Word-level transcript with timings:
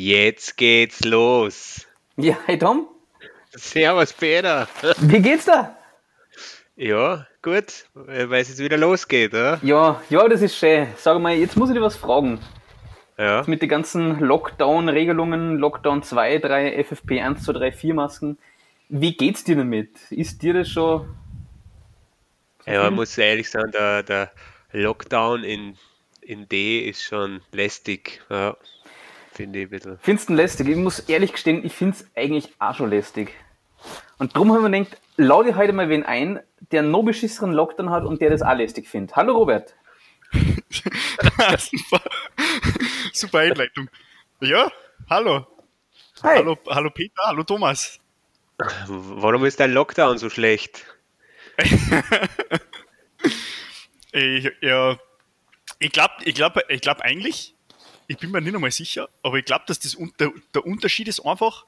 Jetzt 0.00 0.56
geht's 0.56 1.04
los. 1.04 1.88
Ja, 2.16 2.38
hey 2.46 2.56
Tom, 2.56 2.86
Servus, 3.50 4.12
Peter. 4.12 4.68
wie 5.00 5.20
geht's 5.20 5.46
da? 5.46 5.76
Ja, 6.76 7.26
gut, 7.42 7.86
weil 7.94 8.32
es 8.34 8.48
jetzt 8.48 8.60
wieder 8.60 8.76
losgeht, 8.76 9.32
oder? 9.32 9.58
Ja, 9.60 10.00
ja, 10.08 10.28
das 10.28 10.40
ist 10.40 10.56
schön. 10.56 10.86
Sag 10.98 11.20
mal, 11.20 11.34
jetzt 11.34 11.56
muss 11.56 11.70
ich 11.70 11.74
dir 11.74 11.82
was 11.82 11.96
fragen. 11.96 12.38
Ja. 13.18 13.42
Mit 13.48 13.60
den 13.60 13.68
ganzen 13.68 14.20
Lockdown-Regelungen, 14.20 15.56
Lockdown 15.56 16.04
2, 16.04 16.38
3, 16.38 16.84
FFP 16.84 17.20
1, 17.20 17.42
2, 17.42 17.54
3, 17.54 17.72
4 17.72 17.94
Masken. 17.94 18.38
Wie 18.88 19.16
geht's 19.16 19.42
dir 19.42 19.56
damit? 19.56 19.90
Ist 20.10 20.44
dir 20.44 20.54
das 20.54 20.68
schon. 20.68 21.12
Ja, 22.66 22.84
man 22.84 22.94
muss 22.94 23.18
ehrlich 23.18 23.50
sagen, 23.50 23.72
der, 23.72 24.04
der 24.04 24.30
Lockdown 24.70 25.42
in, 25.42 25.76
in 26.20 26.48
D 26.48 26.88
ist 26.88 27.02
schon 27.02 27.40
lästig. 27.50 28.22
Ja, 28.30 28.56
finde 29.38 29.60
ich 29.60 29.66
ein 29.66 29.70
bisschen. 29.70 29.98
Findest 30.00 30.28
du 30.28 30.34
lästig? 30.34 30.68
Ich 30.68 30.76
muss 30.76 30.98
ehrlich 30.98 31.32
gestehen, 31.32 31.64
ich 31.64 31.72
find's 31.72 32.04
eigentlich 32.16 32.52
auch 32.58 32.74
schon 32.74 32.90
lästig. 32.90 33.32
Und 34.18 34.34
darum 34.34 34.52
haben 34.52 34.62
wir 34.64 34.78
gedacht, 34.80 35.00
lade 35.16 35.50
ich 35.50 35.54
heute 35.54 35.72
mal 35.72 35.88
wen 35.88 36.02
ein, 36.02 36.40
der 36.72 36.80
einen 36.80 36.90
noch 36.90 37.04
beschissenen 37.04 37.54
Lockdown 37.54 37.90
hat 37.90 38.04
und 38.04 38.20
der 38.20 38.30
das 38.30 38.42
auch 38.42 38.56
lästig 38.56 38.88
findet. 38.88 39.14
Hallo 39.14 39.36
Robert. 39.36 39.76
super, 40.32 42.02
super 43.12 43.38
Einleitung. 43.38 43.88
Ja, 44.40 44.72
hallo. 45.08 45.46
Hi. 46.24 46.38
Hallo, 46.38 46.58
hallo 46.68 46.90
Peter, 46.90 47.22
hallo 47.26 47.44
Thomas. 47.44 48.00
Warum 48.88 49.44
ist 49.44 49.60
dein 49.60 49.72
Lockdown 49.72 50.18
so 50.18 50.28
schlecht? 50.30 50.84
Ich, 54.10 54.50
ja, 54.62 54.96
ich 55.78 55.92
glaube 55.92 56.14
ich 56.24 56.34
glaub, 56.34 56.58
ich 56.68 56.80
glaub 56.80 57.00
eigentlich, 57.02 57.54
ich 58.08 58.18
bin 58.18 58.30
mir 58.30 58.40
nicht 58.40 58.54
einmal 58.54 58.70
sicher, 58.72 59.08
aber 59.22 59.38
ich 59.38 59.44
glaube, 59.44 59.64
dass 59.68 59.78
das, 59.78 59.94
un- 59.94 60.12
der, 60.18 60.32
der 60.54 60.66
Unterschied 60.66 61.06
ist 61.08 61.20
einfach, 61.20 61.64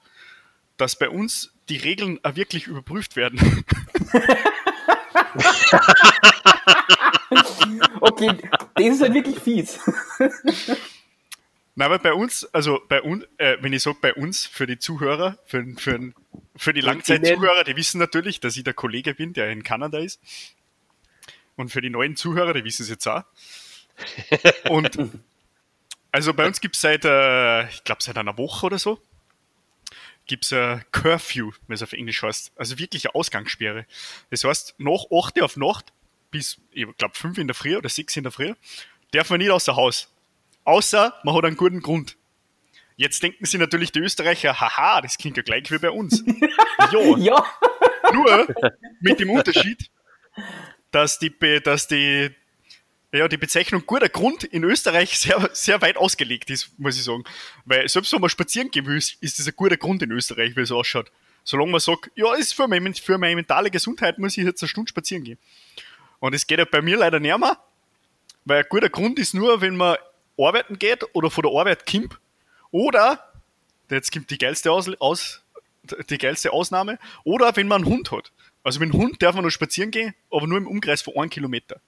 dass 0.76 0.96
bei 0.98 1.08
uns 1.08 1.52
die 1.68 1.76
Regeln 1.76 2.18
auch 2.24 2.34
wirklich 2.36 2.66
überprüft 2.66 3.14
werden. 3.16 3.64
Okay, 8.00 8.30
das 8.74 8.84
ist 8.84 9.02
halt 9.02 9.14
wirklich 9.14 9.38
fies. 9.38 9.78
Nein, 11.76 11.86
aber 11.86 11.98
bei 11.98 12.12
uns, 12.12 12.44
also 12.52 12.80
bei 12.88 13.00
uns, 13.00 13.24
äh, 13.38 13.56
wenn 13.60 13.72
ich 13.72 13.82
sage 13.82 13.98
bei 14.00 14.14
uns, 14.14 14.46
für 14.46 14.66
die 14.66 14.78
Zuhörer, 14.78 15.38
für, 15.46 15.64
für, 15.76 16.12
für 16.56 16.72
die 16.72 16.80
Langzeitzuhörer, 16.80 17.64
die 17.64 17.76
wissen 17.76 17.98
natürlich, 17.98 18.40
dass 18.40 18.56
ich 18.56 18.64
der 18.64 18.74
Kollege 18.74 19.14
bin, 19.14 19.32
der 19.32 19.50
in 19.50 19.62
Kanada 19.62 19.98
ist. 19.98 20.20
Und 21.56 21.70
für 21.70 21.80
die 21.80 21.90
neuen 21.90 22.16
Zuhörer, 22.16 22.54
die 22.54 22.64
wissen 22.64 22.82
es 22.82 22.88
jetzt 22.88 23.06
auch. 23.06 23.24
Und 24.68 24.98
also 26.12 26.34
bei 26.34 26.46
uns 26.46 26.60
gibt 26.60 26.76
es 26.76 26.82
seit, 26.82 27.04
äh, 27.04 27.68
ich 27.68 27.84
glaube 27.84 28.02
seit 28.02 28.18
einer 28.18 28.36
Woche 28.36 28.66
oder 28.66 28.78
so, 28.78 29.00
gibt 30.26 30.44
es 30.44 30.52
ein 30.52 30.84
Curfew, 30.92 31.52
wie 31.66 31.74
es 31.74 31.82
auf 31.82 31.92
Englisch 31.92 32.22
heißt. 32.22 32.52
Also 32.56 32.78
wirklich 32.78 33.06
eine 33.06 33.14
Ausgangssperre. 33.14 33.86
Das 34.30 34.44
heißt, 34.44 34.74
nach 34.78 35.06
8 35.10 35.38
Uhr 35.38 35.44
auf 35.44 35.56
Nacht 35.56 35.92
bis, 36.30 36.58
ich 36.70 36.86
glaube, 36.96 37.14
5 37.14 37.38
in 37.38 37.48
der 37.48 37.54
Früh 37.54 37.76
oder 37.76 37.88
6 37.88 38.16
in 38.16 38.22
der 38.22 38.32
Früh, 38.32 38.54
darf 39.12 39.30
man 39.30 39.38
nicht 39.38 39.50
außer 39.50 39.74
Haus. 39.74 40.08
Außer 40.64 41.18
man 41.24 41.34
hat 41.34 41.44
einen 41.44 41.56
guten 41.56 41.80
Grund. 41.80 42.16
Jetzt 42.96 43.22
denken 43.22 43.44
sie 43.46 43.58
natürlich 43.58 43.92
die 43.92 44.00
Österreicher, 44.00 44.60
haha, 44.60 45.00
das 45.00 45.16
klingt 45.16 45.36
ja 45.36 45.42
gleich 45.42 45.70
wie 45.70 45.78
bei 45.78 45.90
uns. 45.90 46.22
ja, 46.92 47.16
Ja, 47.16 47.44
nur 48.12 48.54
mit 49.00 49.18
dem 49.20 49.30
Unterschied, 49.30 49.90
dass 50.90 51.18
die, 51.18 51.34
dass 51.62 51.88
die, 51.88 52.30
ja, 53.12 53.28
die 53.28 53.36
Bezeichnung 53.36 53.84
guter 53.86 54.08
Grund 54.08 54.44
in 54.44 54.62
Österreich 54.64 55.18
sehr, 55.18 55.50
sehr 55.52 55.82
weit 55.82 55.96
ausgelegt 55.96 56.50
ist, 56.50 56.78
muss 56.78 56.96
ich 56.96 57.04
sagen. 57.04 57.24
Weil 57.64 57.88
selbst 57.88 58.12
wenn 58.12 58.20
man 58.20 58.30
spazieren 58.30 58.70
gehen 58.70 58.86
will, 58.86 58.96
ist 58.96 59.38
das 59.38 59.46
ein 59.46 59.54
guter 59.56 59.76
Grund 59.76 60.02
in 60.02 60.12
Österreich, 60.12 60.56
wie 60.56 60.60
es 60.60 60.70
ausschaut. 60.70 61.10
Solange 61.42 61.72
man 61.72 61.80
sagt, 61.80 62.10
ja, 62.14 62.34
ist 62.34 62.54
für, 62.54 62.68
mein, 62.68 62.94
für 62.94 63.18
meine 63.18 63.34
mentale 63.34 63.70
Gesundheit 63.70 64.18
muss 64.18 64.36
ich 64.36 64.44
jetzt 64.44 64.62
eine 64.62 64.68
Stunde 64.68 64.88
spazieren 64.88 65.24
gehen. 65.24 65.38
Und 66.20 66.34
es 66.34 66.46
geht 66.46 66.58
ja 66.58 66.64
bei 66.64 66.82
mir 66.82 66.98
leider 66.98 67.18
nicht 67.18 67.36
mehr, 67.36 67.58
weil 68.44 68.62
ein 68.62 68.68
guter 68.68 68.90
Grund 68.90 69.18
ist 69.18 69.34
nur, 69.34 69.60
wenn 69.60 69.76
man 69.76 69.96
arbeiten 70.38 70.78
geht 70.78 71.04
oder 71.14 71.30
von 71.30 71.42
der 71.42 71.52
Arbeit 71.52 71.86
kommt 71.86 72.18
oder, 72.70 73.32
jetzt 73.90 74.12
kommt 74.12 74.30
die 74.30 74.38
geilste, 74.38 74.70
aus, 74.70 74.88
aus, 75.00 75.42
die 76.08 76.18
geilste 76.18 76.52
Ausnahme, 76.52 76.98
oder 77.24 77.56
wenn 77.56 77.68
man 77.68 77.82
einen 77.82 77.92
Hund 77.92 78.10
hat. 78.12 78.32
Also 78.62 78.78
mit 78.80 78.92
dem 78.92 79.00
Hund 79.00 79.22
darf 79.22 79.34
man 79.34 79.42
nur 79.42 79.50
spazieren 79.50 79.90
gehen, 79.90 80.14
aber 80.30 80.46
nur 80.46 80.58
im 80.58 80.66
Umkreis 80.66 81.00
von 81.02 81.16
einem 81.16 81.30
Kilometer. 81.30 81.80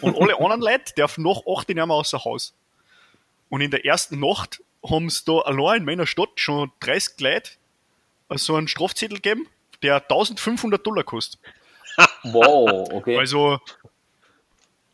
Und 0.00 0.16
alle 0.16 0.36
anderen 0.40 0.60
Leute 0.60 0.94
dürfen 0.94 1.24
nach 1.24 1.40
8 1.46 1.68
nicht 1.68 1.76
mehr 1.76 1.90
außer 1.90 2.24
Haus. 2.24 2.54
Und 3.48 3.60
in 3.60 3.70
der 3.70 3.84
ersten 3.84 4.20
Nacht 4.20 4.62
haben 4.88 5.06
es 5.06 5.24
da 5.24 5.38
allein 5.38 5.78
in 5.78 5.84
meiner 5.84 6.06
Stadt 6.06 6.30
schon 6.36 6.70
30 6.80 7.20
Leute 7.20 7.50
so 8.30 8.54
einen 8.54 8.68
Strafzettel 8.68 9.18
gegeben, 9.18 9.48
der 9.82 9.96
1500 9.96 10.84
Dollar 10.84 11.04
kostet. 11.04 11.40
wow, 12.24 12.88
okay. 12.92 13.18
Also, 13.18 13.58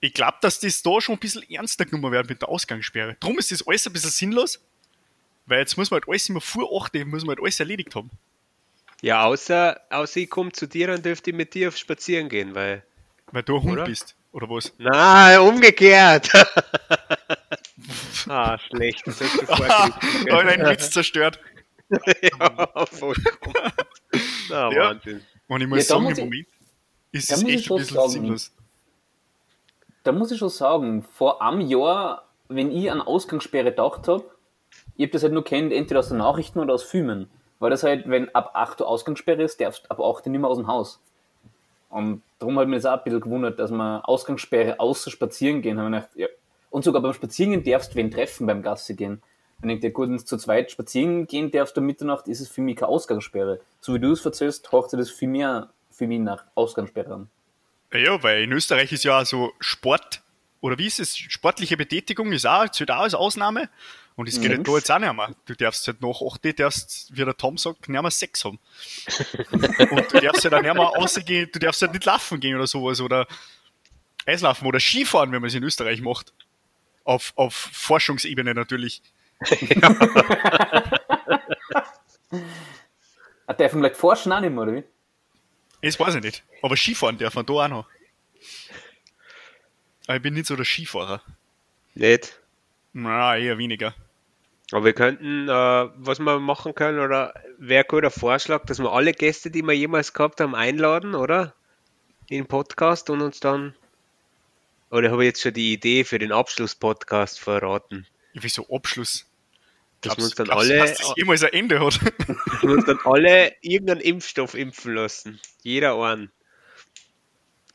ich 0.01 0.13
glaube, 0.15 0.39
dass 0.41 0.61
das 0.61 0.83
da 0.83 1.01
schon 1.01 1.17
ein 1.17 1.19
bisschen 1.19 1.49
ernster 1.51 1.85
genommen 1.85 2.13
wird 2.13 2.29
mit 2.29 2.43
der 2.43 2.49
Ausgangssperre. 2.49 3.17
Drum 3.21 3.39
ist 3.39 3.51
das 3.51 3.67
alles 3.67 3.87
ein 3.87 3.93
bisschen 3.93 4.11
sinnlos, 4.11 4.61
weil 5.47 5.61
jetzt 5.61 5.77
muss 5.77 5.91
man 5.91 6.01
halt 6.01 6.09
alles 6.09 6.29
immer 6.29 6.41
vor 6.41 6.83
8 6.83 6.95
Uhr, 6.97 7.05
muss 7.05 7.23
man 7.23 7.37
halt 7.37 7.41
alles 7.41 7.61
erledigt 7.61 7.95
haben. 7.95 8.11
Ja, 9.03 9.25
außer, 9.25 9.81
außer 9.91 10.21
ich 10.21 10.31
komme 10.31 10.53
zu 10.53 10.67
dir 10.67 10.91
und 10.95 11.05
dürfte 11.05 11.33
mit 11.33 11.55
dir 11.55 11.69
auf 11.69 11.77
Spazieren 11.77 12.29
gehen, 12.29 12.55
weil. 12.55 12.83
Weil 13.33 13.43
du 13.43 13.57
ein 13.57 13.63
Hund 13.63 13.73
Oder? 13.73 13.85
bist, 13.85 14.15
oder 14.33 14.49
was? 14.49 14.73
Nein, 14.79 15.39
umgekehrt! 15.41 16.31
ah, 18.29 18.59
schlecht. 18.59 19.07
Das 19.07 19.21
hast 19.21 19.41
du 19.41 19.47
vorgegriffen, 19.47 20.27
Da 20.27 20.37
hat 20.37 20.47
einen 20.47 20.67
Witz 20.69 20.91
zerstört. 20.91 21.41
ja, 22.23 22.87
vollkommen. 22.87 23.55
Na, 24.49 24.71
Ja. 24.73 24.91
Wahnsinn. 24.91 25.21
Und 25.49 25.61
ich 25.61 25.67
muss 25.67 25.79
Ja, 25.79 25.83
da 25.83 25.89
sagen, 25.89 26.05
muss 26.05 26.19
im 26.19 26.25
ich- 26.25 26.31
Moment 26.31 26.49
ist 27.13 27.31
da 27.31 27.35
es 27.35 27.43
muss 27.43 27.51
ich 27.51 27.57
echt 27.57 27.65
ein 27.65 27.67
schon 27.67 27.77
bisschen 27.79 27.97
sagen. 27.97 28.11
sinnlos. 28.11 28.53
Da 30.05 30.13
muss 30.13 30.31
ich 30.31 30.39
schon 30.39 30.49
sagen, 30.49 31.03
vor 31.03 31.43
einem 31.43 31.61
Jahr, 31.61 32.27
wenn 32.49 32.71
ich 32.71 32.91
an 32.91 33.01
Ausgangssperre 33.01 33.71
gedacht 33.71 34.09
habe, 34.09 34.25
ich 34.97 35.03
habe 35.05 35.13
das 35.13 35.23
halt 35.23 35.33
nur 35.33 35.45
kennt, 35.45 35.73
entweder 35.73 36.01
aus 36.01 36.09
den 36.09 36.19
Nachrichten 36.19 36.59
oder 36.61 36.75
aus 36.75 36.83
Filmen. 36.85 37.29
Weil 37.63 37.71
das 37.71 37.85
halt, 37.85 38.11
wenn 38.11 38.29
ab 38.35 38.51
8 38.55 38.81
Uhr 38.81 38.89
Ausgangssperre 38.89 39.41
ist, 39.41 39.61
darfst 39.61 39.89
ab 39.89 40.01
8 40.01 40.27
Uhr 40.27 40.33
nicht 40.33 40.41
mehr 40.41 40.51
aus 40.51 40.57
dem 40.57 40.67
Haus. 40.67 41.01
Und 41.91 42.23
darum 42.41 42.59
hat 42.59 42.67
mich 42.67 42.83
das 42.83 42.87
auch 42.87 42.99
ein 42.99 43.05
bisschen 43.05 43.21
gewundert, 43.21 43.61
dass 43.61 43.71
man 43.71 44.03
Ausgangssperre 44.03 44.81
außer 44.81 45.13
spazieren 45.13 45.63
gehen, 45.63 45.79
haben 45.79 46.03
ja. 46.17 46.27
Und 46.71 46.83
sogar 46.83 47.01
beim 47.01 47.13
Spazierengehen 47.13 47.63
darfst 47.63 47.93
du 47.93 47.97
wen 47.99 48.11
treffen 48.11 48.49
beim 48.49 48.63
Gasse 48.63 48.97
gehen. 48.97 49.23
Wenn 49.61 49.71
ich 49.71 49.79
dir 49.79 49.93
gut 49.93 50.09
ins 50.09 50.25
zu 50.25 50.39
zweit 50.39 50.73
spazieren 50.73 51.29
gehen 51.29 51.53
darfst 51.53 51.79
um 51.79 51.87
Mitternacht, 51.87 52.27
ist 52.27 52.41
es 52.41 52.49
für 52.49 52.63
mich 52.63 52.75
keine 52.75 52.89
Ausgangssperre. 52.89 53.61
So 53.81 53.95
wie 53.95 54.01
du 54.01 54.11
es 54.11 54.25
erzählst, 54.25 54.73
haucht 54.73 54.93
das 54.95 55.13
viel 55.13 55.29
mehr 55.29 55.71
für 55.93 56.09
mich 56.09 56.19
nach 56.19 56.43
Ausgangssperre 56.57 57.15
an. 57.15 57.31
Ja, 57.93 58.21
weil 58.25 58.43
in 58.43 58.51
Österreich 58.51 58.91
ist 58.91 59.05
ja 59.05 59.25
so 59.25 59.53
Sport, 59.61 60.21
oder 60.61 60.79
wie 60.79 60.89
ist 60.89 60.99
es? 60.99 61.17
Sportliche 61.17 61.77
Betätigung 61.77 62.33
ist 62.33 62.45
auch, 62.45 62.65
auch 62.65 62.89
als 62.89 63.15
Ausnahme. 63.15 63.69
Und 64.17 64.29
es 64.29 64.41
geht 64.41 64.57
Mhm. 64.59 64.65
da 64.65 64.73
jetzt 64.73 64.91
auch 64.91 64.99
nicht 64.99 65.13
mehr. 65.13 65.35
Du 65.47 65.55
darfst 65.55 65.87
halt 65.87 66.01
nach 66.03 66.21
8 66.21 66.45
Uhr, 66.45 66.53
darfst, 66.53 67.09
wie 67.17 67.25
der 67.25 67.37
Tom 67.37 67.57
sagt, 67.57 67.89
nicht 67.89 68.03
mehr 68.03 68.11
Sex 68.11 68.45
haben. 68.45 68.59
Und 69.91 70.13
du 70.13 70.21
darfst 70.21 70.45
halt 70.45 70.55
auch 70.55 70.61
nicht 70.63 70.75
mehr 70.75 70.83
rausgehen, 70.85 71.49
du 71.53 71.59
darfst 71.59 71.81
halt 71.83 71.93
nicht 71.93 72.05
laufen 72.05 72.39
gehen 72.41 72.55
oder 72.57 72.67
sowas, 72.67 73.01
oder 73.01 73.27
Eislaufen 74.27 74.67
oder 74.69 74.79
Skifahren, 74.81 75.33
wenn 75.33 75.41
man 75.41 75.49
es 75.49 75.55
in 75.55 75.63
Österreich 75.63 76.01
macht. 76.03 76.33
Auf, 77.05 77.33
auf 77.37 77.55
Forschungsebene 77.55 78.55
natürlich. 78.55 79.03
Ah, 83.47 83.55
darf 83.55 83.73
man 83.73 83.83
vielleicht 83.83 83.97
forschen 83.97 84.33
auch 84.33 84.41
nicht 84.41 84.51
mehr, 84.53 84.63
oder 84.63 84.73
wie? 84.75 84.85
Das 85.83 85.99
weiß 85.99 86.15
ich 86.15 86.23
nicht. 86.23 86.45
Aber 86.63 86.77
Skifahren 86.77 87.19
darf 87.19 87.35
man 87.35 87.45
da 87.45 87.53
auch 87.53 87.69
noch. 87.69 87.87
Aber 90.07 90.17
ich 90.17 90.23
bin 90.23 90.35
nicht 90.35 90.47
so 90.47 90.57
der 90.57 90.65
Skifahrer. 90.65 91.23
Nicht? 91.95 92.41
Na, 92.93 93.37
eher 93.37 93.59
weniger. 93.59 93.95
Aber 94.73 94.85
wir 94.85 94.93
könnten, 94.95 95.49
äh, 95.49 95.53
was 95.97 96.19
wir 96.19 96.39
machen 96.39 96.75
können, 96.75 96.99
oder 96.99 97.35
wäre 97.59 97.85
ein 97.85 97.89
guter 97.89 98.11
Vorschlag, 98.11 98.65
dass 98.67 98.79
wir 98.79 98.91
alle 98.91 99.13
Gäste, 99.13 99.51
die 99.51 99.63
wir 99.63 99.75
jemals 99.75 100.13
gehabt 100.15 100.41
haben, 100.41 100.55
einladen, 100.55 101.15
oder? 101.15 101.55
In 102.29 102.39
den 102.39 102.47
Podcast 102.47 103.11
und 103.11 103.21
uns 103.21 103.41
dann. 103.41 103.75
Oder 104.91 105.11
habe 105.11 105.25
ich 105.25 105.29
jetzt 105.29 105.43
schon 105.43 105.55
die 105.55 105.73
Idee 105.73 106.05
für 106.05 106.19
den 106.19 106.33
Abschlusspodcast 106.33 107.41
verraten? 107.41 108.07
Ja, 108.33 108.43
wieso 108.43 108.67
Abschluss? 108.75 109.27
Dass 110.03 110.17
wir 110.17 110.25
uns 110.25 110.35
dann 110.35 110.47
glaubst 110.47 110.71
alle, 110.71 110.79
dass 110.79 110.99
das 110.99 111.13
jemals 111.17 111.45
ein 111.45 111.53
Ende 111.53 111.81
hat? 111.81 112.01
dass 112.29 112.63
wir 112.63 112.71
uns 112.71 112.85
dann 112.87 112.99
alle 113.05 113.55
irgendeinen 113.61 114.01
Impfstoff 114.01 114.55
impfen 114.55 114.95
lassen. 114.95 115.41
Jeder 115.63 115.97
einen. 115.99 116.31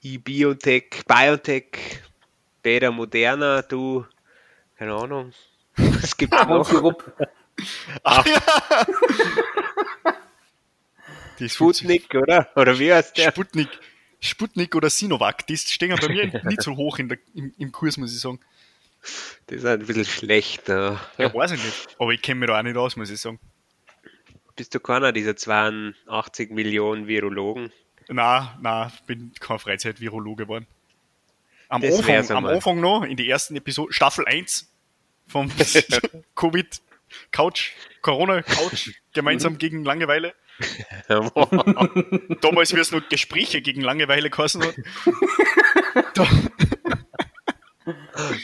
I-Biotech, 0.04 1.04
Biotech, 1.08 2.02
Beta 2.62 2.92
Moderna, 2.92 3.62
du, 3.62 4.06
keine 4.78 4.94
Ahnung. 4.94 5.34
Es 6.02 6.18
gibt 6.18 6.34
noch 6.34 6.66
Sirup. 6.66 7.14
Die 11.40 11.50
Sputnik, 11.50 12.14
oder? 12.16 12.50
Oder 12.56 12.80
wie 12.80 12.92
heißt 12.92 13.18
der? 13.18 13.32
Sputnik. 13.32 13.70
Sputnik 14.20 14.76
oder 14.76 14.90
Sinovac, 14.90 15.46
die 15.46 15.58
stehen 15.58 15.96
bei 16.00 16.10
mir 16.10 16.42
nicht 16.46 16.64
so 16.64 16.76
hoch 16.76 16.98
in 16.98 17.10
der, 17.10 17.20
im, 17.36 17.54
im 17.58 17.72
Kurs, 17.72 17.98
muss 17.98 18.14
ich 18.14 18.20
sagen. 18.20 18.40
Das 19.46 19.60
ist 19.60 19.66
ein 19.66 19.86
bisschen 19.86 20.06
schlecht. 20.06 20.68
Ja. 20.68 21.00
Ja, 21.18 21.34
weiß 21.34 21.52
ich 21.52 21.64
nicht. 21.64 21.96
Aber 22.00 22.12
ich 22.12 22.22
kenne 22.22 22.40
mich 22.40 22.48
da 22.48 22.58
auch 22.60 22.64
nicht 22.64 22.78
aus, 22.78 22.96
muss 22.96 23.12
ich 23.12 23.22
sagen. 23.22 23.40
Bist 24.56 24.74
du 24.74 24.80
keiner 24.80 25.12
dieser 25.12 25.36
82 25.36 26.50
Millionen 26.50 27.08
Virologen? 27.08 27.72
Na, 28.10 28.58
na, 28.62 28.92
bin 29.06 29.32
kein 29.40 29.60
Freizeitvirologe 29.60 30.46
geworden. 30.46 30.66
Am, 31.70 31.84
Anfang, 31.84 32.32
am. 32.38 32.46
Anfang 32.46 32.80
noch, 32.80 33.04
in 33.04 33.18
die 33.18 33.30
ersten 33.30 33.56
Episode, 33.56 33.92
Staffel 33.94 34.26
1 34.26 34.72
vom 35.28 35.52
Covid 36.36 36.82
Couch, 37.32 37.72
Corona 38.02 38.42
Couch, 38.42 38.92
gemeinsam 39.14 39.54
Mhm. 39.54 39.58
gegen 39.58 39.84
Langeweile. 39.86 40.34
Damals, 41.08 42.74
wie 42.76 42.80
es 42.80 42.92
noch 42.92 43.08
Gespräche 43.10 43.62
gegen 43.62 43.82
Langeweile 43.82 44.30
geheißen 44.30 44.64
hat. 44.64 44.76
Da, 46.16 46.28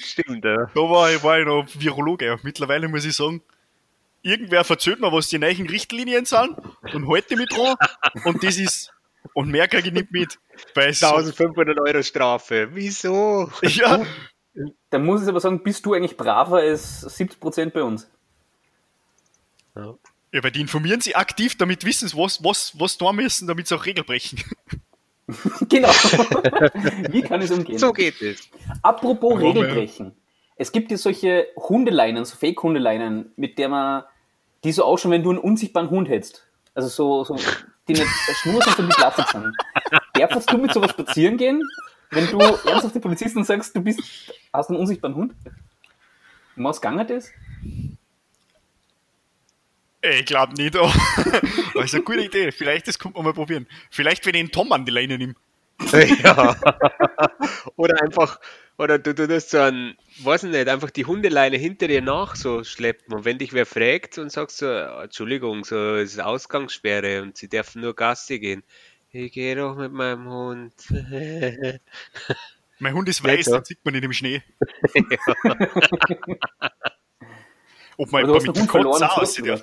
Stimmt, 0.03 0.45
ja. 0.45 0.67
da 0.73 0.81
war, 0.81 1.11
ich, 1.11 1.23
war 1.23 1.39
ich 1.39 1.45
noch 1.45 1.65
Virologe. 1.73 2.39
Mittlerweile 2.43 2.87
muss 2.87 3.03
ich 3.05 3.15
sagen, 3.15 3.41
irgendwer 4.21 4.63
verzählt 4.63 4.99
mir, 4.99 5.11
was 5.11 5.27
die 5.29 5.39
neuen 5.39 5.67
Richtlinien 5.67 6.25
sind 6.25 6.55
und 6.93 7.09
halte 7.09 7.35
mich 7.35 7.49
dran. 7.49 7.75
Und 8.25 8.43
das 8.43 8.57
ist, 8.57 8.93
und 9.33 9.49
mehr 9.49 9.67
kriege 9.67 9.87
ich 9.87 9.93
nicht 9.93 10.11
mit. 10.11 10.39
Weil 10.75 10.89
es 10.89 10.99
so, 10.99 11.07
1500 11.07 11.79
Euro 11.79 12.03
Strafe. 12.03 12.69
Wieso? 12.73 13.49
ja, 13.61 14.05
Da 14.89 14.99
muss 14.99 15.23
ich 15.23 15.27
aber 15.27 15.39
sagen, 15.39 15.63
bist 15.63 15.85
du 15.85 15.93
eigentlich 15.93 16.17
braver 16.17 16.57
als 16.57 17.07
70% 17.07 17.71
bei 17.71 17.83
uns. 17.83 18.09
Ja. 19.75 19.95
Ja, 20.31 20.43
weil 20.43 20.51
die 20.51 20.61
informieren 20.61 20.99
sich 20.99 21.15
aktiv, 21.15 21.57
damit 21.57 21.85
wissen 21.85 22.07
sie, 22.07 22.17
was, 22.17 22.43
was, 22.43 22.77
was 22.79 22.97
tun 22.97 23.15
müssen, 23.15 23.47
damit 23.47 23.67
sie 23.67 23.75
auch 23.75 23.85
Regeln 23.85 24.05
brechen. 24.05 24.43
Genau. 25.69 25.87
Wie 25.87 27.21
kann 27.21 27.41
es 27.41 27.49
umgehen? 27.49 27.79
So 27.79 27.93
geht 27.93 28.21
es. 28.21 28.49
Apropos 28.81 29.35
Warum, 29.35 29.57
Regelbrechen. 29.57 30.11
Es 30.57 30.73
gibt 30.73 30.91
ja 30.91 30.97
solche 30.97 31.47
Hundeleinen, 31.55 32.25
so 32.25 32.35
Fake-Hundeleinen, 32.35 33.31
mit 33.37 33.57
der 33.57 33.69
man, 33.69 34.03
die 34.65 34.73
so 34.73 34.83
ausschauen, 34.83 35.13
wenn 35.13 35.23
du 35.23 35.29
einen 35.29 35.39
unsichtbaren 35.39 35.89
Hund 35.89 36.09
hättest. 36.09 36.45
Also 36.75 36.89
so, 36.89 37.23
so 37.23 37.37
die 37.87 37.93
nicht 37.93 38.07
Schnur 38.41 38.61
sind, 38.61 38.75
sondern 38.75 38.89
die 38.89 38.95
Platzig 38.95 39.27
sind. 39.27 39.55
Darfst 40.13 40.51
du 40.51 40.57
mit 40.57 40.73
sowas 40.73 40.91
spazieren 40.91 41.37
gehen, 41.37 41.61
wenn 42.11 42.27
du 42.27 42.39
ernsthaft 42.39 42.95
den 42.95 43.01
Polizisten 43.01 43.43
sagst, 43.43 43.75
du 43.75 43.81
bist, 43.81 44.01
hast 44.51 44.69
einen 44.69 44.79
unsichtbaren 44.79 45.15
Hund? 45.15 45.33
Um 46.55 46.63
Was 46.65 46.79
gegangen 46.79 47.07
das? 47.07 47.31
Ich 50.01 50.25
glaube 50.25 50.53
nicht, 50.53 50.75
aber 50.75 50.91
aber 51.73 51.83
ist 51.83 51.95
eine 51.95 52.03
gute 52.03 52.25
Idee. 52.25 52.51
Vielleicht, 52.51 52.87
das 52.87 52.99
kommt 52.99 53.15
man 53.15 53.23
mal 53.23 53.33
probieren. 53.33 53.67
Vielleicht, 53.89 54.25
wenn 54.25 54.35
ich 54.35 54.41
den 54.41 54.51
Tom 54.51 54.71
an 54.73 54.85
die 54.85 54.91
Leine 54.91 55.17
nehme. 55.17 55.35
ja. 56.23 56.55
Oder 57.75 58.01
einfach, 58.01 58.39
oder 58.77 58.99
du, 58.99 59.13
du 59.13 59.27
tust 59.27 59.49
so 59.51 59.59
ein, 59.59 59.95
weiß 60.19 60.43
ich 60.43 60.51
nicht, 60.51 60.67
einfach 60.69 60.89
die 60.91 61.05
Hundeleine 61.05 61.57
hinter 61.57 61.87
dir 61.87 62.01
nach 62.01 62.35
so 62.35 62.63
schleppen. 62.63 63.13
Und 63.13 63.25
wenn 63.25 63.37
dich 63.37 63.53
wer 63.53 63.65
fragt 63.65 64.17
und 64.17 64.31
sagst 64.31 64.57
so, 64.57 64.67
"Ah, 64.67 65.03
Entschuldigung, 65.03 65.63
so 65.65 65.95
es 65.95 66.13
ist 66.13 66.19
Ausgangssperre 66.21 67.21
und 67.21 67.37
sie 67.37 67.49
dürfen 67.49 67.81
nur 67.81 67.95
Gassi 67.95 68.39
gehen. 68.39 68.63
Ich 69.11 69.31
gehe 69.31 69.55
doch 69.55 69.75
mit 69.75 69.91
meinem 69.91 70.27
Hund. 70.29 70.73
Mein 72.79 72.93
Hund 72.93 73.07
ist 73.09 73.19
Ja, 73.23 73.31
weiß, 73.37 73.45
klar. 73.45 73.59
den 73.61 73.65
sieht 73.65 73.85
man 73.85 73.93
nicht 73.93 74.03
im 74.03 74.13
Schnee. 74.13 74.41
Ob 77.97 78.09
du 78.09 78.35
hast 78.35 78.47
mit 78.47 78.57
auch 78.57 78.73
und 78.73 79.03
aussieht, 79.03 79.45
ja. 79.45 79.59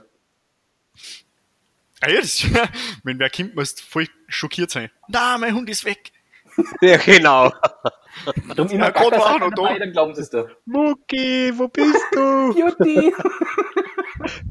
Ah 2.02 2.10
ja, 2.10 2.20
das, 2.20 2.44
wenn 3.04 3.18
wer 3.18 3.30
kommt, 3.30 3.54
musst 3.54 3.80
du 3.80 3.84
voll 3.84 4.06
schockiert 4.28 4.70
sein. 4.70 4.90
Na, 5.08 5.36
mein 5.38 5.54
Hund 5.54 5.68
ist 5.70 5.84
weg. 5.84 6.12
ja, 6.80 6.96
genau. 6.96 7.52
Darum 8.54 8.70
immer 8.70 8.86
Ja, 8.86 8.90
Gott, 8.90 9.12
war 9.12 9.38
noch 9.38 9.50
da. 9.54 9.78
dann 9.78 9.92
glauben 9.92 10.14
sie 10.14 10.22
es 10.22 10.30
doch. 10.30 10.48
Mucki, 10.66 11.52
wo 11.56 11.68
bist 11.68 12.04
du? 12.12 12.52
Jutti! 12.58 13.14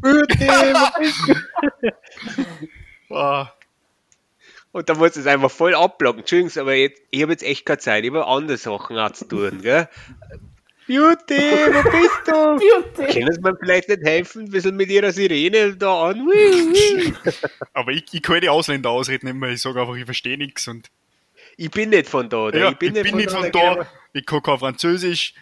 Mutti, 0.01 0.47
wo 0.47 0.99
bist 0.99 1.27
du? 3.09 3.15
Ah, 3.15 3.51
Und 4.71 4.87
dann 4.89 4.97
muss 4.97 5.15
es 5.17 5.27
einfach 5.27 5.51
voll 5.51 5.75
abblocken. 5.75 6.21
Entschuldigung, 6.21 6.61
aber 6.61 6.73
jetzt, 6.75 7.01
ich 7.11 7.21
habe 7.21 7.31
jetzt 7.33 7.43
echt 7.43 7.65
keine 7.65 7.79
Zeit. 7.79 8.03
Ich 8.05 8.11
habe 8.11 8.25
andere 8.27 8.57
Sachen 8.57 8.97
auch 8.97 9.11
zu 9.11 9.25
tun, 9.27 9.61
gell? 9.61 9.89
Beauty, 10.89 11.37
wo 11.37 11.83
bist 11.91 12.21
du? 12.25 12.65
Jutti! 12.65 13.13
Können 13.13 13.31
Sie 13.31 13.41
mir 13.41 13.55
vielleicht 13.59 13.89
nicht 13.89 14.01
helfen, 14.01 14.45
ein 14.45 14.49
bisschen 14.49 14.75
mit 14.75 14.89
Ihrer 14.89 15.11
Sirene 15.11 15.75
da 15.77 16.09
an? 16.09 16.27
Aber 17.73 17.91
ich, 17.91 18.05
ich 18.11 18.23
kann 18.23 18.41
die 18.41 18.49
Ausländer 18.49 18.89
ausreden 18.89 19.27
nicht 19.27 19.35
mehr. 19.35 19.51
Ich 19.51 19.61
sage 19.61 19.79
einfach, 19.79 19.95
ich 19.95 20.05
verstehe 20.05 20.35
nichts. 20.39 20.67
Und 20.67 20.89
Ich 21.57 21.69
bin 21.69 21.91
nicht 21.91 22.09
von 22.09 22.27
da, 22.27 22.37
oder? 22.37 22.57
ja, 22.59 22.69
ich 22.71 22.77
bin, 22.77 22.93
nicht 22.93 23.29
von 23.29 23.51
da, 23.51 23.75
da. 23.75 23.87
Ich 24.13 24.25
kann 24.25 24.41
kein 24.41 24.57
Französisch. 24.57 25.35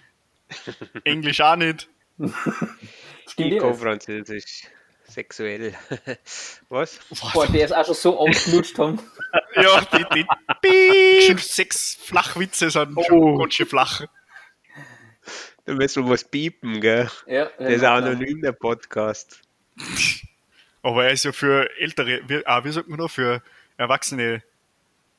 Englisch 1.06 1.40
auch 1.40 1.56
nicht. 1.56 1.88
Stimmt 3.30 3.54
Ich 3.54 3.60
kann. 3.60 3.74
Französisch. 3.74 4.64
Sexuell. 5.06 5.74
Was? 6.70 7.00
Boah, 7.32 7.48
der 7.48 7.64
ist 7.64 7.72
auch 7.74 7.86
schon 7.86 7.96
so 7.96 8.20
ausgelutscht 8.20 8.78
haben. 8.78 9.00
Ja, 9.56 9.80
die, 9.94 10.06
die 10.14 10.26
Piep. 11.30 11.40
sechs 11.40 11.96
Flachwitze 12.04 12.70
sind 12.70 13.00
schon 13.08 13.18
Oh. 13.18 13.38
ganz 13.38 13.54
schön 13.54 13.66
flach. 13.68 14.02
Da 15.68 15.74
müssen 15.74 16.06
wir 16.06 16.12
was 16.14 16.24
piepen, 16.24 16.80
gell? 16.80 17.10
Ja, 17.26 17.48
Der 17.60 17.68
ist 17.70 17.84
anonym, 17.84 18.42
der 18.42 18.54
Podcast. 18.54 19.42
Aber 20.82 21.04
er 21.06 21.12
ist 21.12 21.26
ja 21.26 21.34
für 21.34 21.70
ältere, 21.78 22.22
wie, 22.28 22.46
ah, 22.48 22.64
wie 22.64 22.72
sagt 22.72 22.88
man 22.88 22.98
da, 22.98 23.10
für 23.10 23.42
erwachsene 23.76 24.42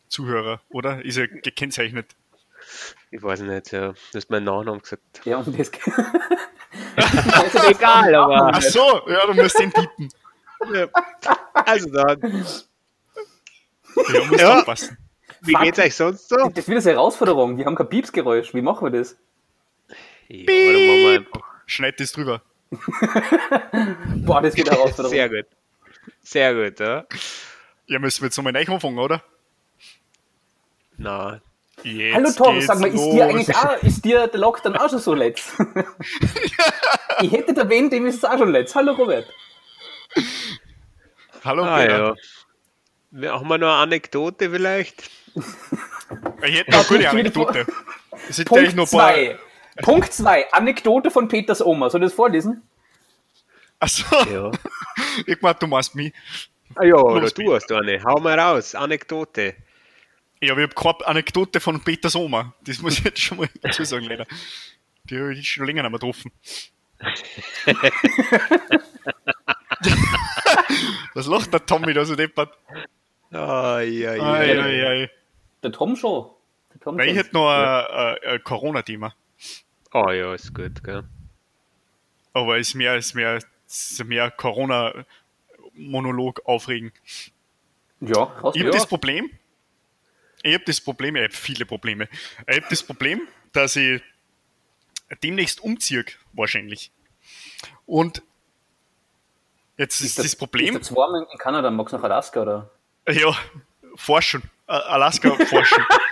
Zuhörer, 0.08 0.62
oder? 0.70 1.04
Ist 1.04 1.18
er 1.18 1.28
gekennzeichnet? 1.28 2.16
Ich 3.10 3.22
weiß 3.22 3.40
nicht, 3.40 3.72
ja. 3.72 3.92
Du 3.92 3.96
hast 4.14 4.30
meinen 4.30 4.44
Nachnamen 4.44 4.80
gesagt. 4.80 5.02
Ja, 5.24 5.36
und 5.36 5.58
das. 5.58 5.70
Egal, 7.68 8.14
aber. 8.14 8.50
Ach 8.54 8.62
so, 8.62 9.02
ja, 9.06 9.26
du 9.26 9.34
musst 9.34 9.58
den 9.58 9.70
piepen. 9.70 10.08
Also 11.52 11.90
dann, 11.90 12.20
Ja, 12.22 14.24
musst 14.24 14.40
Ja. 14.40 14.58
aufpassen. 14.60 14.96
wie 15.42 15.52
Fuck. 15.52 15.62
geht's 15.62 15.78
euch 15.78 15.94
sonst 15.94 16.28
so? 16.28 16.36
Das 16.36 16.58
ist 16.58 16.68
wieder 16.68 16.80
eine 16.80 16.90
Herausforderung. 16.92 17.58
Wir 17.58 17.66
haben 17.66 17.74
kein 17.76 17.88
Piepsgeräusch. 17.88 18.54
Wie 18.54 18.62
machen 18.62 18.90
wir 18.90 18.98
das? 18.98 19.16
Ja, 20.28 20.42
oder 20.42 20.78
machen 20.78 21.02
wir 21.02 21.18
einfach. 21.20 21.42
Schneid 21.66 22.00
das 22.00 22.12
drüber. 22.12 22.42
Boah, 22.70 24.42
das 24.42 24.54
eine 24.54 24.64
Herausforderung. 24.70 25.10
Sehr 25.10 25.28
gut. 25.28 25.46
Sehr 26.22 26.54
gut, 26.54 26.80
ja. 26.80 27.06
Ja, 27.86 27.98
müssen 27.98 28.20
wir 28.22 28.26
jetzt 28.26 28.36
nochmal 28.36 28.52
neu 28.52 28.64
anfangen, 28.66 28.98
oder? 28.98 29.22
Na, 30.98 31.40
Jetzt 31.84 32.14
Hallo 32.14 32.30
Tom, 32.36 32.54
geht's 32.54 32.66
sag 32.66 32.80
mal, 32.80 32.88
ist 32.88 32.96
los. 32.96 33.14
dir 33.14 33.24
eigentlich 33.26 33.56
auch, 33.56 33.82
ist 33.82 34.04
dir 34.04 34.26
der 34.26 34.40
Lockdown 34.40 34.76
auch 34.76 34.90
schon 34.90 34.98
so 34.98 35.14
letzt? 35.14 35.52
ich 37.22 37.30
hätte 37.30 37.54
da 37.54 37.68
wen, 37.68 37.88
dem 37.88 38.06
ist 38.06 38.16
es 38.16 38.24
auch 38.24 38.36
schon 38.36 38.50
letzt. 38.50 38.74
Hallo 38.74 38.92
Robert. 38.94 39.32
Hallo, 41.44 41.62
ah, 41.64 41.78
Peter. 41.78 41.98
ja. 41.98 42.14
Wir- 43.10 43.32
Haben 43.32 43.48
wir 43.48 43.58
noch 43.58 43.68
eine 43.68 43.76
Anekdote 43.76 44.50
vielleicht? 44.50 45.08
Ich 46.42 46.58
hätte 46.58 46.70
noch 46.70 46.78
eine 46.78 46.98
gute 46.98 47.10
Anekdote. 47.10 47.66
Es 48.30 48.36
sind 48.36 48.48
gleich 48.48 48.74
Punkt 48.74 48.76
noch 48.76 48.86
ein 48.86 48.98
paar. 48.98 49.12
2. 49.12 49.38
Punkt 49.82 50.12
2. 50.12 50.52
Anekdote 50.52 51.10
von 51.10 51.28
Peters 51.28 51.64
Oma. 51.64 51.90
Soll 51.90 52.02
ich 52.02 52.08
das 52.08 52.14
vorlesen? 52.14 52.62
Achso, 53.80 54.04
Ja. 54.30 54.50
ich 55.26 55.40
meine, 55.40 55.54
du 55.54 55.66
machst 55.66 55.94
mich. 55.94 56.12
Ah 56.74 56.84
ja, 56.84 56.96
oder 56.96 57.22
Los, 57.22 57.34
du 57.34 57.54
hast 57.54 57.70
eine. 57.72 58.02
Hau 58.02 58.20
mal 58.20 58.38
raus. 58.38 58.74
Anekdote. 58.74 59.54
Ja, 60.40 60.52
aber 60.52 60.62
ich 60.62 60.70
habe 60.70 60.74
keine 60.74 61.06
Anekdote 61.06 61.60
von 61.60 61.82
Peters 61.82 62.14
Oma. 62.14 62.54
Das 62.64 62.80
muss 62.80 62.98
ich 62.98 63.04
jetzt 63.04 63.20
schon 63.20 63.38
mal 63.38 63.48
dazu 63.62 63.84
sagen, 63.84 64.06
leider. 64.06 64.26
Die 65.04 65.18
habe 65.18 65.32
ich 65.34 65.48
schon 65.48 65.66
länger 65.66 65.82
nicht 65.82 65.90
mehr 65.90 65.98
getroffen. 65.98 66.30
Was 71.14 71.26
lacht 71.26 71.52
der 71.52 71.64
Tommy 71.64 71.94
da 71.94 72.04
so 72.04 72.16
deppert? 72.16 72.52
Ai, 73.30 74.06
ai, 74.08 74.20
ai. 74.20 75.10
Der 75.62 75.72
Tom 75.72 75.96
schon. 75.96 76.30
Der 76.72 76.80
Tom 76.80 76.96
Nein, 76.96 77.08
ich 77.10 77.16
hätte 77.16 77.34
noch 77.34 77.48
ein, 77.50 77.86
ein, 77.86 78.16
ein 78.34 78.42
Corona-Thema. 78.44 79.14
Ah 79.90 80.12
ja, 80.12 80.34
ist 80.34 80.54
gut, 80.54 80.84
gell. 80.84 81.04
Aber 82.32 82.58
es 82.58 82.68
ist 82.68 82.74
mehr, 82.74 82.96
ist 82.96 83.14
mehr, 83.14 83.38
es 83.66 83.92
ist 83.92 84.04
mehr 84.04 84.30
Corona-Monolog 84.30 86.42
aufregen. 86.44 86.92
Ja, 88.00 88.22
raus. 88.22 88.54
Ich 88.54 88.62
habe 88.62 88.70
ja. 88.70 88.76
das 88.76 88.86
Problem, 88.86 89.30
ich 90.42 90.54
habe 90.54 90.64
das 90.64 90.80
Problem, 90.80 91.16
ich 91.16 91.24
habe 91.24 91.32
viele 91.32 91.66
Probleme. 91.66 92.08
Ich 92.46 92.56
habe 92.56 92.66
das 92.70 92.82
Problem, 92.82 93.26
dass 93.52 93.76
ich 93.76 94.02
demnächst 95.22 95.60
umziehe, 95.60 96.04
wahrscheinlich. 96.32 96.92
Und 97.86 98.22
jetzt 99.76 100.00
ist, 100.00 100.18
das, 100.18 100.26
Ist 100.26 100.36
Problem, 100.36 100.78
das 100.78 100.94
warm 100.94 101.14
in 101.16 101.26
in 101.30 101.38
Kanada? 101.38 101.70
Magst 101.70 101.92
du 101.92 101.96
nach 101.96 102.04
Alaska 102.04 102.42
oder? 102.42 102.70
ja, 103.08 103.34
forschen, 103.96 104.42
Alaska 104.66 105.34
forschen. 105.46 105.84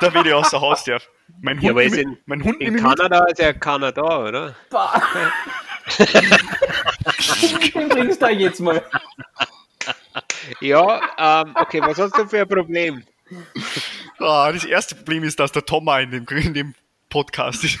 da 0.00 0.14
will 0.14 0.26
ich 0.26 0.34
außer 0.34 0.60
Haus 0.60 0.84
darf. 0.84 1.08
Mein 1.40 1.56
Hund, 1.56 1.64
Ja, 1.64 1.70
aber 1.70 1.84
ist 1.84 1.96
in, 1.96 2.18
mein 2.26 2.42
Hund 2.44 2.60
in 2.60 2.72
mich 2.74 2.82
mit. 2.82 2.84
Kanada 2.98 3.24
ist 3.26 3.38
ja 3.38 3.52
Kanada, 3.52 4.18
oder? 4.26 4.56
Den 7.74 7.88
bringst 7.88 8.20
du 8.22 8.26
da 8.26 8.30
jetzt 8.30 8.60
mal. 8.60 8.82
Ja, 10.60 11.42
ähm, 11.42 11.54
okay, 11.56 11.80
was 11.82 11.98
hast 11.98 12.16
du 12.16 12.26
für 12.26 12.40
ein 12.40 12.48
Problem? 12.48 13.04
Ah, 14.18 14.50
das 14.52 14.64
erste 14.64 14.94
Problem 14.94 15.24
ist, 15.24 15.38
dass 15.40 15.52
der 15.52 15.64
Tom 15.64 15.88
auch 15.88 15.98
in 15.98 16.10
dem, 16.10 16.26
in 16.28 16.54
dem 16.54 16.74
Podcast 17.08 17.64
ist. 17.64 17.78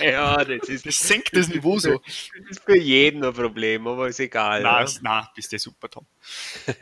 ja, 0.00 0.44
das 0.44 0.68
ist, 0.68 0.86
Das 0.86 0.98
senkt 0.98 1.36
das 1.36 1.48
Niveau 1.48 1.78
so. 1.78 1.98
das 1.98 2.50
ist 2.50 2.64
für 2.64 2.76
jeden 2.76 3.24
ein 3.24 3.32
Problem, 3.32 3.86
aber 3.86 4.08
ist 4.08 4.20
egal. 4.20 4.62
Na, 4.62 4.82
ja. 4.82 4.88
na, 5.02 5.30
bist 5.34 5.52
du 5.52 5.58
super, 5.58 5.88
Tom. 5.88 6.06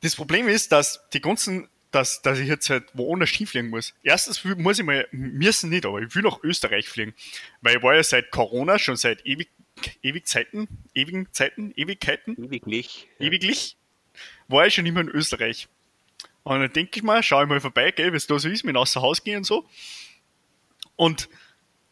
Das 0.00 0.16
Problem 0.16 0.48
ist, 0.48 0.72
dass 0.72 1.00
die 1.12 1.20
ganzen, 1.20 1.68
dass, 1.92 2.22
dass 2.22 2.38
ich 2.38 2.48
jetzt 2.48 2.68
halt 2.70 2.84
woanders 2.94 3.30
hinfliegen 3.30 3.70
muss. 3.70 3.94
Erstens 4.02 4.44
muss 4.44 4.78
ich 4.78 4.84
mal, 4.84 5.06
müssen 5.12 5.70
nicht, 5.70 5.86
aber 5.86 6.00
ich 6.00 6.14
will 6.14 6.22
nach 6.22 6.42
Österreich 6.42 6.88
fliegen. 6.88 7.14
Weil 7.60 7.76
ich 7.76 7.82
war 7.82 7.94
ja 7.94 8.02
seit 8.02 8.30
Corona 8.30 8.78
schon 8.78 8.96
seit 8.96 9.24
ewig, 9.26 9.50
ewig 10.02 10.26
Zeiten, 10.26 10.66
ewigen 10.94 11.32
Zeiten, 11.32 11.72
Ewigkeiten, 11.76 12.36
Ewiglich. 12.42 13.08
Ewiglich, 13.18 13.76
war 14.48 14.66
ich 14.66 14.74
schon 14.74 14.86
immer 14.86 15.00
in 15.00 15.08
Österreich. 15.08 15.68
Und 16.44 16.60
dann 16.60 16.72
denke 16.72 16.92
ich 16.96 17.02
mal, 17.02 17.22
schau 17.22 17.42
ich 17.42 17.48
mal 17.48 17.60
vorbei, 17.60 17.90
gell, 17.92 18.14
es 18.14 18.26
da 18.26 18.38
so 18.38 18.48
ist, 18.48 18.64
mit 18.64 18.74
außer 18.74 19.00
Haus 19.00 19.22
gehen 19.22 19.38
und 19.38 19.44
so. 19.44 19.68
Und 20.96 21.28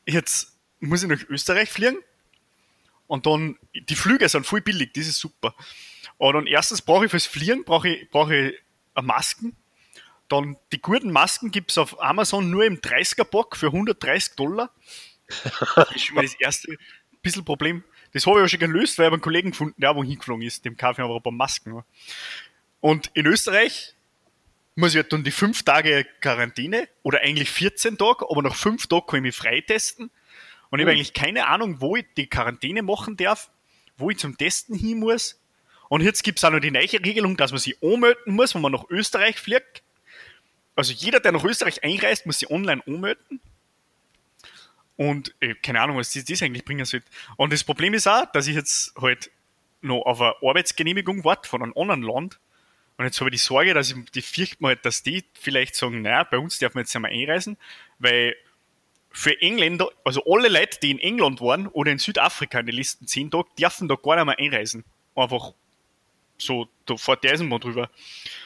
jetzt 0.07 0.57
muss 0.80 1.02
ich 1.02 1.09
nach 1.09 1.23
Österreich 1.28 1.69
fliegen. 1.69 1.99
Und 3.07 3.26
dann, 3.26 3.59
die 3.75 3.97
Flüge 3.97 4.28
sind 4.28 4.47
voll 4.47 4.61
billig, 4.61 4.92
das 4.95 5.07
ist 5.07 5.19
super. 5.19 5.54
Aber 6.19 6.33
dann 6.35 6.47
erstens 6.47 6.80
brauche 6.80 7.04
ich 7.04 7.11
fürs 7.11 7.26
Fliegen, 7.26 7.64
brauche 7.64 7.88
ich, 7.88 8.11
brauche 8.11 8.37
ich 8.37 8.59
eine 8.95 9.07
Masken. 9.07 9.57
Dann 10.31 10.57
die 10.73 10.81
guten 10.81 11.11
Masken 11.11 11.51
gibt 11.51 11.73
es 11.73 11.79
auf 11.79 12.01
Amazon 12.01 12.51
nur 12.51 12.65
im 12.65 12.81
30er-Pack 12.81 13.57
für 13.57 13.67
130 13.67 14.37
Dollar. 14.37 14.71
Das 15.75 15.91
ist 15.95 16.07
schon 16.07 16.15
mal 16.15 16.23
das 16.23 16.35
erste 16.35 16.77
bisschen 17.21 17.45
Problem. 17.45 17.85
Das 18.13 18.27
habe 18.27 18.39
ich 18.39 18.45
auch 18.45 18.49
schon 18.49 18.61
gelöst, 18.61 18.97
weil 18.97 19.05
ich 19.05 19.07
habe 19.07 19.17
einen 19.17 19.23
Kollegen 19.23 19.51
gefunden, 19.51 19.75
der 19.81 19.95
wo 19.95 20.05
hingeflogen 20.05 20.47
ist. 20.47 20.65
Dem 20.65 20.77
kaufe 20.77 21.03
ich 21.03 21.05
aber 21.05 21.17
ein 21.17 21.23
paar 21.23 21.33
Masken. 21.33 21.83
Und 22.81 23.11
in 23.15 23.27
Österreich 23.27 23.95
muss 24.77 24.93
ich 24.93 24.97
halt 24.97 25.13
dann 25.13 25.25
die 25.25 25.33
fünf 25.33 25.65
Tage 25.65 26.07
Quarantäne 26.21 26.89
oder 27.03 27.21
eigentlich 27.21 27.51
14 27.51 27.99
Tage, 27.99 28.27
aber 28.31 28.43
nach 28.43 28.55
fünf 28.55 28.87
Tagen 28.87 29.07
kann 29.07 29.17
ich 29.19 29.23
mich 29.23 29.37
freitesten. 29.37 30.11
Und 30.71 30.79
ich 30.79 30.85
habe 30.85 30.93
eigentlich 30.93 31.13
keine 31.13 31.49
Ahnung, 31.49 31.81
wo 31.81 31.97
ich 31.97 32.07
die 32.17 32.29
Quarantäne 32.29 32.83
machen 32.83 33.17
darf, 33.17 33.51
wo 33.97 34.11
ich 34.11 34.19
zum 34.19 34.39
Testen 34.39 34.77
hin 34.77 35.01
muss. 35.01 35.41
Und 35.89 36.03
jetzt 36.03 36.23
gibt 36.23 36.39
es 36.39 36.45
auch 36.45 36.51
noch 36.51 36.61
die 36.61 36.71
neue 36.71 36.93
Regelung, 36.93 37.37
dass 37.37 37.51
man 37.51 37.59
sich 37.59 37.77
anmelden 37.83 38.35
muss, 38.35 38.55
wenn 38.55 38.63
man 38.63 38.71
nach 38.73 38.89
Österreich 38.89 39.39
fliegt. 39.41 39.83
Also 40.81 40.95
jeder, 40.95 41.21
der 41.21 41.33
nach 41.33 41.45
Österreich 41.45 41.85
einreist, 41.85 42.25
muss 42.25 42.39
sich 42.39 42.51
online 42.51 42.83
anmelden. 42.87 43.39
Und 44.97 45.35
äh, 45.41 45.55
keine 45.55 45.83
Ahnung, 45.83 45.99
was 45.99 46.11
das, 46.11 46.43
eigentlich 46.43 46.65
bringen 46.65 46.87
soll. 46.87 47.03
Und 47.37 47.53
das 47.53 47.65
Problem 47.65 47.93
ist 47.93 48.07
auch, 48.07 48.25
dass 48.33 48.47
ich 48.47 48.55
jetzt 48.55 48.95
halt 48.99 49.31
noch 49.83 50.01
auf 50.07 50.23
eine 50.23 50.33
Arbeitsgenehmigung 50.41 51.23
warte 51.23 51.51
von 51.51 51.63
einem 51.63 51.75
anderen 51.77 52.01
Land. 52.01 52.41
Und 52.97 53.05
jetzt 53.05 53.21
habe 53.21 53.29
ich 53.29 53.35
die 53.35 53.47
Sorge, 53.47 53.75
dass 53.75 53.91
ich 53.91 54.11
die 54.13 54.23
fürchte 54.23 54.57
mal, 54.61 54.75
dass 54.75 55.03
die 55.03 55.23
vielleicht 55.35 55.75
sagen, 55.75 56.01
naja, 56.01 56.25
bei 56.25 56.39
uns 56.39 56.59
darf 56.59 56.73
man 56.73 56.85
jetzt 56.85 56.97
einmal 56.97 57.13
einreisen, 57.13 57.59
weil 57.99 58.35
für 59.11 59.39
Engländer, 59.43 59.91
also 60.03 60.25
alle 60.25 60.49
Leute, 60.49 60.79
die 60.83 60.93
in 60.93 60.99
England 60.99 61.43
waren 61.43 61.67
oder 61.67 61.93
in 61.93 61.99
Südafrika 61.99 62.61
in 62.61 62.65
den 62.65 62.77
letzten 62.77 63.07
zehn 63.07 63.31
Tagen, 63.31 63.51
dürfen 63.59 63.87
da 63.87 63.97
gar 63.97 64.17
nicht 64.17 64.25
mehr 64.25 64.39
einreisen. 64.39 64.85
Einfach 65.15 65.53
so, 66.41 66.69
da 66.87 66.97
fährt 66.97 67.25
der 67.25 67.33
Eisenbahn 67.33 67.61
drüber. 67.61 67.91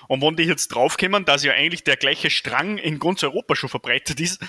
Und 0.09 0.23
wenn 0.23 0.37
die 0.37 0.45
jetzt 0.45 0.69
draufkommen, 0.69 1.25
dass 1.25 1.45
ja 1.45 1.53
eigentlich 1.53 1.85
der 1.85 1.97
gleiche 1.97 2.31
Strang 2.31 2.79
in 2.79 2.99
ganz 2.99 3.23
Europa 3.23 3.57
schon 3.57 3.69
verbreitet 3.69 4.21
ist, 4.21 4.43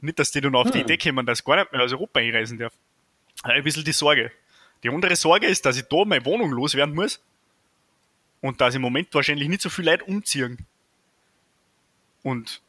nicht, 0.00 0.18
dass 0.18 0.30
die 0.30 0.40
dann 0.40 0.54
auf 0.54 0.70
die 0.70 0.78
Hm. 0.78 0.84
Idee 0.84 0.98
kommen, 0.98 1.26
dass 1.26 1.44
gar 1.44 1.56
nicht 1.56 1.72
mehr 1.72 1.82
aus 1.82 1.92
Europa 1.92 2.20
einreisen 2.20 2.58
darf. 2.58 2.74
Ein 3.42 3.64
bisschen 3.64 3.84
die 3.84 3.92
Sorge. 3.92 4.30
Die 4.82 4.90
andere 4.90 5.16
Sorge 5.16 5.46
ist, 5.46 5.64
dass 5.64 5.76
ich 5.76 5.84
da 5.84 6.04
meine 6.04 6.24
Wohnung 6.24 6.52
loswerden 6.52 6.94
muss 6.94 7.20
und 8.40 8.60
dass 8.60 8.74
im 8.74 8.82
Moment 8.82 9.14
wahrscheinlich 9.14 9.48
nicht 9.48 9.62
so 9.62 9.70
viele 9.70 9.92
Leute 9.92 10.04
umziehen. 10.04 10.66
Und 12.22 12.60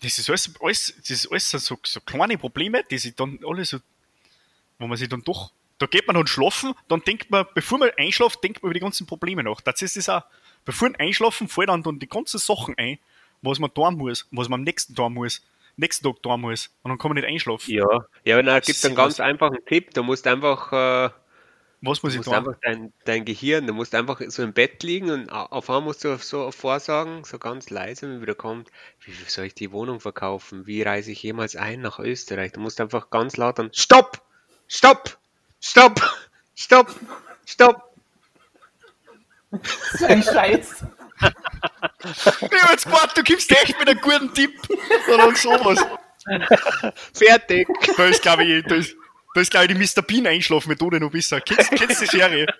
das 0.00 0.18
ist 0.18 0.28
alles, 0.28 0.52
alles, 0.60 0.94
das 0.98 1.10
ist 1.10 1.30
alles 1.30 1.50
so, 1.50 1.78
so 1.82 2.00
kleine 2.00 2.36
Probleme, 2.36 2.82
die 2.90 2.98
sich 2.98 3.14
dann 3.14 3.38
alle 3.46 3.64
so, 3.64 3.78
wo 4.78 4.86
man 4.86 4.96
sich 4.96 5.08
dann 5.08 5.22
doch, 5.22 5.52
da 5.78 5.86
geht 5.86 6.06
man 6.06 6.16
dann 6.16 6.26
schlafen, 6.26 6.74
dann 6.88 7.00
denkt 7.02 7.30
man, 7.30 7.46
bevor 7.54 7.78
man 7.78 7.90
einschlaft, 7.98 8.42
denkt 8.42 8.62
man 8.62 8.70
über 8.70 8.74
die 8.74 8.80
ganzen 8.80 9.06
Probleme 9.06 9.42
nach. 9.42 9.60
Das 9.60 9.82
ist 9.82 9.96
das 9.96 10.08
auch. 10.08 10.22
Bevor 10.64 10.88
man 10.90 11.00
einschlafen, 11.00 11.48
fallen 11.48 11.68
dann, 11.68 11.82
dann 11.82 11.98
die 11.98 12.08
ganzen 12.08 12.38
Sachen 12.38 12.74
ein, 12.78 12.98
was 13.42 13.58
man 13.58 13.72
tun 13.72 13.96
muss, 13.96 14.26
was 14.30 14.48
man 14.48 14.60
am 14.60 14.64
nächsten 14.64 14.94
tun 14.94 15.14
muss, 15.14 15.42
nächsten 15.76 16.04
Tag 16.04 16.22
tun 16.22 16.40
muss. 16.40 16.70
Und 16.82 16.90
dann 16.90 16.98
kann 16.98 17.10
man 17.10 17.16
nicht 17.16 17.28
einschlafen. 17.28 17.70
Ja, 17.72 17.86
ja, 18.24 18.38
und 18.38 18.46
da 18.46 18.60
gibt 18.60 18.78
es 18.78 18.84
einen 18.84 18.94
ganz 18.94 19.20
einfachen 19.20 19.58
Tipp. 19.66 19.92
Du 19.94 20.02
musst 20.02 20.26
einfach, 20.26 20.72
äh, 20.72 21.10
Was 21.82 22.02
muss 22.02 22.12
du 22.12 22.14
ich 22.14 22.16
musst 22.16 22.30
tun? 22.30 22.34
einfach 22.34 22.56
dein, 22.62 22.92
dein 23.04 23.24
Gehirn, 23.24 23.66
du 23.66 23.72
musst 23.74 23.94
einfach 23.94 24.20
so 24.28 24.42
im 24.42 24.52
Bett 24.54 24.82
liegen 24.82 25.10
und 25.10 25.28
auf 25.30 25.68
einmal 25.70 25.82
musst 25.82 26.04
du 26.04 26.16
so 26.18 26.50
vorsagen, 26.50 27.24
so 27.24 27.38
ganz 27.38 27.70
leise, 27.70 28.08
wenn 28.08 28.22
wieder 28.22 28.34
kommt, 28.34 28.70
wie 29.04 29.12
soll 29.28 29.44
ich 29.46 29.54
die 29.54 29.72
Wohnung 29.72 30.00
verkaufen? 30.00 30.66
Wie 30.66 30.82
reise 30.82 31.12
ich 31.12 31.22
jemals 31.22 31.54
ein 31.56 31.80
nach 31.82 31.98
Österreich? 31.98 32.52
Du 32.52 32.60
musst 32.60 32.80
einfach 32.80 33.10
ganz 33.10 33.36
laut 33.36 33.58
dann 33.58 33.70
Stopp! 33.72 34.22
Stopp! 34.68 35.18
Stopp! 35.68 36.00
Stopp! 36.54 36.94
Stopp! 37.44 37.96
So 39.98 40.06
ein 40.06 40.22
Scheiß. 40.22 40.84
Ich 41.20 42.62
hab 42.62 42.70
jetzt 42.70 42.84
gewartet, 42.84 43.16
du 43.16 43.22
gibst 43.24 43.50
echt 43.50 43.78
mit 43.78 43.88
einem 43.88 44.00
guten 44.00 44.32
Tipp. 44.32 44.54
Oder 45.12 45.34
sowas. 45.34 45.84
Fertig! 47.12 47.68
Da 47.96 48.04
ist, 48.04 48.22
glaube 48.22 48.44
ich, 48.44 48.64
da 48.64 48.76
ist, 48.76 48.94
da 49.34 49.40
ist, 49.40 49.50
glaube 49.50 49.66
ich, 49.66 49.72
die 49.72 50.00
Mr. 50.00 50.02
Bean 50.02 50.26
Einschlafmethode 50.28 51.00
noch 51.00 51.10
besser. 51.10 51.40
Kennst, 51.40 51.70
kennst 51.72 52.00
du 52.00 52.04
die 52.04 52.16
Serie? 52.16 52.46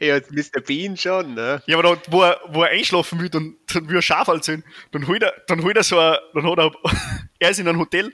Ja, 0.00 0.16
jetzt 0.16 0.32
Mr. 0.32 0.60
Bean 0.60 0.96
schon, 0.96 1.34
ne? 1.34 1.62
Ja, 1.66 1.78
aber 1.78 1.94
da, 1.94 2.02
wo, 2.10 2.22
er, 2.22 2.40
wo 2.48 2.64
er 2.64 2.70
einschlafen 2.70 3.20
will, 3.20 3.28
dann, 3.28 3.56
dann 3.72 3.88
will 3.88 3.96
er 3.96 4.02
scharf 4.02 4.26
halt 4.28 4.44
sein. 4.44 4.64
Dann 4.90 5.06
holt 5.06 5.22
er, 5.22 5.32
dann 5.46 5.62
holt 5.62 5.76
er 5.76 5.84
so 5.84 5.98
ein, 5.98 6.16
dann 6.34 6.50
hat 6.50 6.58
er, 6.58 6.72
er 7.38 7.50
ist 7.50 7.60
in 7.60 7.68
einem 7.68 7.78
Hotel 7.78 8.12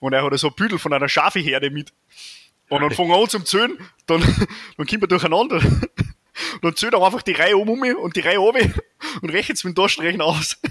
und 0.00 0.12
er 0.12 0.22
hat 0.22 0.38
so 0.38 0.48
ein 0.48 0.54
Büdel 0.54 0.78
von 0.78 0.92
einer 0.92 1.08
Schafeherde 1.08 1.70
mit. 1.70 1.92
Und 2.68 2.80
dann 2.80 2.90
fangen 2.90 3.10
wir 3.10 3.16
an 3.16 3.28
zum 3.28 3.44
Zählen, 3.44 3.78
dann, 4.06 4.20
dann 4.76 4.86
kommt 4.86 5.02
er 5.02 5.08
durcheinander. 5.08 5.56
Und 5.56 6.62
dann 6.62 6.76
zählt 6.76 6.94
er 6.94 7.02
einfach 7.02 7.22
die 7.22 7.32
Reihe 7.32 7.56
um, 7.56 7.68
um 7.68 7.80
mich 7.80 7.94
und 7.94 8.16
die 8.16 8.20
Reihe 8.20 8.40
oben 8.40 8.74
und 9.22 9.30
rechnet 9.30 9.58
es 9.58 9.64
mit 9.64 9.76
dem 9.76 9.82
Taschenrechner 9.82 10.24
aus. 10.24 10.56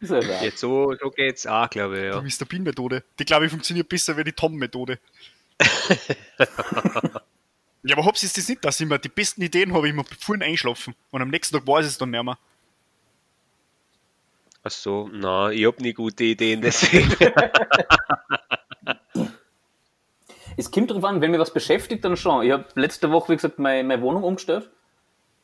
Jetzt 0.00 0.60
so, 0.60 0.94
so 1.00 1.10
geht's 1.10 1.46
auch, 1.46 1.68
glaube 1.70 1.98
ich, 1.98 2.04
ja. 2.04 2.20
Die 2.20 2.26
Mr. 2.26 2.46
Bean 2.46 2.62
Methode. 2.62 3.02
Die 3.18 3.24
glaube 3.24 3.46
ich 3.46 3.50
funktioniert 3.50 3.88
besser 3.88 4.16
wie 4.16 4.24
die 4.24 4.32
Tom 4.32 4.54
Methode. 4.54 4.98
ja, 7.82 7.96
aber 7.96 8.04
Hobbs 8.04 8.22
ist 8.22 8.36
das 8.36 8.48
nicht, 8.48 8.64
dass 8.64 8.78
ich 8.78 8.86
immer 8.86 8.98
die 8.98 9.08
besten 9.08 9.42
Ideen 9.42 9.74
habe, 9.74 9.88
ich 9.88 9.92
immer 9.92 10.04
vorhin 10.20 10.42
einschlafen. 10.42 10.94
Und 11.10 11.22
am 11.22 11.30
nächsten 11.30 11.56
Tag 11.56 11.66
weiß 11.66 11.84
ich 11.84 11.92
es 11.92 11.98
dann 11.98 12.10
nicht 12.10 12.22
mehr. 12.22 12.38
Ach 14.68 14.72
so, 14.72 15.08
na, 15.10 15.50
ich 15.50 15.64
hab 15.64 15.80
nie 15.80 15.94
gute 15.94 16.24
Ideen, 16.24 16.60
deswegen. 16.60 17.10
Es 20.58 20.72
kommt 20.72 20.90
drauf 20.90 21.04
an, 21.04 21.20
wenn 21.20 21.30
mich 21.30 21.38
was 21.38 21.54
beschäftigt, 21.54 22.04
dann 22.04 22.16
schon. 22.16 22.44
Ich 22.44 22.50
habe 22.50 22.64
letzte 22.74 23.12
Woche, 23.12 23.30
wie 23.30 23.36
gesagt, 23.36 23.60
meine, 23.60 23.84
meine 23.84 24.02
Wohnung 24.02 24.24
umgestellt. 24.24 24.68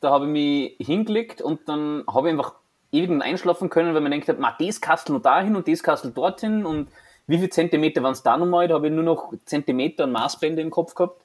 Da 0.01 0.11
habe 0.11 0.25
ich 0.25 0.31
mich 0.31 0.75
hingelegt 0.85 1.41
und 1.41 1.69
dann 1.69 2.03
habe 2.05 2.27
ich 2.27 2.33
einfach 2.33 2.55
ewig 2.91 3.09
nicht 3.09 3.21
einschlafen 3.23 3.69
können, 3.69 3.93
weil 3.95 4.01
man 4.01 4.11
denkt, 4.11 4.27
hat, 4.27 4.39
ma, 4.39 4.53
das 4.59 4.81
Kastel 4.81 5.13
noch 5.15 5.21
dahin 5.21 5.55
und 5.55 5.69
das 5.69 5.81
Kastel 5.81 6.11
dorthin 6.11 6.65
und 6.65 6.89
wie 7.27 7.37
viele 7.37 7.49
Zentimeter 7.49 8.03
waren 8.03 8.11
es 8.11 8.23
da 8.23 8.35
nochmal? 8.35 8.67
Da 8.67 8.75
habe 8.75 8.87
ich 8.87 8.93
nur 8.93 9.03
noch 9.03 9.33
Zentimeter 9.45 10.03
und 10.03 10.11
Maßbände 10.11 10.61
im 10.61 10.69
Kopf 10.69 10.93
gehabt, 10.93 11.21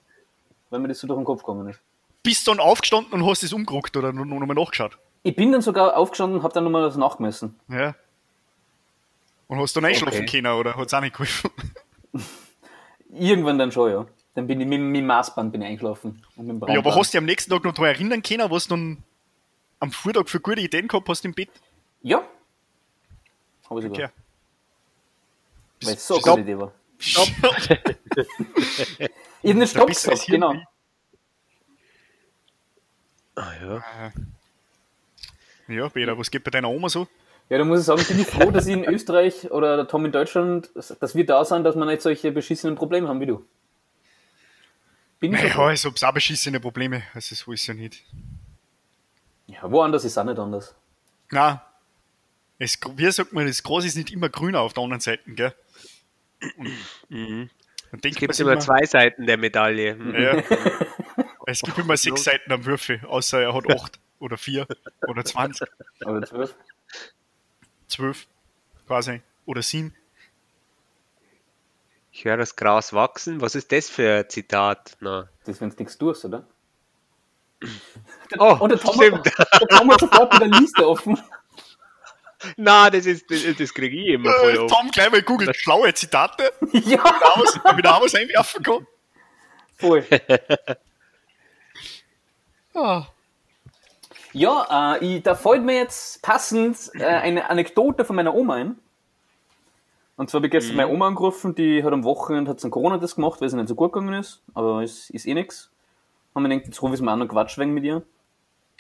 weil 0.70 0.78
mir 0.78 0.88
das 0.88 1.00
so 1.00 1.08
durch 1.08 1.18
den 1.18 1.24
Kopf 1.24 1.42
gegangen 1.42 1.68
ist. 1.68 1.80
Bist 2.22 2.46
dann 2.46 2.60
aufgestanden 2.60 3.12
und 3.12 3.26
hast 3.26 3.42
es 3.42 3.52
umgeguckt 3.52 3.96
oder 3.96 4.12
noch, 4.12 4.24
noch 4.24 4.46
mal 4.46 4.54
nachgeschaut. 4.54 4.96
Ich 5.22 5.36
bin 5.36 5.52
dann 5.52 5.60
sogar 5.62 5.96
aufgestanden 5.96 6.38
und 6.38 6.42
habe 6.44 6.54
dann 6.54 6.64
nochmal 6.64 6.84
was 6.84 6.96
nachgemessen. 6.96 7.58
Ja. 7.68 7.94
Und 9.48 9.58
hast 9.58 9.76
dann 9.76 9.84
einschlafen 9.84 10.22
Okay. 10.22 10.40
können 10.42 10.52
oder 10.58 10.76
hat 10.76 10.86
es 10.86 10.94
auch 10.94 11.00
nicht 11.00 11.12
geholfen? 11.12 11.50
Irgendwann 13.12 13.58
dann 13.58 13.72
schon, 13.72 13.90
ja. 13.90 14.06
Dann 14.34 14.46
bin 14.46 14.60
ich 14.60 14.66
mit, 14.66 14.80
mit 14.80 15.00
dem 15.00 15.06
Maßband 15.06 15.50
bin 15.52 15.60
ich 15.62 15.68
eingelaufen. 15.68 16.24
Und 16.36 16.46
mit 16.46 16.62
dem 16.62 16.68
Ja, 16.72 16.78
aber 16.78 16.94
hast 16.94 17.08
du 17.12 17.16
dich 17.16 17.18
am 17.18 17.24
nächsten 17.24 17.50
Tag 17.50 17.64
noch 17.64 17.74
daran 17.74 17.90
erinnern 17.94 18.22
können, 18.22 18.50
was 18.50 18.64
du 18.68 18.70
dann 18.76 19.02
am 19.80 19.90
Vortag 19.90 20.28
für 20.28 20.40
gute 20.40 20.60
Ideen 20.60 20.86
gehabt 20.88 21.08
hast 21.08 21.24
im 21.24 21.34
Bett? 21.34 21.50
Ja. 22.02 22.22
Habe 23.68 23.80
ich 23.80 23.86
sogar. 23.86 23.90
Okay. 23.90 24.08
Weil 25.82 25.94
es 25.94 26.06
so 26.06 26.14
eine 26.14 26.20
Stopp. 26.22 26.36
gute 26.36 26.42
Idee 26.48 26.58
war. 26.58 26.72
Stopp. 26.98 27.28
Ich 29.42 29.48
habe 29.52 29.58
nicht 29.58 29.70
Stopp 29.70 29.86
du 29.88 29.94
gesagt, 29.94 30.26
genau. 30.26 30.54
Ah, 33.36 33.52
ja. 33.62 34.12
Ja, 35.70 35.88
Peter, 35.88 36.16
was 36.18 36.30
geht 36.30 36.44
bei 36.44 36.50
deiner 36.50 36.68
Oma 36.68 36.88
so? 36.88 37.06
Ja, 37.48 37.58
da 37.58 37.64
muss 37.64 37.80
ich 37.80 37.86
sagen, 37.86 38.04
bin 38.06 38.20
ich 38.20 38.26
froh, 38.26 38.50
dass 38.50 38.66
ich 38.66 38.74
in 38.74 38.84
Österreich 38.84 39.50
oder 39.50 39.76
der 39.76 39.88
Tom 39.88 40.04
in 40.04 40.12
Deutschland, 40.12 40.70
dass 40.74 41.14
wir 41.14 41.26
da 41.26 41.44
sind, 41.44 41.64
dass 41.64 41.74
wir 41.74 41.84
nicht 41.84 42.00
solche 42.02 42.30
beschissenen 42.30 42.76
Probleme 42.76 43.08
haben 43.08 43.20
wie 43.20 43.26
du. 43.26 43.44
Bin 45.18 45.34
ich 45.34 45.40
Naja, 45.40 45.54
froh. 45.54 45.62
also 45.64 45.90
hab's 45.90 46.02
auch 46.04 46.12
beschissene 46.14 46.60
Probleme. 46.60 47.02
Also 47.12 47.34
so 47.34 47.52
ist 47.52 47.66
ja 47.66 47.74
nicht. 47.74 48.04
Ja, 49.46 49.70
woanders 49.70 50.04
ist 50.04 50.12
es 50.12 50.18
auch 50.18 50.24
nicht 50.24 50.38
anders. 50.38 50.74
Na, 51.30 51.64
es, 52.58 52.78
wie 52.96 53.10
sagt 53.10 53.32
man, 53.32 53.46
das 53.46 53.62
Gras 53.62 53.84
ist 53.84 53.96
nicht 53.96 54.12
immer 54.12 54.28
grüner 54.28 54.60
auf 54.60 54.72
der 54.72 54.82
anderen 54.84 55.00
Seite, 55.00 55.22
gell? 55.32 55.52
Mhm. 57.08 57.50
Dann 57.90 58.00
Es 58.04 58.16
gibt 58.16 58.38
immer 58.38 58.52
immer, 58.52 58.60
zwei 58.60 58.84
Seiten 58.86 59.26
der 59.26 59.36
Medaille. 59.36 59.96
Mhm. 59.96 60.14
ja, 60.14 60.42
es 61.46 61.62
gibt 61.62 61.78
immer 61.78 61.96
sechs 61.96 62.24
Seiten 62.24 62.52
am 62.52 62.64
Würfel, 62.64 63.00
außer 63.06 63.42
er 63.42 63.54
hat 63.54 63.68
acht 63.74 63.98
oder 64.20 64.38
vier 64.38 64.66
oder 65.08 65.24
zwanzig. 65.24 65.68
Aber 66.04 66.22
zwölf. 66.24 66.54
zwölf 67.88 68.26
quasi 68.86 69.20
oder 69.46 69.62
sieben. 69.62 69.94
Ich 72.12 72.24
höre 72.24 72.36
das 72.36 72.54
Gras 72.56 72.92
wachsen. 72.92 73.40
Was 73.40 73.54
ist 73.54 73.72
das 73.72 73.88
für 73.88 74.18
ein 74.20 74.28
Zitat? 74.28 74.96
Na. 75.00 75.28
Das, 75.44 75.60
wenn 75.60 75.70
du 75.70 75.76
nichts 75.76 75.96
tust, 75.98 76.24
oder? 76.24 76.44
Oh, 78.38 78.56
Und 78.60 78.70
der 78.70 78.78
Tom, 78.80 78.94
stimmt. 78.94 79.26
der 79.26 79.68
Tom 79.68 79.90
hat 79.92 80.00
sofort 80.00 80.34
wieder 80.34 80.44
eine 80.46 80.58
Liste 80.58 80.86
offen. 80.88 81.20
Na, 82.56 82.88
das 82.88 83.04
ist, 83.04 83.30
das, 83.30 83.42
das 83.58 83.74
kriege 83.74 83.96
ich 84.00 84.06
immer 84.08 84.32
voll 84.32 84.54
Äh, 84.54 84.58
auf. 84.60 84.70
Tom 84.72 84.90
gleich 84.90 85.10
mal 85.10 85.22
googelt 85.22 85.54
schlaue 85.56 85.92
Zitate, 85.92 86.50
ja, 86.72 87.04
damit 87.64 87.84
er 87.84 87.96
auch 87.96 88.02
was 88.02 88.14
einwerfen 88.14 88.62
kann. 88.62 88.86
voll. 89.76 90.04
Ah. 92.74 93.06
Ja, 94.32 94.94
äh, 94.94 95.04
ich, 95.04 95.22
da 95.22 95.34
fällt 95.34 95.64
mir 95.64 95.76
jetzt 95.76 96.22
passend 96.22 96.90
äh, 96.94 97.04
eine 97.04 97.50
Anekdote 97.50 98.04
von 98.04 98.16
meiner 98.16 98.34
Oma 98.34 98.54
ein. 98.54 98.78
Und 100.16 100.28
zwar 100.28 100.40
habe 100.40 100.48
ich 100.48 100.52
gestern 100.52 100.76
meine 100.76 100.90
Oma 100.90 101.08
angerufen, 101.08 101.54
die 101.54 101.82
hat 101.82 101.92
am 101.92 102.04
Wochenende 102.04 102.50
hat's 102.50 102.62
einen 102.62 102.70
Corona-Test 102.70 103.16
gemacht, 103.16 103.40
weil 103.40 103.48
es 103.48 103.54
nicht 103.54 103.68
so 103.68 103.74
gut 103.74 103.92
gegangen 103.92 104.12
ist, 104.14 104.42
aber 104.52 104.82
es 104.82 105.08
ist 105.10 105.26
eh 105.26 105.32
nix. 105.32 105.70
Haben 106.34 106.42
wir 106.42 106.50
gedacht, 106.50 106.66
jetzt 106.66 106.82
rufe 106.82 106.94
ich 106.94 107.00
mal 107.00 107.14
an 107.14 107.22
und 107.22 107.28
quatsch 107.28 107.56
wegen 107.58 107.72
mit 107.72 107.84
ihr. 107.84 108.02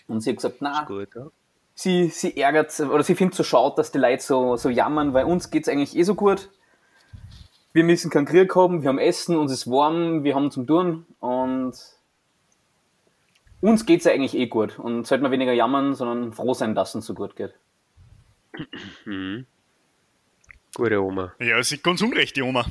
Und 0.06 0.20
sie 0.20 0.30
hat 0.30 0.36
gesagt, 0.36 0.56
na, 0.60 0.84
Gut, 0.84 1.08
ja. 1.14 1.28
sie, 1.74 2.08
sie 2.08 2.36
ärgert 2.36 2.78
oder 2.80 3.02
sie 3.02 3.14
findet 3.14 3.36
so 3.36 3.42
schade, 3.42 3.74
dass 3.76 3.90
die 3.90 3.98
Leute 3.98 4.22
so, 4.22 4.56
so 4.56 4.68
jammern, 4.68 5.14
weil 5.14 5.24
uns 5.24 5.50
geht's 5.50 5.68
eigentlich 5.68 5.96
eh 5.96 6.02
so 6.02 6.14
gut. 6.14 6.50
Wir 7.72 7.84
müssen 7.84 8.10
keinen 8.10 8.26
Krieg 8.26 8.54
haben, 8.54 8.82
wir 8.82 8.88
haben 8.88 8.98
Essen, 8.98 9.36
uns 9.36 9.50
ist 9.50 9.70
warm, 9.70 10.24
wir 10.24 10.34
haben 10.34 10.50
zum 10.50 10.66
Tun 10.66 11.06
und 11.20 11.72
uns 13.60 13.86
geht's 13.86 14.04
ja 14.04 14.12
eigentlich 14.12 14.36
eh 14.36 14.46
gut. 14.46 14.78
Und 14.78 15.06
sollten 15.06 15.24
wir 15.24 15.30
weniger 15.30 15.52
jammern, 15.52 15.94
sondern 15.94 16.32
froh 16.32 16.54
sein, 16.54 16.74
dass 16.74 16.90
es 16.90 16.94
uns 16.96 17.06
so 17.06 17.14
gut 17.14 17.36
geht. 17.36 17.54
Gute 20.74 21.02
Oma. 21.02 21.32
Ja, 21.38 21.62
sie 21.62 21.76
hat 21.76 21.82
ganz 21.82 22.02
unrecht, 22.02 22.36
die 22.36 22.42
Oma. 22.42 22.64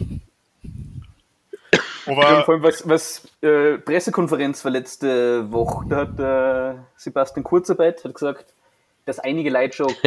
Aber 2.05 2.43
vor 2.43 2.53
allem, 2.55 2.63
was, 2.63 2.87
was 2.87 3.27
äh, 3.41 3.77
Pressekonferenz 3.77 4.63
war 4.65 4.71
letzte 4.71 5.51
Woche, 5.51 5.85
da 5.87 5.97
hat 5.97 6.19
äh, 6.19 6.79
Sebastian 6.95 7.43
Kurzarbeit 7.43 8.03
hat 8.03 8.13
gesagt, 8.15 8.53
dass 9.05 9.19
einige 9.19 9.51
Leute 9.51 9.75
schon 9.75 9.93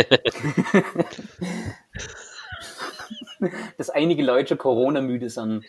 dass 3.79 3.91
einige 3.91 4.23
Leute 4.23 4.49
schon 4.49 4.59
Corona-müde 4.59 5.31
sind. 5.31 5.65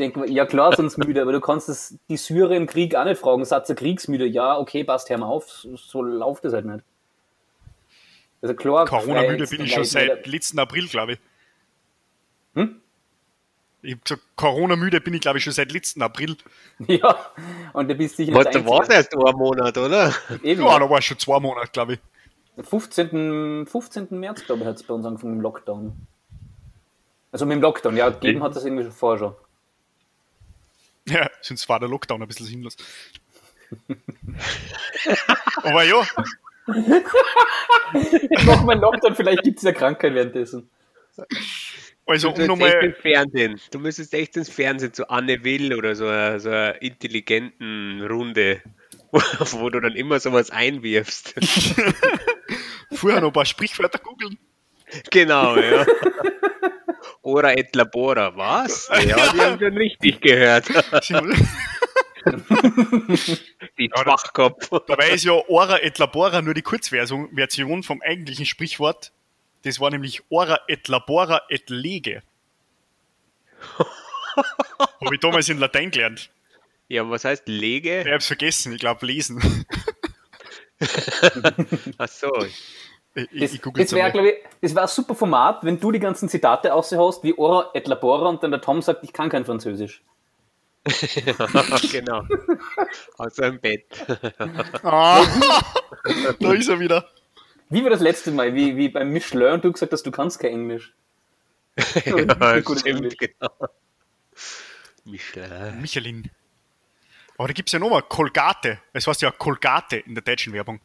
Denke 0.00 0.20
mir, 0.20 0.30
ja 0.30 0.46
klar 0.46 0.74
sie 0.74 0.88
müde, 0.98 1.20
aber 1.20 1.32
du 1.32 1.40
kannst 1.40 1.68
das, 1.68 1.94
die 2.08 2.16
Syrer 2.16 2.52
im 2.52 2.66
Krieg 2.66 2.94
auch 2.94 3.04
nicht 3.04 3.20
fragen, 3.20 3.44
seid 3.44 3.68
ihr 3.68 3.74
kriegsmüde? 3.74 4.24
Ja, 4.26 4.58
okay, 4.58 4.82
passt, 4.82 5.10
hör 5.10 5.18
mal 5.18 5.26
auf, 5.26 5.50
so, 5.50 5.76
so 5.76 6.02
läuft 6.02 6.44
das 6.46 6.54
halt 6.54 6.64
nicht. 6.64 6.82
Also 8.40 8.54
klar, 8.54 8.86
Corona-müde 8.86 9.46
bin 9.46 9.60
ich 9.60 9.74
schon 9.74 9.84
seit 9.84 10.26
letzten 10.26 10.58
April, 10.58 10.88
glaube 10.88 11.12
ich. 11.14 11.18
Hm? 12.54 12.80
Ich 13.82 13.92
habe 13.92 14.00
gesagt, 14.02 14.22
Corona-müde 14.36 15.02
bin 15.02 15.12
ich, 15.12 15.20
glaube 15.20 15.36
ich, 15.36 15.44
schon 15.44 15.52
seit 15.52 15.70
letzten 15.70 16.00
April. 16.00 16.34
Ja, 16.86 17.30
und 17.74 17.88
du 17.88 17.94
bist 17.94 18.16
sicher 18.16 18.32
nicht 18.32 18.54
der 18.54 18.66
war 18.66 18.82
es 18.82 18.88
Einzige. 18.88 18.94
erst 18.94 19.14
ein 19.14 19.36
Monat, 19.36 19.76
oder? 19.76 20.14
Eben, 20.42 20.62
Ja, 20.62 20.78
da 20.78 20.88
war 20.88 20.98
es 20.98 21.04
schon 21.04 21.18
zwei 21.18 21.38
Monate, 21.40 21.68
glaube 21.72 21.94
ich. 21.94 22.00
15. 22.66 23.66
15. 23.66 24.08
März, 24.10 24.44
glaube 24.46 24.62
ich, 24.62 24.66
hat 24.66 24.76
es 24.76 24.82
bei 24.82 24.94
uns 24.94 25.04
angefangen 25.04 25.32
mit 25.34 25.40
dem 25.40 25.42
Lockdown. 25.42 26.06
Also 27.32 27.44
mit 27.44 27.56
dem 27.56 27.62
Lockdown, 27.62 27.96
ja, 27.96 28.08
gegeben 28.08 28.42
hat 28.42 28.56
das 28.56 28.64
irgendwie 28.64 28.84
schon 28.84 28.92
vorher 28.92 29.18
schon. 29.18 29.34
Ja, 31.08 31.30
sonst 31.40 31.68
war 31.68 31.80
der 31.80 31.88
Lockdown 31.88 32.22
ein 32.22 32.28
bisschen 32.28 32.46
sinnlos. 32.46 32.76
Aber 35.62 35.82
ja, 35.84 36.06
Mach 38.44 38.64
mal 38.64 38.78
Lockdown, 38.78 39.14
vielleicht 39.14 39.42
gibt 39.42 39.58
es 39.58 39.64
ja 39.64 39.72
Krankheit 39.72 40.14
währenddessen. 40.14 40.70
also 42.06 42.30
Du 42.30 42.34
um 42.34 42.36
müsstest 42.36 42.38
echt 42.40 42.48
nochmal, 42.48 42.84
ins 42.84 42.98
Fernsehen. 42.98 43.60
Du 43.70 43.78
müsstest 43.78 44.14
echt 44.14 44.36
ins 44.36 44.48
Fernsehen 44.48 44.92
zu 44.92 45.08
Anne 45.10 45.44
Will 45.44 45.74
oder 45.74 45.94
so 45.94 46.06
einer 46.06 46.40
so 46.40 46.48
einer 46.48 46.80
intelligenten 46.82 48.02
Runde, 48.06 48.62
wo, 49.10 49.18
wo 49.60 49.70
du 49.70 49.80
dann 49.80 49.94
immer 49.94 50.20
sowas 50.20 50.50
einwirfst. 50.50 51.34
vorher 52.92 53.20
noch 53.20 53.28
ein 53.28 53.32
paar 53.32 53.46
Sprichwörter 53.46 53.98
googeln. 53.98 54.38
genau, 55.10 55.56
ja. 55.56 55.86
Ora 57.22 57.52
et 57.52 57.74
labora, 57.76 58.34
was? 58.36 58.88
Ja, 59.06 59.32
die 59.32 59.40
haben 59.40 59.58
schon 59.58 59.76
richtig 59.76 60.20
gehört. 60.20 60.68
Die 63.78 63.90
Ja, 63.94 64.02
Schwachkopf. 64.02 64.68
Dabei 64.86 65.10
ist 65.10 65.24
ja 65.24 65.32
Ora 65.48 65.78
et 65.78 65.98
Labora 65.98 66.42
nur 66.42 66.52
die 66.54 66.62
Kurzversion 66.62 67.34
Version 67.34 67.82
vom 67.82 68.02
eigentlichen 68.02 68.44
Sprichwort. 68.44 69.12
Das 69.62 69.80
war 69.80 69.90
nämlich 69.90 70.22
Ora 70.28 70.60
et 70.68 70.88
Labora 70.88 71.42
et 71.48 71.70
Lege. 71.70 72.22
Habe 75.00 75.14
ich 75.14 75.20
damals 75.20 75.48
in 75.48 75.58
Latein 75.58 75.90
gelernt. 75.90 76.30
Ja, 76.88 77.08
was 77.08 77.24
heißt 77.24 77.48
Lege? 77.48 78.02
Ich 78.02 78.12
hab's 78.12 78.26
vergessen, 78.26 78.72
ich 78.72 78.80
glaube 78.80 79.06
lesen. 79.06 79.64
Ach 81.98 82.08
so. 82.08 82.30
Ich, 83.14 83.32
ich, 83.32 83.40
Das, 83.40 83.52
ich 83.54 83.62
google 83.62 83.84
das 83.84 83.92
wäre, 83.92 84.12
glaube 84.12 84.28
ich, 84.30 84.34
das 84.60 84.74
wäre 84.74 84.84
ein 84.84 84.88
super 84.88 85.14
Format, 85.14 85.64
wenn 85.64 85.80
du 85.80 85.90
die 85.90 85.98
ganzen 85.98 86.28
Zitate 86.28 86.72
aushast, 86.72 87.24
wie 87.24 87.36
Ora 87.36 87.70
et 87.74 87.88
labora 87.88 88.28
und 88.28 88.42
dann 88.42 88.50
der 88.50 88.60
Tom 88.60 88.82
sagt, 88.82 89.02
ich 89.02 89.12
kann 89.12 89.28
kein 89.28 89.44
Französisch. 89.44 90.02
genau. 91.92 92.22
Außer 93.18 93.48
im 93.48 93.60
Bett. 93.60 93.84
Ah, 94.82 95.22
da 96.40 96.52
ist 96.52 96.68
er 96.68 96.80
wieder. 96.80 97.06
Wie 97.68 97.82
war 97.82 97.90
das 97.90 98.00
letzte 98.00 98.30
Mal, 98.30 98.54
wie, 98.54 98.76
wie 98.76 98.88
beim 98.88 99.10
Michelin 99.10 99.54
und 99.54 99.64
du 99.64 99.72
gesagt 99.72 99.92
hast, 99.92 100.04
du 100.04 100.10
kannst 100.10 100.38
kein 100.38 100.52
Englisch. 100.52 100.94
ja, 102.04 102.16
Englisch. 102.16 102.80
stimmt, 102.80 103.18
genau. 103.18 103.50
Michelin. 105.04 105.80
Michelin. 105.80 106.30
Aber 107.38 107.48
da 107.48 107.54
gibt's 107.54 107.72
ja 107.72 107.78
nochmal 107.78 108.02
Colgate. 108.02 108.80
Es 108.92 109.06
heißt 109.06 109.22
ja 109.22 109.30
Colgate 109.30 109.96
in 109.96 110.14
der 110.14 110.22
deutschen 110.22 110.52
Werbung. 110.52 110.80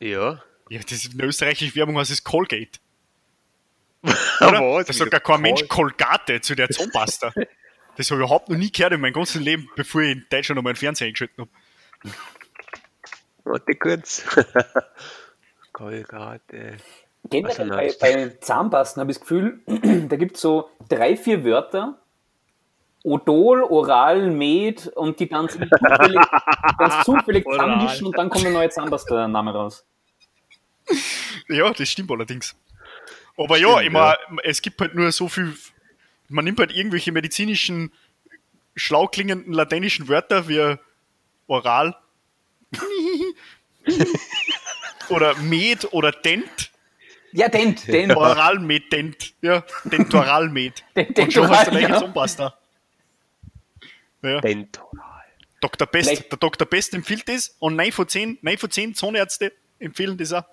Ja. 0.00 0.42
Ja, 0.68 0.80
das 0.80 0.92
ist 0.92 1.12
in 1.12 1.18
der 1.18 1.28
österreichischen 1.28 1.74
Werbung 1.76 1.98
heißt 1.98 2.10
es 2.10 2.24
Colgate. 2.24 2.78
Aber 4.40 4.48
Oder? 4.58 4.60
was? 4.60 4.86
Da 4.86 4.92
sagt 4.92 5.12
ja 5.12 5.20
kein 5.20 5.40
Mensch 5.40 5.62
Col- 5.68 5.90
Colgate 5.92 6.40
zu 6.40 6.54
der 6.54 6.68
Zahnpasta. 6.68 7.32
Das 7.96 8.10
habe 8.10 8.20
ich 8.20 8.24
überhaupt 8.26 8.48
noch 8.48 8.56
nie 8.56 8.70
gehört 8.70 8.92
in 8.92 9.00
meinem 9.00 9.12
ganzen 9.14 9.42
Leben, 9.42 9.68
bevor 9.76 10.02
ich 10.02 10.12
in 10.12 10.26
Deutschland 10.30 10.56
noch 10.56 10.62
mal 10.62 10.70
einen 10.70 10.76
Fernseher 10.76 11.06
eingeschaltet 11.08 11.38
habe. 11.38 11.50
Warte 13.44 13.74
kurz. 13.76 14.24
Colgate. 15.72 16.76
Generell 17.28 17.66
bei, 17.68 17.94
bei 18.00 18.28
Zahnpasten 18.40 19.00
habe 19.00 19.10
ich 19.10 19.18
das 19.18 19.22
Gefühl, 19.26 19.60
da 20.08 20.16
gibt 20.16 20.36
es 20.36 20.42
so 20.42 20.70
drei, 20.88 21.16
vier 21.16 21.44
Wörter. 21.44 21.98
Odol, 23.02 23.62
Oral, 23.62 24.30
Med 24.30 24.88
und 24.88 25.20
die 25.20 25.28
ganzen 25.28 25.68
zufällig, 25.88 26.20
ganz 26.78 27.04
zufällig 27.04 27.44
zusammenmischen 27.44 28.06
und 28.08 28.18
dann 28.18 28.30
kommt 28.30 28.46
ein 28.46 28.52
neuer 28.52 28.70
Zahnpasta-Name 28.70 29.52
raus. 29.52 29.84
Ja, 31.48 31.72
das 31.72 31.88
stimmt 31.90 32.10
allerdings. 32.10 32.54
Aber 33.36 33.58
ja, 33.58 33.72
Stimmt, 33.74 33.86
immer, 33.86 34.16
es 34.44 34.62
gibt 34.62 34.80
halt 34.80 34.94
nur 34.94 35.10
so 35.12 35.28
viel, 35.28 35.54
man 36.28 36.44
nimmt 36.44 36.58
halt 36.58 36.72
irgendwelche 36.72 37.12
medizinischen, 37.12 37.92
schlau 38.74 39.06
klingenden 39.08 39.52
lateinischen 39.52 40.08
Wörter 40.08 40.48
wie 40.48 40.76
oral 41.46 41.96
oder 45.08 45.34
med 45.36 45.92
oder 45.92 46.12
dent, 46.12 46.70
Ja, 47.32 47.48
Dent, 47.48 47.86
Dent. 47.86 48.16
oralmed-dent, 48.16 49.34
ja, 49.42 49.64
dentoralmed. 49.84 50.84
Dent- 50.96 51.18
Und 51.18 51.32
schon 51.32 51.48
hast 51.48 51.66
du 51.68 51.70
Dentoral, 51.72 51.78
gleich 51.80 51.88
ja. 51.88 51.98
Zahnpasta. 52.00 52.58
Ja. 54.22 54.40
Dentoral. 54.40 55.02
Dr. 55.60 55.86
Best, 55.86 56.08
Vielleicht- 56.10 56.32
der 56.32 56.38
Dr. 56.38 56.66
Best 56.66 56.94
empfiehlt 56.94 57.28
das 57.28 57.54
und 57.58 57.76
9 57.76 57.92
von 57.92 58.08
10, 58.08 58.38
9 58.42 58.58
von 58.58 58.70
10 58.70 58.94
Zahnärzte 58.94 59.52
empfehlen 59.78 60.16
das 60.16 60.32
auch. 60.32 60.44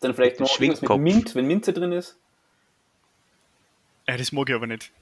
Dann 0.00 0.14
vielleicht 0.14 0.40
noch 0.40 0.58
mit. 0.58 0.82
Mint, 0.98 1.34
wenn 1.34 1.46
Minze 1.46 1.72
drin 1.72 1.92
ist. 1.92 2.18
Ja, 4.06 4.16
das 4.16 4.32
mag 4.32 4.48
ich 4.48 4.54
aber 4.54 4.66
nicht. 4.66 4.92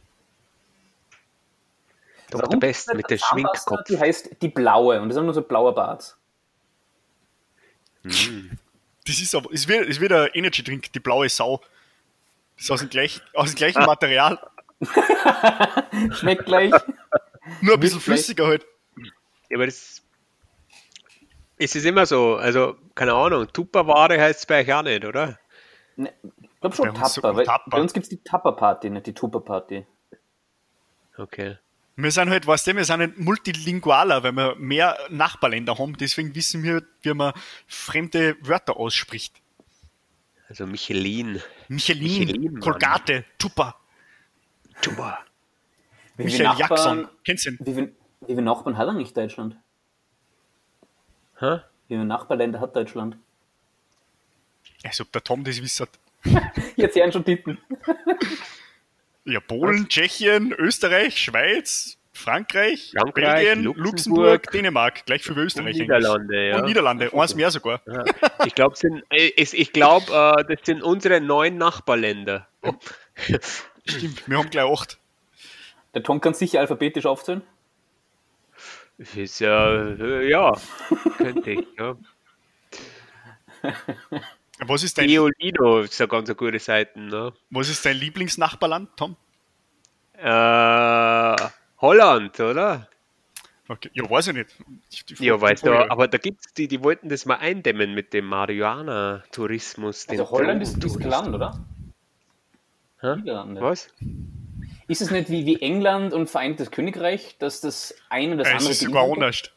Dr. 2.31 2.43
Warum 2.43 2.61
Best 2.61 2.87
gibt's 2.87 2.97
mit 2.97 3.11
der 3.11 3.19
Schminkkopf. 3.19 3.85
Die 3.89 3.99
heißt 3.99 4.37
die 4.41 4.49
blaue 4.49 5.01
und 5.01 5.09
das 5.09 5.17
ist 5.17 5.23
nur 5.23 5.35
so 5.35 5.43
blauer 5.43 5.75
Bart. 5.75 6.17
Das 8.03 9.21
ist 9.21 9.35
aber, 9.35 9.53
es 9.53 9.69
wird, 9.69 9.89
es 9.89 10.01
wird 10.01 10.13
ein 10.13 10.31
Energy 10.35 10.63
Drink, 10.63 10.93
die 10.93 11.01
blaue 11.01 11.29
Sau. 11.29 11.61
Das 12.57 12.65
ist 12.65 12.71
aus 12.71 12.81
dem, 12.81 12.89
gleich, 12.89 13.21
aus 13.35 13.51
dem 13.51 13.57
gleichen 13.57 13.85
Material, 13.85 14.39
Schmeckt 16.13 16.47
gleich. 16.47 16.73
nur 17.61 17.75
ein 17.75 17.81
bisschen 17.81 18.01
flüssiger 18.01 18.47
halt. 18.47 18.67
Ja, 19.49 19.57
aber 19.57 19.67
das. 19.67 20.03
Es 21.57 21.75
ist 21.77 21.85
immer 21.85 22.07
so, 22.07 22.37
also, 22.37 22.77
keine 22.95 23.15
Ahnung, 23.15 23.47
Tupperware 23.53 24.21
heißt 24.21 24.41
es 24.41 24.47
bei 24.47 24.63
euch 24.63 24.73
auch 24.73 24.83
nicht, 24.83 25.05
oder? 25.05 25.39
Ne, 25.97 26.13
ich 26.23 26.61
glaube 26.61 26.75
schon 26.75 26.93
Bei 26.93 27.01
uns 27.01 27.15
Tapper. 27.15 27.37
Weil 27.37 27.47
Tapper. 27.47 27.71
Bei 27.71 27.81
uns 27.81 27.93
gibt 27.93 28.05
es 28.05 28.11
die 28.11 28.23
Tapper-Party, 28.23 28.91
nicht 28.91 29.07
die 29.07 29.15
Tupper-Party. 29.15 29.87
Okay. 31.17 31.59
Wir 31.97 32.11
sind 32.11 32.29
halt, 32.31 32.47
weißt 32.47 32.67
du, 32.67 32.77
wir 32.77 32.85
sind 32.85 32.99
halt 32.99 33.19
multilingualer, 33.21 34.25
weil 34.25 34.33
wir 34.33 34.57
mehr 34.57 34.99
Nachbarländer 35.11 35.79
haben, 35.79 35.97
deswegen 35.97 36.35
wissen 36.35 36.65
wir, 36.65 36.83
wie 37.03 37.15
man 37.15 37.33
fremde 37.69 38.37
Wörter 38.41 38.77
ausspricht. 38.77 39.41
Also 40.49 40.67
Michelin. 40.67 41.41
Michelin, 41.69 42.03
Michelin, 42.03 42.53
Mann. 42.55 42.61
Colgate, 42.61 43.25
Tupper, 43.39 43.77
viele 46.17 46.49
Michael 46.49 46.59
Jackson. 46.59 47.09
Kennst 47.25 47.47
du 47.47 47.51
ihn? 47.51 47.59
wie 47.61 47.75
viele, 47.75 47.93
wie 48.21 48.27
viele 48.27 48.43
Nachbarn 48.43 48.77
hat 48.77 48.89
eigentlich 48.89 49.13
Deutschland? 49.13 49.57
Hä? 51.45 51.61
Wie 51.89 51.95
viele 51.95 52.07
Nachbarländer 52.07 52.61
hat 52.61 52.75
Deutschland? 52.75 53.17
Als 54.83 55.01
ob 55.01 55.13
der 55.13 55.23
Tom 55.23 55.45
das 55.45 55.61
wisst. 55.63 55.87
Jetzt 56.77 56.97
werden 56.97 57.13
schon 57.13 57.25
Titten. 57.25 57.59
Ja, 59.27 59.41
Polen, 59.41 59.89
Tschechien, 59.89 60.53
Österreich, 60.53 61.17
Schweiz, 61.17 61.97
Frankreich, 62.13 62.93
Frankreich, 62.95 63.37
Belgien, 63.37 63.65
Luxemburg, 63.65 63.87
Luxemburg, 63.87 64.51
Dänemark, 64.51 65.07
gleich 65.07 65.23
für 65.23 65.33
Und 65.33 65.39
Österreich. 65.39 65.69
eigentlich. 65.69 65.89
Niederlande, 65.89 66.49
ja. 66.49 66.59
Und 66.59 66.67
Niederlande, 66.67 67.11
eins 67.15 67.35
mehr 67.35 67.51
sogar. 67.51 67.81
Ja. 67.87 68.05
Ich 68.45 68.55
glaube, 68.55 68.77
äh, 69.09 69.65
glaub, 69.73 70.11
äh, 70.11 70.45
das 70.45 70.67
sind 70.67 70.83
unsere 70.83 71.23
neuen 71.23 71.57
Nachbarländer. 71.57 72.47
Oh. 72.61 72.75
Stimmt, 73.87 74.29
wir 74.29 74.37
haben 74.37 74.51
gleich 74.51 74.71
acht. 74.71 74.99
Der 75.95 76.03
Tom 76.03 76.21
kann 76.21 76.35
sicher 76.35 76.61
alphabetisch 76.61 77.07
aufzählen. 77.07 77.41
Ist 78.99 79.41
ja, 79.41 79.75
äh, 79.95 80.29
ja, 80.31 80.53
könnte 81.19 81.51
ich. 81.51 81.67
Ja. 81.79 81.97
Was 84.67 84.83
ist 84.85 84.97
dein, 84.99 85.09
Eolino 85.09 85.81
ist 85.81 86.01
eine 86.01 86.09
ganz 86.09 86.35
gute 86.37 86.59
Seite. 86.61 87.01
Ne? 87.01 87.33
was 87.51 87.69
ist 87.69 87.85
dein 87.85 87.97
Lieblingsnachbarland, 87.97 88.91
Tom? 88.97 89.17
Äh, 90.17 91.37
Holland, 91.81 92.39
oder? 92.39 92.89
Okay. 93.69 93.91
Ja, 93.95 94.09
weiß 94.09 94.29
ich 94.29 94.35
nicht. 94.35 94.55
Ich- 94.91 95.05
die- 95.07 95.25
Ja, 95.25 95.41
weißt 95.41 95.65
du, 95.67 95.71
Frage- 95.71 95.91
aber 95.91 96.07
da 96.07 96.19
gibt's 96.19 96.53
die, 96.55 96.69
die 96.69 96.85
wollten 96.85 97.09
das 97.09 97.27
mal 97.27 97.37
eindämmen 97.39 97.95
mit 97.95 98.13
dem 98.13 98.27
Marihuana-Tourismus. 98.27 100.09
Also 100.09 100.31
Holland 100.31 100.63
ist, 100.63 100.75
Drogentourismus. 100.75 101.11
Land, 101.11 101.35
oder? 101.35 101.65
Hä? 103.01 103.61
Was? 103.61 103.89
Ist 104.89 105.01
es 105.03 105.11
nicht 105.11 105.31
wie, 105.31 105.47
wie 105.47 105.61
England 105.63 106.13
und 106.13 106.29
Vereinigtes 106.29 106.71
Königreich, 106.71 107.37
dass 107.39 107.61
das 107.61 107.95
eine 108.11 108.33
und 108.33 108.39
das 108.39 108.49
Äh, 108.49 108.51
es 108.53 108.57
andere 108.59 108.73
ist 108.73 108.81
sogar 108.81 109.07
beinhaltet? 109.09 109.49
anders. 109.49 109.51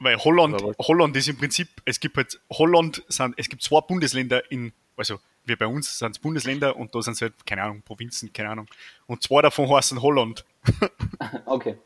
Weil 0.00 0.16
Holland? 0.18 0.62
Holland 0.78 1.16
ist 1.16 1.28
im 1.28 1.38
Prinzip, 1.38 1.68
es 1.84 1.98
gibt 1.98 2.16
halt, 2.16 2.40
Holland 2.52 3.02
sind, 3.08 3.34
es 3.36 3.48
gibt 3.48 3.62
zwei 3.62 3.80
Bundesländer 3.80 4.48
in, 4.50 4.72
also 4.96 5.18
wie 5.44 5.56
bei 5.56 5.66
uns 5.66 5.98
sind 5.98 6.12
es 6.12 6.18
Bundesländer 6.20 6.76
und 6.76 6.94
da 6.94 7.02
sind 7.02 7.14
es 7.14 7.22
halt, 7.22 7.34
keine 7.46 7.62
Ahnung, 7.62 7.82
Provinzen, 7.82 8.32
keine 8.32 8.50
Ahnung. 8.50 8.68
Und 9.06 9.22
zwei 9.22 9.42
davon 9.42 9.68
heißen 9.68 10.00
Holland. 10.02 10.44
Okay. 11.46 11.76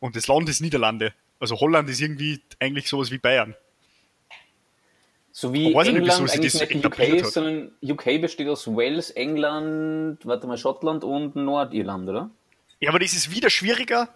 Und 0.00 0.16
das 0.16 0.26
Land 0.26 0.48
ist 0.48 0.60
Niederlande. 0.60 1.14
Also 1.38 1.58
Holland 1.60 1.88
ist 1.88 2.00
irgendwie 2.00 2.40
eigentlich 2.58 2.88
sowas 2.88 3.10
wie 3.10 3.18
Bayern. 3.18 3.54
So 5.32 5.52
wie 5.52 5.74
weiß 5.74 5.86
nicht, 5.88 5.96
England 5.98 6.22
wieso 6.22 6.34
eigentlich 6.34 6.52
das 6.52 6.68
nicht 6.68 6.84
UK 6.84 6.98
ist, 6.98 7.32
sondern 7.34 7.72
UK 7.82 8.20
besteht 8.20 8.48
aus 8.48 8.66
Wales, 8.66 9.10
England, 9.10 10.18
warte 10.26 10.46
mal, 10.46 10.58
Schottland 10.58 11.04
und 11.04 11.36
Nordirland, 11.36 12.08
oder? 12.08 12.30
Ja, 12.80 12.90
aber 12.90 12.98
das 12.98 13.12
ist 13.12 13.30
wieder 13.30 13.50
schwieriger, 13.50 14.08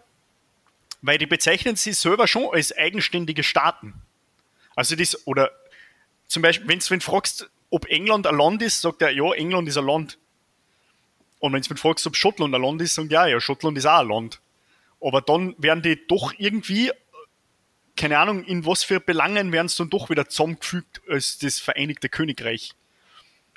weil 1.02 1.18
die 1.18 1.26
bezeichnen 1.26 1.76
sich 1.76 1.98
selber 1.98 2.26
schon 2.26 2.48
als 2.52 2.76
eigenständige 2.76 3.42
Staaten. 3.42 3.94
Also 4.74 4.96
das, 4.96 5.26
oder 5.26 5.50
zum 6.26 6.42
Beispiel, 6.42 6.68
wenn 6.68 6.78
du 6.80 7.00
fragst, 7.00 7.48
ob 7.70 7.86
England 7.86 8.26
ein 8.26 8.36
Land 8.36 8.62
ist, 8.62 8.80
sagt 8.80 9.02
er, 9.02 9.10
ja, 9.10 9.32
England 9.34 9.68
ist 9.68 9.76
ein 9.76 9.86
Land. 9.86 10.18
Und 11.38 11.52
wenn 11.52 11.62
du 11.62 11.74
fragst, 11.76 12.06
ob 12.06 12.16
Schottland 12.16 12.54
ein 12.54 12.62
Land 12.62 12.80
ist, 12.82 12.94
sagt 12.94 13.12
er, 13.12 13.26
ja, 13.26 13.34
ja, 13.34 13.40
Schottland 13.40 13.76
ist 13.76 13.86
auch 13.86 14.00
ein 14.00 14.08
Land. 14.08 14.40
Aber 15.00 15.20
dann 15.20 15.54
werden 15.58 15.82
die 15.82 16.06
doch 16.06 16.32
irgendwie, 16.38 16.90
keine 17.96 18.18
Ahnung, 18.18 18.44
in 18.44 18.66
was 18.66 18.82
für 18.84 19.00
Belangen 19.00 19.52
werden 19.52 19.68
sie 19.68 19.78
dann 19.78 19.90
doch 19.90 20.10
wieder 20.10 20.28
zusammengefügt 20.28 21.02
als 21.08 21.38
das 21.38 21.60
Vereinigte 21.60 22.08
Königreich. 22.08 22.72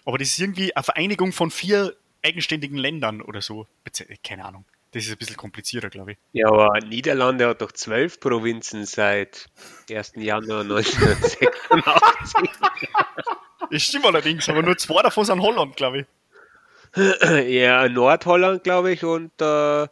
Aber 0.05 0.17
das 0.17 0.29
ist 0.29 0.39
irgendwie 0.39 0.75
eine 0.75 0.83
Vereinigung 0.83 1.31
von 1.31 1.51
vier 1.51 1.95
eigenständigen 2.23 2.77
Ländern 2.77 3.21
oder 3.21 3.41
so. 3.41 3.67
Keine 4.23 4.45
Ahnung. 4.45 4.65
Das 4.91 5.05
ist 5.05 5.11
ein 5.11 5.17
bisschen 5.17 5.37
komplizierter, 5.37 5.89
glaube 5.89 6.13
ich. 6.13 6.17
Ja, 6.33 6.47
aber 6.47 6.79
Niederlande 6.79 7.47
hat 7.47 7.61
doch 7.61 7.71
zwölf 7.71 8.19
Provinzen 8.19 8.85
seit 8.85 9.47
1. 9.91 10.13
Januar 10.15 10.61
1986. 10.61 11.49
Das 13.69 13.81
stimmt 13.81 14.05
allerdings, 14.05 14.47
aber 14.47 14.63
nur 14.63 14.77
zwei 14.77 15.01
davon 15.01 15.25
sind 15.25 15.41
Holland, 15.41 15.75
glaube 15.75 15.99
ich. 15.99 16.05
ja, 17.49 17.89
Nordholland, 17.89 18.63
glaube 18.63 18.93
ich, 18.93 19.03
und 19.03 19.31
äh, 19.41 19.87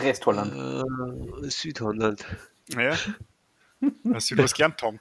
Rest 0.00 0.24
Holland. 0.24 0.82
äh, 1.44 1.50
Südholland. 1.50 2.24
Naja. 2.68 2.96
Hast 4.12 4.30
du 4.30 4.38
was 4.38 4.54
gelernt, 4.54 4.78
Tom? 4.78 4.98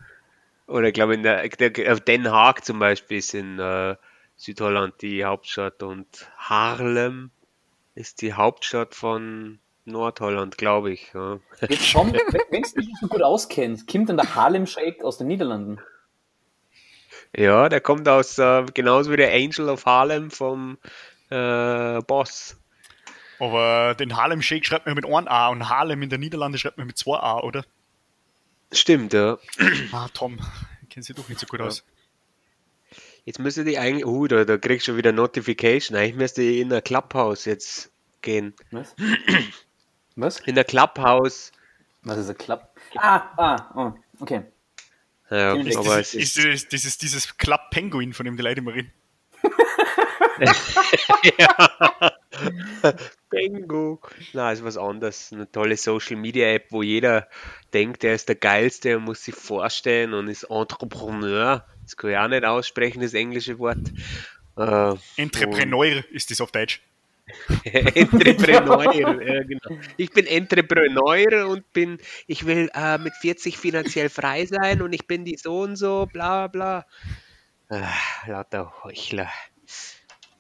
Oder 0.68 0.88
ich 0.88 0.94
glaube, 0.94 1.14
in 1.14 1.24
der, 1.24 1.48
der, 1.48 1.94
auf 1.94 2.02
Den 2.02 2.32
Haag 2.32 2.64
zum 2.64 2.80
Beispiel 2.80 3.18
ist 3.18 3.34
in 3.34 3.60
äh, 3.60 3.96
Südholland 4.38 5.02
die 5.02 5.26
Hauptstadt 5.26 5.84
und 5.84 6.32
Haarlem 6.38 7.32
ist 7.94 8.22
die 8.22 8.34
Hauptstadt 8.34 8.96
von 8.96 9.60
Nordholland, 9.86 10.58
glaube 10.58 10.92
ich. 10.92 11.12
Ja. 11.14 11.40
Jetzt 11.68 11.92
Tom, 11.92 12.14
wenn 12.14 12.62
du 12.64 12.82
dich 12.82 12.96
so 13.00 13.08
gut 13.08 13.22
auskennst, 13.22 13.88
kommt 13.88 14.10
dann 14.10 14.18
der 14.18 14.34
Harlem 14.36 14.66
Shake 14.66 15.04
aus 15.04 15.18
den 15.18 15.28
Niederlanden? 15.28 15.80
Ja, 17.36 17.70
der 17.70 17.82
kommt 17.82 18.08
aus, 18.08 18.38
äh, 18.38 18.66
genauso 18.74 19.12
wie 19.12 19.18
der 19.18 19.34
Angel 19.34 19.70
of 19.70 19.86
Harlem 19.86 20.32
vom 20.32 20.78
äh, 21.30 22.02
Boss. 22.02 22.58
Aber 23.40 23.96
den 23.96 24.16
Harlem 24.16 24.42
Shake 24.42 24.66
schreibt 24.66 24.86
man 24.86 24.96
mit 24.96 25.06
einem 25.06 25.28
A 25.28 25.48
und 25.50 25.70
Harlem 25.70 26.02
in 26.02 26.10
der 26.10 26.20
Niederlande 26.20 26.58
schreibt 26.58 26.78
man 26.78 26.88
mit 26.88 26.98
zwei 26.98 27.18
A, 27.18 27.40
oder? 27.40 27.64
Stimmt, 28.72 29.14
ja. 29.14 29.38
Ah, 29.92 30.08
Tom, 30.14 30.40
kennt 30.90 31.06
sich 31.06 31.16
doch 31.16 31.28
nicht 31.28 31.40
so 31.40 31.48
gut 31.48 31.62
aus. 31.62 31.84
Jetzt 33.26 33.40
müsste 33.40 33.64
die 33.64 33.78
eigentlich, 33.78 34.06
uh, 34.06 34.28
da, 34.28 34.46
da 34.46 34.58
kriegst 34.58 34.88
du 34.88 34.92
schon 34.92 34.98
wieder 34.98 35.12
Notification. 35.12 35.98
Eigentlich 35.98 36.16
müsste 36.16 36.42
ich 36.42 36.60
in 36.60 36.70
der 36.70 36.82
Clubhouse 36.82 37.46
jetzt 37.46 37.92
gehen. 38.22 38.54
Was? 38.72 38.96
Was? 40.16 40.40
In 40.42 40.56
der 40.56 40.64
Clubhouse. 40.64 41.52
Was 42.04 42.18
ist 42.18 42.30
ein 42.30 42.38
Club? 42.38 42.68
Ah, 42.98 43.30
ah, 43.38 43.72
oh, 43.76 43.94
okay. 44.22 44.44
Ja, 45.30 45.54
Ist 45.54 45.78
aber 45.78 45.98
Das 45.98 46.14
ist, 46.14 46.38
ist, 46.38 46.46
ist, 46.46 46.74
das 46.74 46.84
ist 46.84 47.02
dieses 47.02 47.38
Club 47.38 47.70
Penguin, 47.70 48.14
von 48.14 48.26
dem 48.26 48.36
die 48.36 48.44
Leute 48.44 48.60
immer 48.60 48.74
reden. 48.74 48.92
Bingo. 53.30 54.00
Na, 54.34 54.52
ist 54.52 54.64
was 54.64 54.78
anderes. 54.78 55.32
Eine 55.32 55.52
tolle 55.52 55.78
Social 55.78 56.18
Media 56.18 56.48
App, 56.48 56.68
wo 56.70 56.84
jeder 56.84 57.28
denkt, 57.74 58.04
er 58.04 58.16
ist 58.16 58.28
der 58.28 58.36
Geilste 58.36 58.98
und 58.98 59.06
muss 59.06 59.24
sich 59.24 59.36
vorstellen 59.36 60.14
und 60.14 60.28
ist 60.28 60.44
Entrepreneur. 60.44 61.66
Das 61.84 61.98
kann 61.98 62.12
ich 62.12 62.18
auch 62.18 62.28
nicht 62.28 62.46
aussprechen, 62.46 63.02
das 63.02 63.14
englische 63.14 63.60
Wort. 63.60 63.92
Äh, 64.58 64.96
Entrepreneur 65.18 66.04
ist 66.12 66.32
das 66.32 66.42
auf 66.42 66.52
Deutsch. 66.52 66.82
Entrepreneur, 67.64 68.94
ja, 68.94 69.14
genau. 69.44 69.80
Ich 69.96 70.12
bin 70.12 70.28
Entrepreneur 70.28 71.48
und 71.48 71.72
bin, 71.72 71.98
ich 72.28 72.46
will 72.46 72.70
äh, 72.74 72.98
mit 72.98 73.14
40 73.14 73.58
finanziell 73.58 74.10
frei 74.10 74.46
sein 74.46 74.82
und 74.82 74.94
ich 74.94 75.08
bin 75.08 75.24
die 75.24 75.38
so 75.38 75.62
und 75.62 75.76
so, 75.76 76.08
bla 76.12 76.48
bla. 76.48 76.86
Ah, 77.70 77.88
lauter 78.28 78.74
Heuchler. 78.84 79.30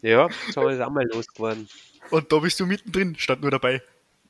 Ja, 0.01 0.27
so 0.51 0.67
ist 0.67 0.81
auch 0.81 0.89
mal 0.89 1.07
losgeworden. 1.07 1.69
Und 2.09 2.31
da 2.31 2.39
bist 2.39 2.59
du 2.59 2.65
mittendrin, 2.65 3.15
statt 3.17 3.41
nur 3.41 3.51
dabei. 3.51 3.81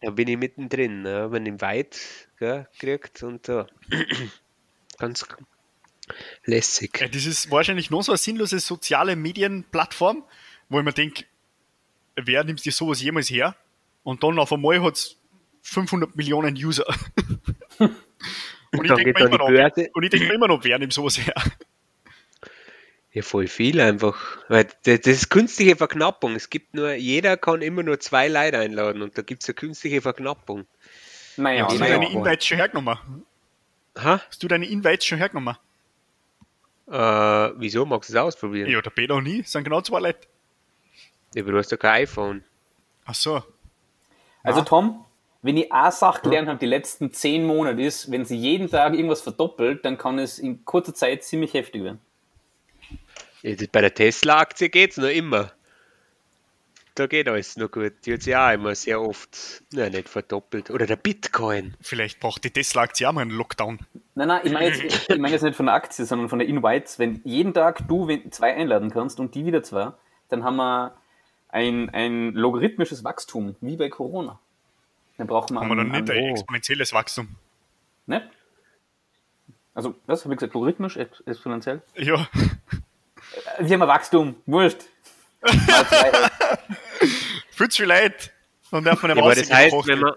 Da 0.02 0.12
bin 0.12 0.28
ich 0.28 0.38
mittendrin, 0.38 1.04
ne? 1.04 1.30
bin 1.30 1.46
im 1.46 1.62
Weit 1.62 2.00
gell, 2.38 2.68
gekriegt 2.80 3.24
und 3.24 3.46
so. 3.46 3.66
Ganz 4.98 5.26
lässig. 6.46 7.00
Äh, 7.02 7.10
Das 7.10 7.26
ist 7.26 7.52
wahrscheinlich 7.52 7.90
noch 7.90 8.02
so 8.02 8.12
eine 8.12 8.18
sinnlose 8.18 8.60
soziale 8.60 9.16
Medienplattform, 9.16 10.24
wo 10.70 10.80
ich 10.80 10.86
mir 10.86 10.94
denke, 10.94 11.26
wer 12.16 12.44
nimmt 12.44 12.64
dir 12.66 12.72
sowas 12.72 13.02
jemals 13.02 13.30
her? 13.30 13.56
Und 14.04 14.24
dann 14.24 14.40
auf 14.40 14.52
einmal 14.52 14.82
hat 14.82 14.96
es 14.96 15.18
500 15.62 16.16
Millionen 16.16 16.56
User. 16.56 16.86
Und 18.74 18.86
ich 18.86 18.94
denke 18.94 19.14
mir, 19.14 19.30
denk 20.10 20.28
mir 20.28 20.34
immer 20.34 20.48
noch, 20.48 20.64
wer 20.64 20.80
nimmt 20.80 20.94
sowas 20.94 21.18
her? 21.18 21.34
Ja, 23.13 23.24
voll 23.24 23.47
viel 23.47 23.82
einfach. 23.82 24.38
Weil 24.47 24.67
das, 24.84 25.00
ist 25.00 25.30
künstliche 25.30 25.76
Verknappung. 25.76 26.36
Es 26.36 26.50
gibt 26.50 26.74
nur, 26.74 26.93
jeder 26.93 27.36
kann 27.36 27.62
immer 27.62 27.84
nur 27.84 28.00
zwei 28.00 28.30
Leute 28.30 28.60
einladen 28.60 29.02
und 29.02 29.17
da 29.17 29.21
gibt 29.21 29.43
es 29.43 29.50
eine 29.50 29.56
künstliche 29.56 30.02
Verknappung. 30.02 30.65
Naja, 31.36 31.65
Hast 31.65 31.76
du 31.76 31.80
naja. 31.80 31.97
deine 31.97 32.12
Invites 32.12 32.45
schon 32.45 32.58
hergenommen? 32.58 32.97
Ha? 33.97 34.21
Hast 34.28 34.41
du 34.41 34.47
deine 34.47 34.65
Invites 34.65 35.06
schon 35.06 35.17
hergenommen? 35.17 35.58
Äh, 36.89 36.93
wieso 37.58 37.86
magst 37.86 38.10
du 38.10 38.13
es 38.13 38.19
ausprobieren? 38.19 38.69
Ja, 38.69 38.82
der 38.82 38.89
Peter 38.89 39.15
und 39.15 39.26
ich 39.26 39.50
sind 39.50 39.63
genau 39.63 39.82
zwei 39.82 40.00
Leute. 40.00 40.28
Ja, 41.36 41.43
aber 41.43 41.52
du 41.52 41.58
hast 41.58 41.71
ja 41.71 41.78
kein 41.78 42.04
iPhone. 42.04 42.43
Ach 43.06 43.15
so. 43.15 43.43
Also 44.43 44.62
Tom, 44.62 45.06
wenn 45.41 45.58
ich 45.58 45.71
eine 45.71 45.91
Sache 45.91 46.21
gelernt 46.21 46.47
habe 46.47 46.60
die 46.60 46.65
letzten 46.65 47.12
zehn 47.12 47.45
Monate 47.45 47.82
ist, 47.82 48.12
wenn 48.12 48.26
sie 48.26 48.38
jeden 48.38 48.69
Tag 48.69 48.93
irgendwas 48.93 49.21
verdoppelt, 49.21 49.86
dann 49.86 49.97
kann 49.97 50.19
es 50.19 50.39
in 50.39 50.65
kurzer 50.65 50.93
Zeit 50.93 51.24
ziemlich 51.24 51.54
heftig 51.54 51.84
werden. 51.84 52.00
Bei 53.43 53.82
der 53.82 53.93
Tesla-Aktie 53.93 54.69
geht 54.69 54.91
es 54.91 54.97
noch 54.97 55.10
immer. 55.10 55.51
Da 56.95 57.08
geht 57.08 57.27
alles 57.30 57.56
noch 57.56 57.71
gut. 57.71 57.93
Die 58.06 58.13
hat 58.13 58.21
sich 58.21 58.36
auch 58.36 58.51
immer 58.51 58.75
sehr 58.75 59.01
oft, 59.01 59.63
na 59.71 59.89
nicht 59.89 60.10
verdoppelt. 60.10 60.69
Oder 60.69 60.86
der 60.86 60.97
Bitcoin. 60.97 61.73
Vielleicht 61.82 62.19
braucht 62.19 62.43
die 62.43 62.51
Tesla-Aktie 62.51 63.08
auch 63.08 63.13
mal 63.13 63.21
einen 63.21 63.32
Lockdown. 63.32 63.80
Nein, 64.13 64.27
nein, 64.27 64.41
ich 64.43 64.51
meine 64.51 64.67
jetzt, 64.67 65.10
ich 65.10 65.17
mein 65.17 65.32
jetzt 65.32 65.41
nicht 65.41 65.56
von 65.56 65.67
der 65.67 65.75
Aktie, 65.75 66.06
sondern 66.06 66.27
von 66.27 66.39
der 66.39 66.47
Invites. 66.47 66.99
Wenn 66.99 67.21
jeden 67.23 67.54
Tag 67.54 67.88
du 67.88 68.08
zwei 68.30 68.54
einladen 68.54 68.91
kannst 68.91 69.19
und 69.19 69.34
die 69.36 69.45
wieder 69.45 69.63
zwei, 69.63 69.93
dann 70.27 70.43
haben 70.43 70.58
wir 70.58 70.95
ein, 71.47 71.89
ein 71.89 72.34
logarithmisches 72.34 73.04
Wachstum, 73.04 73.56
wie 73.62 73.77
bei 73.77 73.89
Corona. 73.89 74.39
Dann 75.17 75.27
brauchen 75.27 75.54
wir 75.56 75.62
Haben 75.62 75.69
wir 75.69 75.75
dann 75.77 75.91
nicht 75.91 76.10
ein 76.10 76.32
exponentielles 76.32 76.93
Wachstum. 76.93 77.30
Ne? 78.06 78.30
Also, 79.73 79.95
was 80.06 80.25
habe 80.25 80.34
ich 80.34 80.39
gesagt? 80.39 80.54
Logarithmisch, 80.54 80.97
ex- 80.97 81.21
exponentiell? 81.25 81.82
Ja, 81.95 82.27
Wir 83.60 83.74
haben 83.74 83.82
ein 83.82 83.88
Wachstum, 83.88 84.36
wurscht. 84.46 84.80
Zu 87.58 87.70
viel 87.70 87.86
Leid. 87.86 88.32
Dann 88.72 88.84
darf 88.84 89.02
man 89.02 89.16
Ja, 89.16 89.24
aber 89.24 89.36
das 89.36 89.52
heißt, 89.52 89.76
wenn 89.88 90.00
man, 90.00 90.14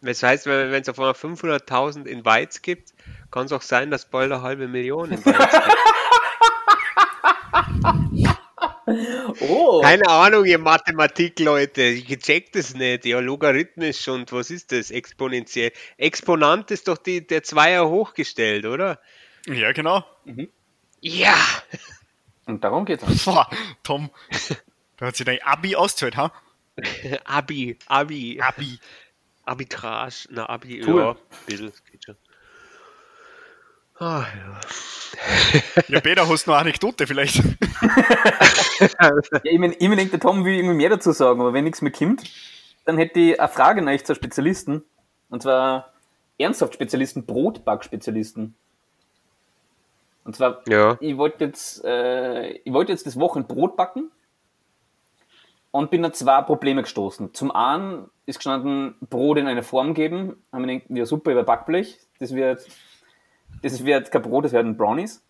das 0.00 0.22
heißt, 0.22 0.46
wenn 0.46 0.72
es 0.72 0.88
auf 0.88 0.98
einmal 0.98 1.12
500.000 1.12 2.06
Invites 2.06 2.62
gibt, 2.62 2.94
kann 3.30 3.46
es 3.46 3.52
auch 3.52 3.62
sein, 3.62 3.90
dass 3.90 4.08
bald 4.08 4.32
eine 4.32 4.42
halbe 4.42 4.66
Million 4.68 5.12
Invites 5.12 5.36
gibt. 5.38 5.66
Oh, 9.40 9.80
Keine 9.82 10.08
Ahnung, 10.08 10.44
ihr 10.44 10.58
Mathematikleute, 10.58 11.82
ich 11.82 12.06
check 12.20 12.52
das 12.52 12.74
nicht. 12.74 13.04
Ja, 13.04 13.18
logarithmisch 13.18 14.06
und 14.06 14.32
was 14.32 14.50
ist 14.50 14.70
das? 14.70 14.92
Exponentiell. 14.92 15.72
Exponent 15.96 16.70
ist 16.70 16.86
doch 16.86 16.96
die, 16.96 17.26
der 17.26 17.42
Zweier 17.42 17.88
hochgestellt, 17.88 18.64
oder? 18.64 19.00
Ja, 19.46 19.72
genau. 19.72 20.04
Ja! 21.00 21.34
Und 22.46 22.64
darum 22.64 22.84
geht's 22.84 23.04
auch. 23.26 23.34
Boah, 23.34 23.50
Tom, 23.82 24.10
da 24.96 25.06
hat 25.06 25.16
sich 25.16 25.26
dein 25.26 25.42
Abi 25.42 25.76
ausgezahlt, 25.76 26.16
ha? 26.16 26.32
Abi, 27.24 27.78
Abi, 27.86 28.40
Abi. 28.40 28.78
Arbitrage, 29.44 30.26
na 30.30 30.48
Abi, 30.48 30.82
Cool. 30.84 31.00
ja, 31.00 31.10
ein 31.10 31.16
bisschen, 31.46 31.72
geht 31.90 32.04
schon. 32.04 32.16
Ah, 33.98 34.24
ja. 34.36 34.60
Ja, 35.88 36.00
Peter, 36.00 36.28
hast 36.28 36.46
du 36.46 36.50
noch 36.50 36.56
eine 36.56 36.66
Anekdote 36.66 37.06
vielleicht? 37.06 37.36
Ja, 37.36 39.10
ich 39.42 39.58
meine, 39.58 39.74
ich 39.74 39.88
mein, 39.88 39.96
denke, 39.96 40.10
der 40.10 40.20
Tom 40.20 40.44
will 40.44 40.54
irgendwie 40.54 40.76
mehr 40.76 40.90
dazu 40.90 41.12
sagen, 41.12 41.40
aber 41.40 41.54
wenn 41.54 41.64
nichts 41.64 41.80
mehr 41.80 41.92
kommt, 41.92 42.24
dann 42.84 42.98
hätte 42.98 43.18
ich 43.20 43.40
eine 43.40 43.48
Frage 43.48 43.80
an 43.80 43.88
euch 43.88 44.04
zur 44.04 44.16
Spezialisten. 44.16 44.82
Und 45.30 45.42
zwar 45.42 45.92
ernsthaft 46.38 46.74
Spezialisten, 46.74 47.24
Brotback-Spezialisten. 47.24 48.54
Und 50.26 50.34
zwar, 50.34 50.62
Ja. 50.68 50.96
ich 51.00 51.16
wollte 51.16 51.44
jetzt, 51.44 51.84
äh, 51.84 52.48
ich 52.50 52.72
wollte 52.72 52.90
jetzt 52.92 53.06
das 53.06 53.18
Wochen 53.18 53.46
Brot 53.46 53.76
backen 53.76 54.10
und 55.70 55.90
bin 55.90 56.04
an 56.04 56.12
zwei 56.12 56.42
Probleme 56.42 56.82
gestoßen. 56.82 57.32
Zum 57.32 57.52
einen 57.52 58.10
ist 58.26 58.36
gestanden, 58.38 58.96
Brot 59.08 59.38
in 59.38 59.46
eine 59.46 59.62
Form 59.62 59.94
geben. 59.94 60.42
Haben 60.52 60.66
wir 60.66 60.74
gedacht, 60.80 60.90
ja 60.90 61.06
super, 61.06 61.30
über 61.30 61.44
Backblech. 61.44 61.98
Das 62.18 62.34
wird, 62.34 62.66
das 63.62 63.84
wird 63.84 64.10
kein 64.10 64.22
Brot, 64.22 64.44
das 64.46 64.52
werden 64.52 64.76
Brownies. 64.76 65.22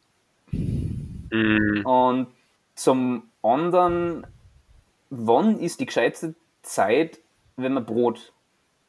Mm, 0.52 1.84
Und 1.84 2.28
zum 2.74 3.24
anderen, 3.42 4.26
wann 5.10 5.58
ist 5.58 5.80
die 5.80 5.86
gescheite 5.86 6.34
Zeit, 6.62 7.18
wenn 7.56 7.74
man 7.74 7.84
Brot 7.84 8.32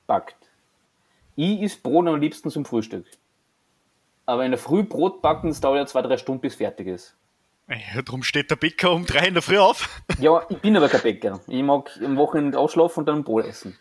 backt? 0.05 0.35
Ich 1.35 1.61
isst 1.61 1.83
Brot 1.83 2.07
am 2.07 2.19
liebsten 2.21 2.49
zum 2.49 2.63
Frühstück. 2.65 3.05
Aber 4.27 4.45
in 4.45 4.51
der 4.51 4.59
Früh 4.59 4.83
Brot 4.83 5.21
backen, 5.23 5.47
das 5.49 5.61
dauert 5.61 5.77
ja 5.79 5.85
zwei, 5.87 6.01
drei 6.03 6.17
Stunden, 6.17 6.41
bis 6.41 6.55
fertig 6.55 6.87
ist. 6.87 7.15
Ja, 7.69 8.01
drum 8.01 8.23
steht 8.23 8.51
der 8.51 8.55
Bäcker 8.57 8.91
um 8.91 9.05
drei 9.05 9.27
in 9.27 9.33
der 9.33 9.41
Früh 9.43 9.57
auf. 9.57 9.89
Ja, 10.19 10.41
ich 10.49 10.57
bin 10.59 10.75
aber 10.77 10.89
kein 10.89 11.01
Bäcker. 11.01 11.39
Ich 11.47 11.63
mag 11.63 11.89
am 12.03 12.15
Wochenende 12.17 12.59
ausschlafen 12.59 12.99
und 13.01 13.05
dann 13.07 13.23
Brot 13.23 13.45
essen. 13.45 13.77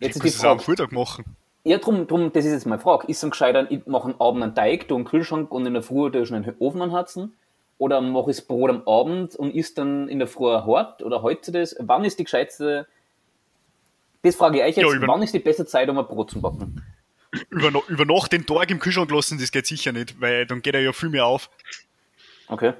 Jetzt 0.00 0.16
Ich 0.16 0.24
ist 0.24 0.24
die 0.24 0.28
es 0.38 0.44
auch 0.44 0.52
am 0.52 0.58
Frage. 0.60 0.64
Vortag 0.78 0.92
machen. 0.92 1.24
Ja, 1.64 1.78
drum, 1.78 2.06
drum, 2.06 2.32
das 2.32 2.44
ist 2.44 2.52
jetzt 2.52 2.66
meine 2.66 2.80
Frage. 2.80 3.06
Ist 3.08 3.22
es 3.22 3.30
gescheiter, 3.30 3.70
ich 3.70 3.86
mache 3.86 4.08
am 4.08 4.20
Abend 4.20 4.42
einen 4.42 4.54
Teig, 4.54 4.88
tu 4.88 4.96
einen 4.96 5.04
Kühlschrank 5.04 5.52
und 5.52 5.66
in 5.66 5.74
der 5.74 5.82
Früh 5.82 6.10
tu 6.10 6.24
schon 6.26 6.36
einen 6.36 6.56
Ofen 6.58 6.82
anheizen? 6.82 7.34
Oder 7.78 8.00
mache 8.00 8.30
ich 8.30 8.36
das 8.36 8.46
Brot 8.46 8.70
am 8.70 8.86
Abend 8.86 9.34
und 9.36 9.52
isst 9.54 9.78
dann 9.78 10.08
in 10.08 10.18
der 10.18 10.28
Früh 10.28 10.46
hart? 10.52 11.02
Oder 11.02 11.22
heute 11.22 11.52
das? 11.52 11.76
Wann 11.80 12.04
ist 12.04 12.18
die 12.18 12.24
gescheitste, 12.24 12.86
das 14.22 14.36
frage 14.36 14.58
ich 14.58 14.62
euch 14.64 14.76
jetzt, 14.76 14.92
Ja, 14.94 15.06
wann 15.08 15.22
ist 15.22 15.34
die 15.34 15.38
beste 15.40 15.66
Zeit, 15.66 15.88
um 15.88 15.98
ein 15.98 16.06
Brot 16.06 16.30
zu 16.30 16.40
backen? 16.40 16.82
Über, 17.48 17.82
über 17.88 18.04
Nacht 18.04 18.32
den 18.32 18.44
Tag 18.44 18.70
im 18.70 18.78
Kühlschrank 18.78 19.10
lassen, 19.10 19.38
das 19.38 19.50
geht 19.52 19.66
sicher 19.66 19.92
nicht, 19.92 20.20
weil 20.20 20.46
dann 20.46 20.60
geht 20.60 20.74
er 20.74 20.82
ja 20.82 20.92
viel 20.92 21.08
mehr 21.08 21.24
auf. 21.24 21.48
Okay. 22.48 22.74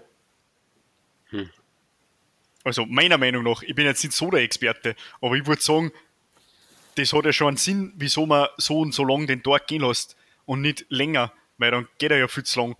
Also 2.64 2.86
meiner 2.86 3.18
Meinung 3.18 3.44
nach, 3.44 3.62
ich 3.62 3.74
bin 3.74 3.86
jetzt 3.86 4.04
nicht 4.04 4.14
so 4.14 4.30
der 4.30 4.42
Experte, 4.42 4.94
aber 5.20 5.34
ich 5.36 5.46
würde 5.46 5.62
sagen, 5.62 5.92
das 6.96 7.12
hat 7.12 7.24
ja 7.24 7.32
schon 7.32 7.48
einen 7.48 7.56
Sinn, 7.56 7.92
wieso 7.96 8.26
man 8.26 8.48
so 8.58 8.80
und 8.80 8.94
so 8.94 9.04
lang 9.04 9.26
den 9.26 9.42
Tag 9.42 9.66
gehen 9.66 9.82
lässt 9.82 10.16
und 10.44 10.60
nicht 10.60 10.84
länger, 10.88 11.32
weil 11.58 11.70
dann 11.70 11.88
geht 11.98 12.10
er 12.10 12.18
ja 12.18 12.28
viel 12.28 12.44
zu 12.44 12.60
lang. 12.60 12.76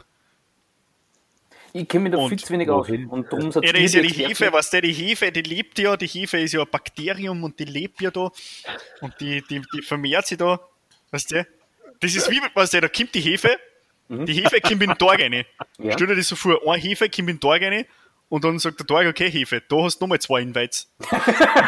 Ich 1.72 1.88
kenne 1.88 2.04
mich 2.04 2.12
da 2.12 2.18
Und 2.18 2.28
viel 2.28 2.38
zu 2.38 2.52
wenig 2.52 2.68
aus. 2.68 2.88
Und 2.88 3.32
darum 3.32 3.50
sagt 3.50 3.64
Ja, 3.66 3.72
das 3.72 3.80
ihr 3.80 3.86
ist 3.86 3.94
ja 3.94 4.02
die 4.02 4.28
Hefe, 4.28 4.52
was 4.52 4.68
der 4.68 4.82
die 4.82 4.92
Hefe, 4.92 5.32
die 5.32 5.40
lebt 5.40 5.78
ja, 5.78 5.96
die 5.96 6.06
Hefe 6.06 6.38
ist 6.38 6.52
ja 6.52 6.60
ein 6.60 6.70
Bakterium 6.70 7.42
und 7.42 7.58
die 7.58 7.64
lebt 7.64 8.02
ja 8.02 8.10
da 8.10 8.30
und 9.00 9.18
die, 9.20 9.42
die, 9.48 9.62
die 9.72 9.82
vermehrt 9.82 10.26
sich 10.26 10.36
da, 10.36 10.60
weißt 11.10 11.30
du? 11.30 11.46
Das 12.02 12.14
ist 12.14 12.30
wie, 12.30 12.40
was 12.54 12.70
der, 12.70 12.82
da 12.82 12.88
kommt 12.88 13.14
die 13.14 13.20
Hefe, 13.20 13.56
die 14.08 14.34
Hefe 14.34 14.60
kommt 14.60 14.82
in 14.82 14.90
den 14.90 14.98
Tag 14.98 15.20
rein. 15.20 15.44
Ja. 15.78 15.92
Stell 15.92 16.08
dir 16.08 16.16
das 16.16 16.28
so 16.28 16.36
vor, 16.36 16.60
eine 16.70 16.82
Hefe 16.82 17.08
kommt 17.08 17.18
in 17.30 17.38
den 17.38 17.40
Tag 17.40 17.62
rein 17.62 17.86
und 18.28 18.44
dann 18.44 18.58
sagt 18.58 18.80
der 18.80 18.86
Tag, 18.86 19.06
okay, 19.06 19.30
Hefe, 19.30 19.62
da 19.66 19.76
hast 19.82 19.98
du 19.98 20.04
nochmal 20.04 20.20
zwei 20.20 20.42
Invites. 20.42 20.92
und 21.10 21.10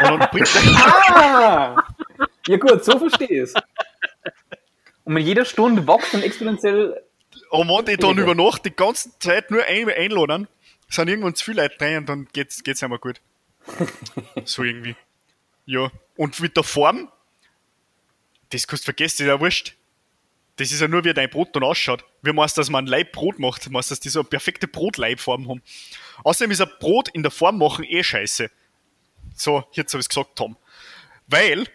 dann 0.02 0.28
bringt 0.30 0.48
Ah! 0.56 1.82
Ja 2.46 2.56
gut, 2.58 2.84
so 2.84 2.98
verstehe 2.98 3.28
ich 3.28 3.38
es. 3.38 3.54
Und 5.04 5.14
mit 5.14 5.24
jeder 5.24 5.44
Stunde 5.44 5.86
wächst 5.86 6.12
dann 6.12 6.22
exponentiell 6.22 7.00
aber 7.50 7.68
wenn 7.68 7.86
die 7.86 7.96
dann 7.96 8.18
über 8.18 8.34
Nacht 8.34 8.64
die 8.64 8.74
ganze 8.74 9.16
Zeit 9.18 9.50
nur 9.50 9.64
ein, 9.64 9.88
einladen, 9.88 10.48
sind 10.88 11.08
irgendwann 11.08 11.34
zu 11.34 11.44
viele 11.44 11.62
Leute 11.62 11.80
rein 11.80 11.98
und 11.98 12.08
dann 12.08 12.28
geht's, 12.32 12.62
geht's 12.62 12.82
einmal 12.82 12.98
gut. 12.98 13.20
so 14.44 14.62
irgendwie. 14.62 14.96
Ja. 15.66 15.90
Und 16.16 16.38
mit 16.40 16.56
der 16.56 16.64
Form, 16.64 17.10
das 18.50 18.66
kannst 18.66 18.84
du 18.84 18.86
vergessen, 18.86 19.18
das 19.18 19.20
ist 19.20 19.26
ja 19.28 19.40
wurscht. 19.40 19.74
Das 20.56 20.70
ist 20.70 20.80
ja 20.80 20.86
nur, 20.86 21.04
wie 21.04 21.12
dein 21.12 21.30
Brot 21.30 21.54
dann 21.56 21.64
ausschaut. 21.64 22.04
Wie 22.22 22.32
meinst 22.32 22.56
du, 22.56 22.60
dass 22.60 22.70
man 22.70 22.84
ein 22.84 22.88
Leib 22.88 23.12
Brot 23.12 23.38
macht? 23.38 23.68
Meinst 23.70 23.90
du, 23.90 23.92
dass 23.92 24.00
die 24.00 24.08
so 24.08 24.20
eine 24.20 24.28
perfekte 24.28 24.68
Brotleibform 24.68 25.48
haben? 25.48 25.62
Außerdem 26.22 26.52
ist 26.52 26.60
ein 26.60 26.70
Brot 26.78 27.08
in 27.08 27.22
der 27.22 27.32
Form 27.32 27.58
machen 27.58 27.84
eh 27.84 28.04
scheiße. 28.04 28.50
So, 29.34 29.64
jetzt 29.72 29.92
habe 29.92 30.00
ich 30.00 30.08
gesagt, 30.08 30.36
Tom. 30.36 30.56
Weil, 31.26 31.66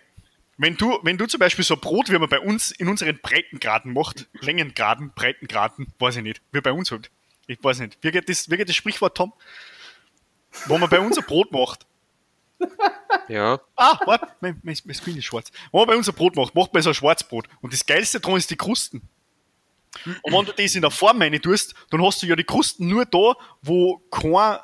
wenn 0.57 0.77
du, 0.77 0.97
wenn 1.03 1.17
du 1.17 1.25
zum 1.25 1.39
Beispiel 1.39 1.65
so 1.65 1.73
ein 1.73 1.81
Brot, 1.81 2.09
wie 2.09 2.17
man 2.17 2.29
bei 2.29 2.39
uns 2.39 2.71
in 2.71 2.87
unseren 2.87 3.19
Breitengraden 3.21 3.91
macht, 3.91 4.27
Längengraden, 4.39 5.11
Breitengraden, 5.13 5.87
weiß 5.99 6.17
ich 6.17 6.23
nicht, 6.23 6.41
wie 6.53 6.61
bei 6.61 6.71
uns 6.71 6.91
halt. 6.91 7.11
Ich 7.47 7.61
weiß 7.61 7.79
nicht. 7.79 7.97
Wie 8.01 8.11
geht 8.11 8.29
das, 8.29 8.49
wie 8.49 8.57
geht 8.57 8.69
das 8.69 8.75
Sprichwort, 8.75 9.17
Tom? 9.17 9.33
Wo 10.67 10.77
man 10.77 10.89
bei 10.89 10.99
uns 10.99 11.17
ein 11.17 11.25
Brot 11.25 11.51
macht. 11.51 11.85
Ja. 13.27 13.59
Ah, 13.75 13.99
warte, 14.05 14.27
mein, 14.41 14.59
mein, 14.63 14.77
mein 14.83 14.95
Screen 14.95 15.17
ist 15.17 15.25
schwarz. 15.25 15.51
Wenn 15.71 15.79
man 15.79 15.87
bei 15.87 15.95
uns 15.95 16.09
ein 16.09 16.15
Brot 16.15 16.35
macht, 16.35 16.55
macht 16.55 16.73
man 16.73 16.81
so 16.81 16.89
ein 16.89 16.95
Schwarzbrot. 16.95 17.47
Und 17.61 17.73
das 17.73 17.85
Geilste 17.85 18.19
daran 18.19 18.37
ist 18.37 18.49
die 18.49 18.55
Krusten. 18.55 19.01
Und 20.23 20.33
wenn 20.33 20.45
du 20.45 20.53
das 20.53 20.75
in 20.75 20.81
der 20.81 20.91
Form 20.91 21.21
rein 21.21 21.39
tust, 21.41 21.73
dann 21.89 22.03
hast 22.03 22.21
du 22.21 22.27
ja 22.27 22.35
die 22.35 22.43
Krusten 22.43 22.87
nur 22.87 23.05
da, 23.05 23.35
wo 23.61 23.97
kein, 24.11 24.59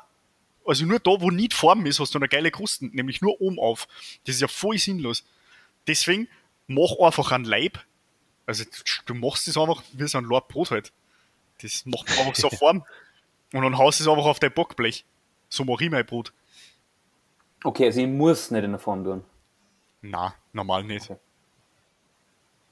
also 0.64 0.84
nur 0.84 0.98
da, 0.98 1.12
wo 1.20 1.30
nicht 1.30 1.54
Form 1.54 1.86
ist, 1.86 2.00
hast 2.00 2.14
du 2.14 2.18
eine 2.18 2.28
geile 2.28 2.50
Krusten, 2.50 2.90
nämlich 2.92 3.20
nur 3.20 3.40
oben 3.40 3.58
auf. 3.58 3.88
Das 4.24 4.36
ist 4.36 4.40
ja 4.40 4.48
voll 4.48 4.78
sinnlos. 4.78 5.24
Deswegen 5.86 6.28
mach 6.66 6.98
einfach 7.00 7.32
einen 7.32 7.44
Leib. 7.44 7.78
Also 8.46 8.64
du 9.06 9.14
machst 9.14 9.48
das 9.48 9.56
einfach 9.56 9.82
wie 9.92 10.06
so 10.06 10.18
ein 10.18 10.24
Lord 10.24 10.48
Brot 10.48 10.70
halt. 10.70 10.92
Das 11.62 11.84
macht 11.86 12.08
einfach 12.18 12.34
so 12.34 12.50
Form. 12.56 12.84
Und 13.52 13.62
dann 13.62 13.78
haust 13.78 14.00
du 14.00 14.04
es 14.04 14.08
einfach 14.08 14.26
auf 14.26 14.38
dein 14.38 14.52
Backblech. 14.52 15.04
So 15.48 15.64
mache 15.64 15.84
ich 15.84 15.90
mein 15.90 16.04
Brot. 16.04 16.32
Okay, 17.66 17.86
also 17.86 18.00
ich 18.00 18.06
muss 18.06 18.52
nicht 18.52 18.62
in 18.62 18.70
der 18.70 18.78
Form 18.78 19.02
tun. 19.02 19.24
Na, 20.00 20.34
normal 20.52 20.84
nicht. 20.84 21.10
Okay. 21.10 21.18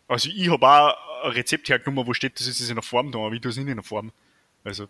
Also 0.07 0.28
ich 0.28 0.48
habe 0.50 0.68
auch 0.68 1.24
ein 1.24 1.33
Rezept 1.33 1.68
hergenommen, 1.68 2.07
wo 2.07 2.14
steht, 2.14 2.38
das 2.38 2.46
ist 2.46 2.68
in 2.68 2.76
der 2.76 2.83
Form 2.83 3.11
da, 3.11 3.18
aber 3.18 3.33
ich 3.35 3.40
tue 3.40 3.50
es 3.50 3.57
nicht 3.57 3.66
in 3.66 3.74
der 3.76 3.83
Form. 3.83 4.12
Also, 4.62 4.87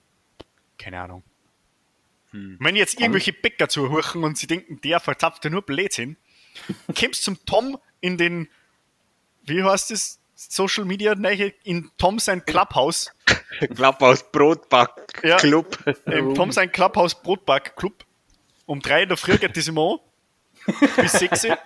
keine 0.78 1.00
Ahnung. 1.00 1.22
Wenn 2.32 2.76
jetzt 2.76 3.00
irgendwelche 3.00 3.32
Bäcker 3.32 3.68
zuhören 3.68 4.24
und 4.24 4.36
sie 4.36 4.46
denken, 4.48 4.78
der 4.82 5.00
verzapft 5.00 5.42
ja 5.44 5.50
nur 5.50 5.62
Blödsinn, 5.62 6.16
kommst 7.00 7.22
zum 7.24 7.38
Tom 7.46 7.78
in 8.00 8.18
den, 8.18 8.48
wie 9.44 9.62
heißt 9.62 9.90
das, 9.90 10.18
Social 10.34 10.84
Media, 10.84 11.14
neue, 11.14 11.54
in 11.62 11.90
Tom 11.96 12.18
sein 12.18 12.44
Clubhouse, 12.44 13.10
Klapphaus 13.74 14.30
Brotback 14.32 15.22
Ja. 15.22 15.36
Club. 15.36 15.78
im 16.06 16.34
Tom 16.34 16.50
sein 16.52 16.70
Clubhouse 16.72 17.14
Brotback 17.14 17.76
Club. 17.76 18.04
Um 18.66 18.81
drei 18.81 19.03
in 19.03 19.09
der 19.09 19.18
Früh 19.18 19.37
geht 19.38 19.57
das 19.57 19.68
immer 19.68 19.92
an. 19.92 19.98
Bis 20.96 21.12
sechs. 21.12 21.44
Uhr. 21.44 21.59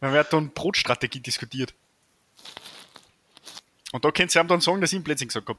Dann 0.00 0.12
wird 0.12 0.32
dann 0.32 0.50
Brotstrategie 0.50 1.20
diskutiert. 1.20 1.74
Und 3.92 4.04
da 4.04 4.10
könnt 4.10 4.34
ihr 4.34 4.40
ihm 4.40 4.48
dann 4.48 4.60
sagen, 4.60 4.80
dass 4.80 4.92
ich 4.92 4.98
ihm 4.98 5.04
Blödsinn 5.04 5.28
gesagt 5.28 5.48
habe. 5.48 5.58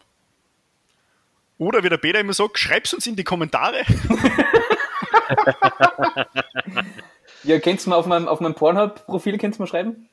Oder 1.58 1.84
wie 1.84 1.90
der 1.90 1.98
Peter 1.98 2.20
immer 2.20 2.34
sagt, 2.34 2.58
schreib's 2.58 2.94
uns 2.94 3.06
in 3.06 3.16
die 3.16 3.24
Kommentare. 3.24 3.84
Ja, 7.44 7.60
könntest 7.60 7.86
du 7.86 7.92
mal 7.92 7.96
auf 7.96 8.06
meinem, 8.06 8.28
auf 8.28 8.42
meinem 8.42 8.56
Pornhub-Profil 8.56 9.38
mal 9.58 9.68
schreiben? 9.68 10.10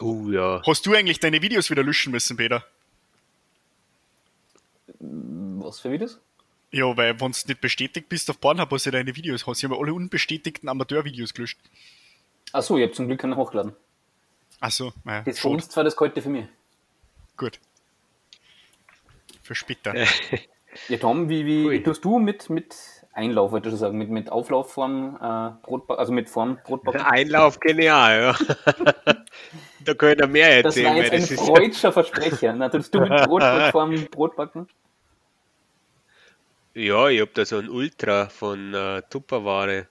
Oh 0.00 0.28
ja. 0.30 0.62
Hast 0.66 0.86
du 0.86 0.94
eigentlich 0.94 1.18
deine 1.18 1.42
Videos 1.42 1.70
wieder 1.70 1.82
löschen 1.82 2.12
müssen, 2.12 2.36
Peter? 2.36 2.64
Was 5.00 5.80
für 5.80 5.90
Videos? 5.90 6.20
Ja, 6.72 6.96
weil 6.96 7.18
wenn 7.20 7.32
du 7.32 7.38
nicht 7.48 7.60
bestätigt 7.60 8.08
bist 8.08 8.28
auf 8.30 8.40
Pornhub, 8.40 8.70
hast 8.70 8.86
du 8.86 8.90
deine 8.90 9.14
Videos 9.14 9.46
hast. 9.46 9.60
Sie 9.60 9.66
haben 9.66 9.74
alle 9.78 9.94
unbestätigten 9.94 10.68
Amateurvideos 10.68 11.32
gelöscht. 11.32 11.58
Achso, 12.52 12.76
ich 12.76 12.82
habe 12.82 12.92
zum 12.92 13.06
Glück 13.06 13.20
keine 13.20 13.36
hochgeladen. 13.36 13.74
Achso, 14.60 14.92
naja, 15.04 15.22
Das 15.22 15.44
uns 15.44 15.68
zwar 15.68 15.84
das 15.84 15.96
kalte 15.96 16.22
für 16.22 16.28
mich. 16.30 16.46
Gut. 17.36 17.60
Für 19.42 19.54
später. 19.54 19.94
Ja, 20.88 20.98
Tom, 20.98 21.28
wie, 21.30 21.46
wie 21.46 21.66
Ui. 21.66 21.82
tust 21.82 22.04
du 22.04 22.18
mit, 22.18 22.50
mit 22.50 22.76
Einlauf, 23.12 23.50
wollte 23.50 23.68
ich 23.68 23.72
schon 23.72 23.78
sagen, 23.78 23.98
mit, 23.98 24.10
mit 24.10 24.30
Auflaufform, 24.30 25.16
äh, 25.16 25.66
Brotbacken, 25.66 25.98
also 25.98 26.12
mit 26.12 26.28
Form 26.28 26.58
Brotbacken? 26.64 27.00
Einlauf 27.04 27.58
genial, 27.60 28.36
ja. 28.36 28.74
da 29.84 29.94
können 29.94 30.20
wir 30.20 30.26
mehr 30.26 30.62
Das 30.62 30.76
erzählen. 30.76 30.94
war 30.96 31.02
jetzt 31.02 31.12
ein 31.12 31.20
das 31.22 31.30
ist, 31.30 31.40
freudscher 31.40 31.92
Versprecher. 31.92 32.52
Na, 32.52 32.68
tust 32.68 32.94
du 32.94 33.00
mit 33.00 33.08
Brotform 33.08 34.06
Brotbacken? 34.10 34.68
Ja, 36.76 37.08
ich 37.08 37.20
habe 37.20 37.30
da 37.32 37.44
so 37.44 37.58
ein 37.58 37.68
Ultra 37.68 38.28
von 38.28 38.74
äh, 38.74 39.02
Tupperware. 39.08 39.86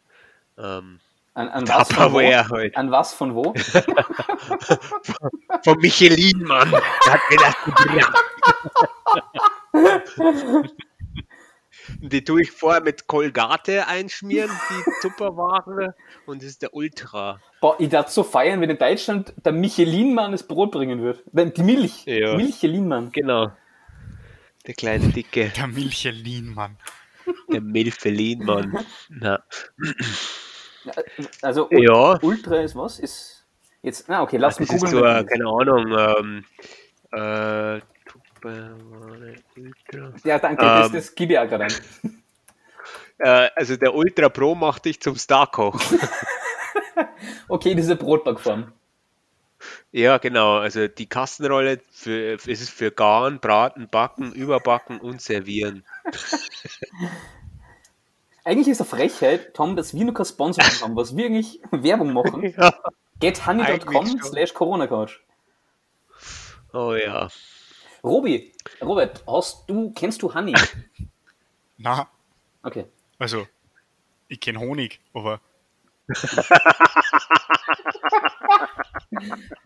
Ähm, 0.57 0.99
An, 1.33 1.49
an, 1.49 1.67
was 1.67 1.91
von 1.91 2.13
halt. 2.13 2.77
an 2.77 2.91
was 2.91 3.13
von 3.13 3.35
wo? 3.35 3.53
Von 5.63 5.77
Michelin, 5.79 6.43
Mann. 6.43 6.69
Der 6.71 7.13
hat 7.13 7.21
mir 7.29 7.37
das 7.37 7.55
gebracht. 7.65 8.23
Die 12.01 12.23
tue 12.23 12.43
ich 12.43 12.51
vorher 12.51 12.81
mit 12.81 13.07
Kolgate 13.07 13.87
einschmieren, 13.87 14.51
die 14.69 14.83
Tupperware. 15.01 15.95
Und 16.25 16.41
das 16.41 16.49
ist 16.49 16.61
der 16.61 16.73
Ultra. 16.73 17.39
Boah, 17.61 17.75
ich 17.79 17.89
darf 17.89 18.09
so 18.09 18.23
feiern, 18.23 18.61
wenn 18.61 18.69
in 18.69 18.77
Deutschland 18.77 19.33
der 19.43 19.53
Michelin-Mann 19.53 20.31
das 20.31 20.43
Brot 20.43 20.71
bringen 20.71 21.01
wird. 21.01 21.23
Die 21.33 21.63
Milch. 21.63 22.03
Ja. 22.05 22.35
Michelin-Mann. 22.35 23.11
Genau. 23.11 23.51
Der 24.67 24.73
kleine 24.73 25.09
Dicke. 25.09 25.49
Der 25.55 25.67
Milchelin, 25.67 26.53
Mann. 26.53 26.77
Der 27.51 27.61
Milfelin, 27.61 28.43
Mann. 28.45 28.85
Na. 29.09 29.43
Also 31.41 31.67
Ja. 31.71 32.19
Ultra 32.21 32.61
ist 32.61 32.75
was? 32.75 32.99
Ist 32.99 33.45
jetzt. 33.81 34.07
Na, 34.07 34.21
okay, 34.21 34.37
lass 34.37 34.59
mich 34.59 34.69
Das 34.69 34.77
ist 34.77 34.91
googeln. 34.91 34.99
so, 35.03 35.05
äh, 35.05 35.13
das 35.13 35.23
ist. 35.23 35.29
keine 35.31 35.47
Ahnung, 35.49 36.45
ähm, 37.11 37.81
äh. 37.81 37.81
Ja, 40.23 40.37
danke, 40.39 40.63
das, 40.63 40.87
ähm, 40.87 40.93
das 40.93 41.15
gebe 41.15 41.33
ich 41.33 41.39
auch 41.39 41.47
gerade 41.47 41.65
ein. 41.65 41.73
Äh, 43.17 43.47
also 43.55 43.77
der 43.77 43.95
Ultra 43.95 44.27
Pro 44.27 44.55
macht 44.55 44.83
dich 44.83 44.99
zum 45.01 45.15
Starkoch. 45.15 45.79
Okay, 47.47 47.73
diese 47.75 47.95
Brotbackform. 47.95 48.73
Ja, 49.91 50.17
genau. 50.17 50.57
Also 50.57 50.87
die 50.87 51.07
Kastenrolle 51.07 51.81
für, 51.91 52.33
es 52.35 52.45
ist 52.47 52.69
für 52.69 52.91
Garen, 52.91 53.39
Braten, 53.39 53.87
Backen, 53.89 54.31
Überbacken 54.33 54.99
und 54.99 55.21
Servieren. 55.21 55.83
Eigentlich 58.43 58.67
ist 58.67 58.79
eine 58.81 58.89
Frechheit, 58.89 59.55
Tom, 59.55 59.75
dass 59.75 59.93
wir 59.95 60.05
nur 60.05 60.13
kein 60.13 60.25
Sponsoring 60.25 60.69
haben, 60.81 60.95
was 60.95 61.15
wir 61.15 61.25
eigentlich 61.25 61.59
Werbung 61.71 62.13
machen. 62.13 62.53
Ja. 62.57 62.73
gethoney.com 63.19 64.21
slash 64.21 64.53
Corona-Couch. 64.53 65.19
Oh 66.73 66.93
ja. 66.93 67.29
Robi, 68.03 68.51
Robert, 68.81 69.23
hast 69.25 69.69
du, 69.69 69.91
kennst 69.93 70.21
du 70.21 70.33
Honey? 70.33 70.53
Na, 71.77 72.07
Okay. 72.61 72.85
also, 73.17 73.47
ich 74.27 74.39
kenne 74.39 74.59
Honig, 74.59 74.99
aber 75.13 75.39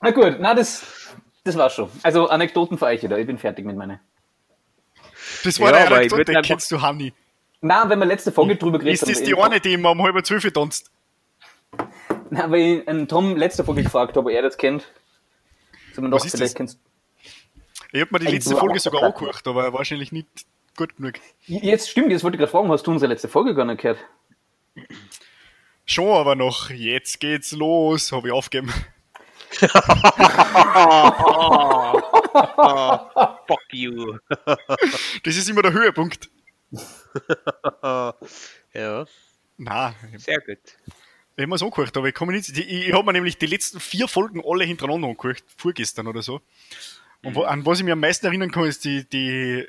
Na 0.02 0.12
gut, 0.12 0.38
na, 0.40 0.54
das, 0.54 1.16
das 1.44 1.58
war's 1.58 1.74
schon. 1.74 1.90
Also 2.04 2.28
Anekdoten 2.30 2.78
für 2.78 2.86
euch 2.86 3.04
wieder, 3.04 3.18
ich 3.18 3.28
bin 3.28 3.38
fertig 3.38 3.66
mit 3.66 3.76
meinen. 3.76 4.00
das 5.44 5.60
war 5.60 5.72
Ja, 5.72 5.86
eine 5.86 5.96
Anekdote, 5.96 6.30
einfach- 6.32 6.42
kennst 6.44 6.72
du 6.72 6.82
Honey? 6.82 7.14
Na, 7.62 7.90
wenn 7.90 8.00
wir 8.00 8.06
letzte 8.06 8.32
Folge 8.32 8.56
drüber 8.56 8.80
geredet 8.80 9.02
Ist 9.02 9.10
das 9.10 9.18
haben, 9.18 9.26
die 9.26 9.36
eine, 9.36 9.60
die 9.60 9.74
immer 9.74 9.92
um 9.92 10.02
halb 10.02 10.26
zwölf 10.26 10.50
tanzt? 10.54 10.92
Na, 12.30 12.50
weil 12.50 12.60
ich 12.60 12.88
einen 12.88 13.08
Tom 13.08 13.36
letzte 13.36 13.64
Folge 13.64 13.84
gefragt 13.84 14.16
habe, 14.16 14.30
ob 14.30 14.34
er 14.34 14.42
das 14.42 14.58
kennt. 14.58 14.88
So, 15.94 16.02
man 16.02 16.12
Was 16.12 16.22
doch, 16.22 16.26
ist 16.28 16.32
vielleicht 16.38 16.52
das? 16.54 16.56
kennst 16.58 16.80
Ich 17.92 18.02
hab 18.02 18.12
mir 18.12 18.20
die 18.20 18.28
Ey, 18.28 18.34
letzte 18.36 18.56
Folge 18.56 18.80
sogar 18.80 19.04
angehört, 19.04 19.46
aber 19.46 19.74
wahrscheinlich 19.74 20.12
nicht 20.12 20.28
gut 20.78 20.96
genug. 20.96 21.16
Jetzt 21.48 21.90
stimmt, 21.90 22.12
jetzt 22.12 22.24
wollte 22.24 22.36
ich 22.36 22.40
gerade 22.40 22.52
fragen, 22.52 22.70
hast 22.72 22.88
du 22.88 22.92
unsere 22.92 23.12
letzte 23.12 23.28
Folge 23.28 23.54
gar 23.56 23.66
nicht 23.66 23.82
gehört? 23.82 24.00
Schon, 25.86 26.16
aber 26.16 26.36
noch, 26.36 26.70
jetzt 26.70 27.20
geht's 27.20 27.52
los, 27.52 28.12
habe 28.12 28.28
ich 28.28 28.34
aufgegeben. 28.34 28.72
Fuck 33.48 33.62
you. 33.72 34.18
Das 35.24 35.36
ist 35.36 35.50
immer 35.50 35.62
der 35.62 35.74
Höhepunkt. 35.74 36.30
ja, 38.74 39.06
Na, 39.58 39.94
sehr 40.18 40.40
gut. 40.40 40.58
ich 41.36 41.42
hab 41.42 41.50
mir's 41.50 41.64
angehört, 41.64 41.98
aber 41.98 42.08
ich 42.08 42.14
komme 42.14 42.34
nicht. 42.34 42.50
Ich 42.58 42.94
habe 42.94 43.06
mir 43.06 43.14
nämlich 43.14 43.38
die 43.38 43.48
letzten 43.48 43.80
vier 43.80 44.08
Folgen 44.08 44.42
alle 44.46 44.66
hintereinander 44.66 45.08
angehört, 45.08 45.44
vorgestern 45.58 46.08
oder 46.08 46.22
so. 46.22 46.42
Und 47.24 47.36
wo, 47.36 47.44
an 47.44 47.66
was 47.66 47.80
ich 47.80 47.86
mir 47.86 47.94
am 47.94 48.00
meisten 48.00 48.26
erinnern 48.28 48.52
kann, 48.52 48.66
ist 48.66 48.86
die, 48.86 49.04
die, 49.06 49.66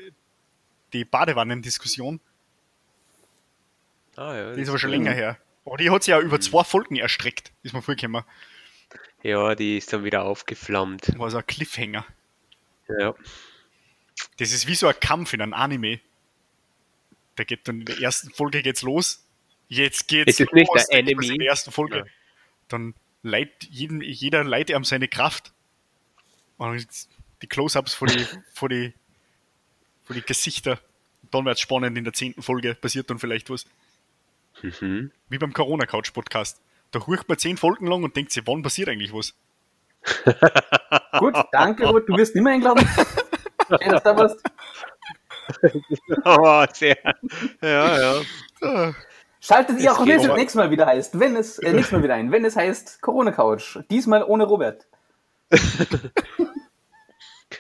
die 0.93 1.05
Badewannendiskussion. 1.05 2.21
Ah, 4.17 4.37
ja, 4.37 4.53
Die 4.53 4.61
ist 4.61 4.69
aber 4.69 4.79
schon 4.79 4.91
länger 4.91 5.13
her. 5.13 5.39
Aber 5.65 5.79
die 5.79 5.91
hat 5.91 6.03
sich 6.03 6.13
ja 6.13 6.21
über 6.21 6.41
zwei 6.41 6.65
Folgen 6.65 6.97
erstreckt, 6.97 7.53
ist 7.63 7.73
mir 7.73 7.83
vorgekommen. 7.83 8.25
Ja, 9.23 9.55
die 9.55 9.79
ist 9.79 9.93
dann 9.93 10.05
wieder 10.05 10.25
aufgeflammt. 10.25 11.19
War 11.19 11.31
so 11.31 11.39
ein 11.39 11.47
Cliffhanger. 11.47 12.07
Ja. 12.89 13.15
Das 14.39 14.53
ist 14.53 14.67
wie 14.67 14.75
so 14.75 14.87
ein 14.87 14.99
Kampf 14.99 15.33
in 15.33 15.43
einem 15.43 15.55
Anime. 15.55 16.01
Da 17.37 17.45
geht 17.45 17.67
dann 17.69 17.81
in 17.81 17.87
der 17.87 18.01
ersten 18.01 18.31
Folge 18.31 18.63
geht's 18.63 18.83
los. 18.83 19.25
Jetzt 19.69 20.09
geht's 20.09 20.33
Es 20.33 20.41
ist 20.41 20.53
nicht 20.53 20.69
los. 20.69 20.87
der 20.87 21.03
man 21.03 21.07
sich 21.07 21.31
Enemy. 21.31 21.35
In 21.35 21.39
der 21.39 21.49
ersten 21.49 21.71
Folge. 21.71 21.99
Ja. 21.99 22.05
Dann 22.69 22.95
leiht 23.23 23.65
jeden, 23.71 24.01
jeder 24.01 24.45
leitet 24.45 24.77
ihm 24.77 24.85
seine 24.85 25.09
Kraft. 25.09 25.53
Und 26.59 26.87
die 27.43 27.47
Close-ups 27.47 27.95
vor 27.95 28.09
die, 28.09 28.27
vor 28.53 28.69
die, 28.69 28.93
vor 30.05 30.15
die 30.15 30.23
Gesichter. 30.23 30.81
Dann 31.31 31.45
wird's 31.45 31.61
spannend 31.61 31.97
in 31.97 32.05
der 32.05 32.13
zehnten 32.13 32.43
Folge. 32.43 32.75
Passiert 32.75 33.11
dann 33.11 33.19
vielleicht 33.19 33.49
was. 33.51 33.67
Mhm. 34.63 35.13
Wie 35.29 35.39
beim 35.39 35.53
Corona-Couch-Podcast. 35.53 36.61
Da 36.93 37.07
hurcht 37.07 37.29
man 37.29 37.39
zehn 37.39 37.57
Folgen 37.57 37.87
lang 37.87 38.03
und 38.03 38.17
denkt 38.17 38.33
sich, 38.33 38.43
wann 38.47 38.63
passiert 38.63 38.89
eigentlich 38.89 39.13
was? 39.13 39.35
Gut, 41.19 41.35
danke, 41.53 41.87
Robert, 41.87 42.09
du 42.09 42.17
wirst 42.17 42.35
nicht 42.35 42.43
mehr 42.45 42.55
eingeladen. 42.55 42.89
Du 43.69 43.77
da 43.77 44.17
warst. 44.17 44.43
Oh, 46.25 46.65
sehr. 46.73 46.97
Ja, 47.63 48.17
ja. 48.63 48.95
Schaltet 49.41 49.79
ihr 49.79 49.93
auch 49.93 50.01
Es 50.01 50.01
wenn 50.01 50.07
geht 50.07 50.19
es 50.19 50.25
aber- 50.29 50.37
nächstes 50.39 50.55
Mal 50.57 50.71
wieder 50.73 50.87
heißt, 50.87 51.21
wenn 51.21 51.37
es, 51.37 51.61
äh, 51.61 51.73
nächstes 51.73 51.93
Mal 51.93 52.03
wieder 52.03 52.15
ein, 52.15 52.33
wenn 52.33 52.45
es 52.45 52.57
heißt 52.57 53.01
Corona-Couch. 53.01 53.79
Diesmal 53.89 54.25
ohne 54.25 54.43
Robert. 54.45 54.87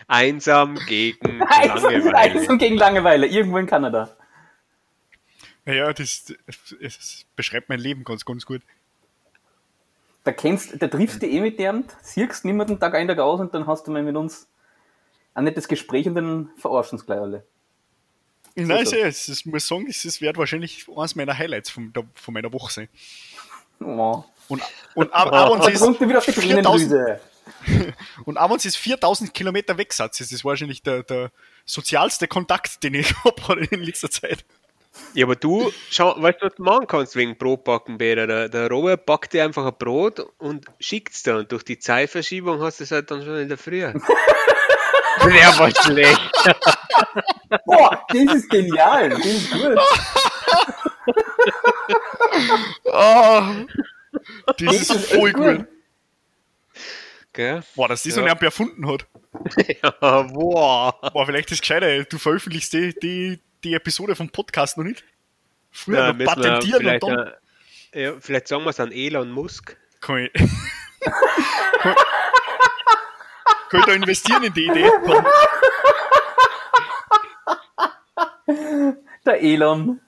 Einsam 0.08 0.76
gegen 0.86 1.42
Einsam, 1.42 1.92
Langeweile. 1.92 2.16
einsam 2.16 2.58
gegen 2.58 2.76
Langeweile, 2.76 3.26
irgendwo 3.26 3.58
in 3.58 3.66
Kanada. 3.66 4.16
Ja, 5.66 5.92
das, 5.92 6.32
das 6.80 7.26
beschreibt 7.36 7.68
mein 7.68 7.78
Leben 7.80 8.02
ganz, 8.04 8.24
ganz 8.24 8.46
gut. 8.46 8.62
Da 10.24 10.32
kennst, 10.32 10.80
da 10.80 10.86
triffst 10.86 11.22
du 11.22 11.26
eh 11.26 11.40
mit 11.40 11.58
dem, 11.58 11.84
siehst 12.02 12.44
niemanden 12.44 12.78
Tag 12.78 12.94
ein, 12.94 13.08
Tag 13.08 13.18
aus 13.18 13.40
und 13.40 13.54
dann 13.54 13.66
hast 13.66 13.86
du 13.86 13.90
mal 13.90 14.02
mit 14.02 14.16
uns 14.16 14.48
ein 15.34 15.44
nettes 15.44 15.66
Gespräch 15.66 16.06
und 16.06 16.14
dann 16.14 16.50
verarschen 16.56 16.98
uns 16.98 17.06
gleich 17.06 17.20
alle. 17.20 17.44
Nein, 18.54 18.84
so. 18.84 18.90
so. 18.90 18.96
es, 18.96 19.28
es 19.28 19.44
muss 19.46 19.66
sagen, 19.66 19.86
es 19.88 20.04
es 20.04 20.20
wird 20.20 20.36
wahrscheinlich 20.36 20.86
eines 20.94 21.14
meiner 21.14 21.36
Highlights 21.36 21.70
von, 21.70 21.92
der, 21.92 22.04
von 22.14 22.34
meiner 22.34 22.52
Woche 22.52 22.72
sein. 22.72 22.88
Oh. 23.80 24.24
Und, 24.48 24.62
und 24.94 25.14
auch 25.14 25.52
wenn 25.52 25.60
Und 25.60 25.72
es 25.72 25.80
Punkte 25.80 26.08
wieder 26.08 26.18
auf 26.18 26.24
die 26.24 26.32
4000, 26.32 26.90
Tränendrüse. 26.90 27.20
und 28.24 28.36
auch 28.36 28.50
wenn 28.50 28.56
es 28.56 28.76
4000 28.76 29.32
Kilometer 29.32 29.78
Wegsatz 29.78 30.20
ist, 30.20 30.32
ist 30.32 30.44
wahrscheinlich 30.44 30.82
der, 30.82 31.02
der 31.02 31.30
sozialste 31.64 32.28
Kontakt, 32.28 32.82
den 32.82 32.94
ich 32.94 33.14
habe 33.24 33.66
in 33.70 33.80
letzter 33.80 34.10
Zeit. 34.10 34.44
Ja, 35.14 35.24
aber 35.26 35.36
du, 35.36 35.70
schau, 35.88 36.20
weißt 36.20 36.40
du, 36.42 36.46
was 36.46 36.54
du 36.56 36.62
machen 36.62 36.86
kannst 36.86 37.16
wegen 37.16 37.36
Brotbacken, 37.38 37.98
Peter? 37.98 38.48
Der, 38.48 38.68
Robert 38.70 39.06
backt 39.06 39.32
dir 39.32 39.44
einfach 39.44 39.64
ein 39.66 39.74
Brot 39.78 40.20
und 40.38 40.66
schickt 40.80 41.14
es 41.14 41.22
dann. 41.22 41.46
Durch 41.48 41.64
die 41.64 41.78
Zeitverschiebung 41.78 42.60
hast 42.60 42.80
du 42.80 42.84
es 42.84 42.90
halt 42.90 43.10
dann 43.10 43.22
schon 43.24 43.36
in 43.38 43.48
der 43.48 43.58
Früh. 43.58 43.80
Der 45.24 45.58
war 45.58 45.70
schlecht. 45.70 46.20
Boah, 47.66 48.04
das 48.08 48.34
ist 48.36 48.48
genial, 48.48 49.10
das 49.10 49.24
ist 49.26 49.50
gut. 49.50 49.78
Oh, 52.84 53.42
das 54.58 54.74
ist 54.76 54.90
ist 54.90 55.12
voll 55.12 55.32
gut. 55.32 55.58
gut. 55.58 55.66
Gell? 57.32 57.62
Boah, 57.76 57.88
dass 57.88 58.02
das 58.02 58.14
so 58.14 58.20
Ja. 58.20 58.26
jemand 58.26 58.42
erfunden 58.42 58.88
hat. 58.88 59.06
Ja, 59.82 60.26
wow. 60.34 60.94
Boah, 61.12 61.26
vielleicht 61.26 61.50
ist 61.52 61.60
gescheiter, 61.60 62.02
du 62.04 62.18
veröffentlichst 62.18 62.72
die, 62.72 62.94
die, 62.98 63.40
die 63.64 63.74
Episode 63.74 64.14
vom 64.16 64.30
Podcast 64.30 64.76
noch 64.78 64.84
nicht. 64.84 65.04
Früher 65.70 65.98
Ja, 65.98 66.12
noch 66.12 66.24
patentieren 66.24 66.74
und 66.74 66.80
vielleicht, 66.80 67.02
dann 67.02 67.32
äh, 67.92 68.02
ja, 68.04 68.14
vielleicht 68.20 68.48
sagen 68.48 68.64
wir 68.64 68.70
es 68.70 68.80
an 68.80 68.92
Elon 68.92 69.30
Musk. 69.30 69.76
kann 70.00 70.18
ich, 70.18 70.32
könnt 73.68 73.86
ihr 73.86 73.94
investieren 73.94 74.42
in 74.44 74.52
die 74.52 74.66
Idee. 74.66 74.90
Komm. 75.04 75.24
Der 79.26 79.42
Elon. 79.42 80.00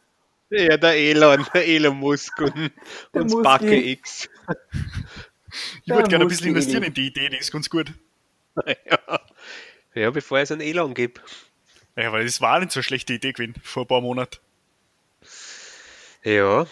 Ja, 0.50 0.76
der 0.76 0.94
Elon, 0.96 1.46
der 1.54 1.66
Elon 1.66 1.96
Musk 1.96 2.38
und, 2.40 2.72
und 3.12 3.30
Muski. 3.30 3.42
Backe 3.42 3.76
X. 3.90 4.28
Ich 5.84 5.90
würde 5.90 6.02
Der 6.02 6.08
gerne 6.08 6.24
ein 6.24 6.28
bisschen 6.28 6.48
investieren 6.48 6.82
in 6.82 6.94
die 6.94 7.06
Idee, 7.06 7.28
die 7.28 7.36
ist 7.36 7.52
ganz 7.52 7.68
gut. 7.70 7.92
Ja. 8.66 9.20
ja, 9.94 10.10
bevor 10.10 10.38
es 10.38 10.50
einen 10.50 10.60
Elon 10.60 10.92
gibt. 10.94 11.22
Ja, 11.96 12.12
weil 12.12 12.24
das 12.24 12.40
war 12.40 12.60
nicht 12.60 12.72
so 12.72 12.78
eine 12.78 12.84
schlechte 12.84 13.12
Idee 13.12 13.32
gewesen 13.32 13.54
vor 13.62 13.84
ein 13.84 13.88
paar 13.88 14.00
Monaten. 14.00 14.38
Ja, 16.24 16.66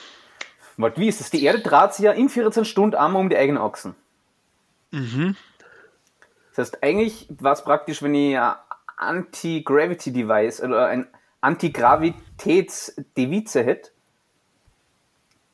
Warte, 0.80 1.00
wie 1.00 1.08
ist 1.08 1.20
das? 1.20 1.30
Die 1.30 1.44
Erde 1.44 1.60
dreht 1.60 1.92
sich 1.92 2.06
ja 2.06 2.12
in 2.12 2.30
14 2.30 2.64
Stunden 2.64 2.96
einmal 2.96 3.20
um 3.20 3.28
die 3.28 3.36
eigenen 3.36 3.60
Achsen. 3.60 3.94
Mhm. 4.90 5.36
Das 6.54 6.68
heißt, 6.68 6.82
eigentlich 6.82 7.26
war 7.28 7.52
es 7.52 7.62
praktisch, 7.62 8.02
wenn 8.02 8.14
ich 8.14 8.38
ein 8.38 8.54
Anti-Gravity-Device 8.96 10.62
oder 10.62 10.86
ein 10.86 11.06
Antigravitäts-Devize 11.42 13.62
hätte, 13.62 13.90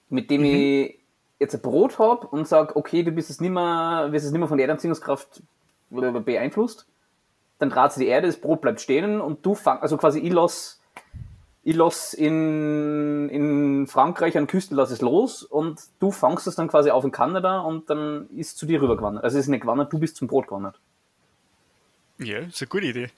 mit 0.08 0.30
dem 0.30 0.44
ich 0.44 0.96
jetzt 1.38 1.54
ein 1.54 1.60
Brot 1.60 1.98
habe 1.98 2.26
und 2.28 2.46
sage, 2.46 2.76
okay, 2.76 3.02
du 3.02 3.10
bist 3.10 3.28
es 3.28 3.40
nicht 3.40 3.50
mehr, 3.50 4.06
wirst 4.10 4.26
es 4.26 4.32
nicht 4.32 4.38
mehr 4.38 4.48
von 4.48 4.58
der 4.58 4.68
Erdanziehungskraft 4.68 5.42
beeinflusst, 5.90 6.86
dann 7.58 7.70
dreht 7.70 7.92
sich 7.92 8.04
die 8.04 8.08
Erde, 8.08 8.26
das 8.26 8.36
Brot 8.36 8.60
bleibt 8.60 8.80
stehen 8.80 9.20
und 9.20 9.44
du 9.44 9.54
fang, 9.54 9.80
also 9.80 9.96
quasi 9.96 10.20
ich 10.20 10.32
lass, 10.32 10.80
ich 11.62 11.74
lass 11.74 12.14
in, 12.14 13.28
in 13.30 13.86
Frankreich 13.86 14.36
an 14.36 14.46
Küste 14.46 14.74
lass 14.74 14.90
es 14.90 15.00
los 15.00 15.42
und 15.42 15.80
du 15.98 16.10
fangst 16.10 16.46
es 16.46 16.54
dann 16.56 16.68
quasi 16.68 16.90
auf 16.90 17.04
in 17.04 17.12
Kanada 17.12 17.60
und 17.60 17.90
dann 17.90 18.28
ist 18.36 18.48
es 18.48 18.56
zu 18.56 18.66
dir 18.66 18.80
rübergewandert. 18.80 19.24
Also 19.24 19.38
es 19.38 19.44
ist 19.44 19.48
nicht 19.48 19.62
gewandert, 19.62 19.92
du 19.92 19.98
bist 19.98 20.16
zum 20.16 20.28
Brot 20.28 20.48
gewandert. 20.48 20.78
Ja, 22.18 22.38
ist 22.38 22.60
eine 22.62 22.68
gute 22.68 22.86
Idee. 22.86 23.10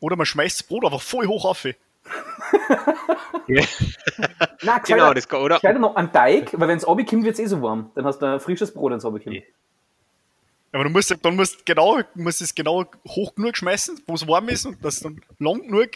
Oder 0.00 0.16
man 0.16 0.26
schmeißt 0.26 0.60
das 0.60 0.66
Brot 0.66 0.84
einfach 0.84 1.00
voll 1.00 1.26
hoch 1.26 1.44
auf. 1.44 1.64
ja. 3.46 3.64
Nein, 4.62 4.80
genau, 4.86 5.14
das 5.14 5.28
kann, 5.28 5.40
oder? 5.40 5.56
Gescheiter 5.56 5.78
noch 5.78 5.96
an 5.96 6.12
Teig, 6.12 6.50
weil 6.52 6.68
wenn 6.68 6.76
es 6.76 6.86
runterkommt, 6.86 7.24
wird 7.24 7.34
es 7.34 7.40
eh 7.40 7.46
so 7.46 7.62
warm. 7.62 7.90
Dann 7.94 8.04
hast 8.04 8.20
du 8.20 8.26
ein 8.26 8.40
frisches 8.40 8.72
Brot, 8.72 8.92
wenn 8.92 8.98
es 8.98 9.04
runterkommt. 9.04 9.42
Aber 10.72 10.84
du 10.84 10.90
musst, 10.90 11.14
dann 11.22 11.36
musst 11.36 11.64
genau, 11.64 12.00
musst 12.14 12.42
es 12.42 12.54
genau 12.54 12.84
hoch 13.08 13.34
genug 13.34 13.56
schmeißen, 13.56 14.02
wo 14.06 14.14
es 14.14 14.26
warm 14.26 14.48
ist 14.48 14.66
und 14.66 14.84
das 14.84 15.00
dann 15.00 15.20
lang 15.38 15.62
genug 15.62 15.90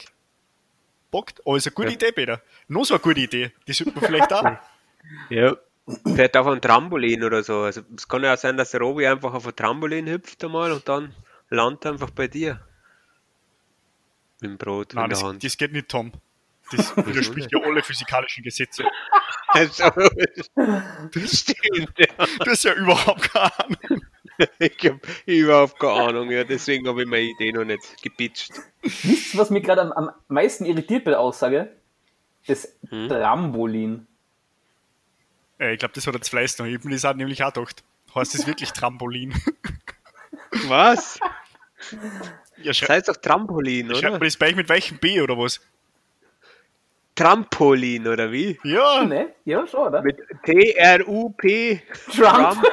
bockt. 1.10 1.40
Oh, 1.44 1.56
ist 1.56 1.66
eine 1.66 1.74
gute 1.74 1.88
Ja. 1.88 1.94
Idee, 1.94 2.12
Peter. 2.12 2.42
Noch 2.68 2.84
so 2.84 2.94
eine 2.94 3.02
gute 3.02 3.20
Idee. 3.20 3.52
Die 3.66 3.72
sollte 3.72 3.92
man 3.94 4.04
vielleicht 4.04 4.32
auch. 4.32 4.44
Ja. 5.30 5.56
Vielleicht 6.04 6.36
auf 6.36 6.46
einem 6.46 6.60
Trampolin 6.60 7.24
oder 7.24 7.42
so. 7.42 7.60
Also 7.62 7.80
es 7.96 8.06
kann 8.06 8.22
ja 8.22 8.34
auch 8.34 8.38
sein, 8.38 8.56
dass 8.56 8.70
der 8.70 8.80
Robi 8.80 9.06
einfach 9.06 9.32
auf 9.34 9.46
ein 9.46 9.56
Trampolin 9.56 10.06
hüpft 10.06 10.44
einmal 10.44 10.70
und 10.72 10.86
dann 10.88 11.14
landet 11.48 11.86
er 11.86 11.92
einfach 11.92 12.10
bei 12.10 12.28
dir. 12.28 12.60
Mit 14.40 14.50
dem 14.52 14.58
Brot 14.58 14.94
Nein, 14.94 15.04
in 15.04 15.10
der 15.10 15.18
das, 15.18 15.24
Hand. 15.24 15.42
das 15.42 15.56
geht 15.56 15.72
nicht, 15.72 15.88
Tom. 15.88 16.12
Das 16.70 16.96
widerspricht 17.06 17.50
ja 17.50 17.60
alle 17.60 17.82
physikalischen 17.82 18.44
Gesetze. 18.44 18.84
Also, 19.52 19.82
das 21.12 21.38
stimmt, 21.40 21.98
ja. 21.98 22.06
Du 22.38 22.50
hast 22.52 22.62
ja 22.62 22.72
überhaupt 22.74 23.32
keine 23.32 23.58
Ahnung. 23.58 24.04
Ich 24.58 24.84
habe 24.84 25.00
überhaupt 25.26 25.78
keine 25.78 25.92
Ahnung, 25.92 26.30
ja. 26.30 26.44
Deswegen 26.44 26.86
habe 26.88 27.02
ich 27.02 27.08
meine 27.08 27.22
Idee 27.24 27.52
noch 27.52 27.64
nicht 27.64 28.02
gepitcht. 28.02 28.52
Wisst 28.82 29.34
ihr, 29.34 29.40
was 29.40 29.50
mich 29.50 29.62
gerade 29.64 29.82
am, 29.82 29.92
am 29.92 30.10
meisten 30.28 30.64
irritiert 30.64 31.04
bei 31.04 31.10
der 31.12 31.20
Aussage? 31.20 31.70
Das 32.46 32.76
Hm? 32.88 33.08
Trampolin. 33.08 34.06
Äh, 35.58 35.74
ich 35.74 35.78
glaube, 35.78 35.92
das 35.94 36.06
hat 36.06 36.14
jetzt 36.14 36.30
Fleiß 36.30 36.58
noch. 36.58 36.66
Ich 36.66 36.76
hab 36.76 36.84
mir 36.84 36.92
das 36.92 37.04
auch 37.04 37.14
nämlich 37.14 37.42
auch 37.44 37.52
gedacht. 37.52 37.82
Heißt 38.14 38.34
das 38.34 38.46
wirklich 38.46 38.72
Trampolin? 38.72 39.34
Was? 40.68 41.18
ja, 42.56 42.72
Das 42.72 42.88
heißt 42.88 43.08
doch 43.08 43.16
Trampolin, 43.16 43.86
schreibt 43.88 43.98
oder? 43.98 44.10
man 44.12 44.20
das 44.20 44.36
bei 44.36 44.48
euch 44.48 44.56
mit 44.56 44.68
welchem 44.68 44.98
B 44.98 45.20
oder 45.20 45.38
was? 45.38 45.60
Trampolin, 47.14 48.06
oder 48.08 48.32
wie? 48.32 48.58
Ja, 48.64 49.04
Ne? 49.04 49.34
Ja, 49.44 49.66
schon, 49.66 49.88
oder? 49.88 50.02
Mit 50.02 50.18
T-R-U-P. 50.44 51.82
Trump. 52.16 52.64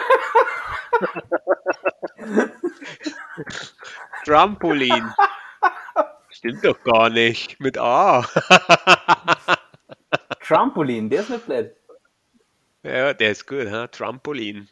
Trampolin. 4.26 5.14
Stimmt 6.30 6.64
doch 6.64 6.84
gar 6.84 7.10
nicht. 7.10 7.60
Mit 7.60 7.78
A. 7.78 8.22
Trampolin, 10.42 11.10
der 11.10 11.22
ist 11.22 11.30
nicht 11.30 11.46
blöd. 11.46 11.76
Ja, 12.84 13.14
der 13.14 13.32
ist 13.32 13.48
gut, 13.48 13.68
ha? 13.70 13.88
Trampolin. 13.88 14.70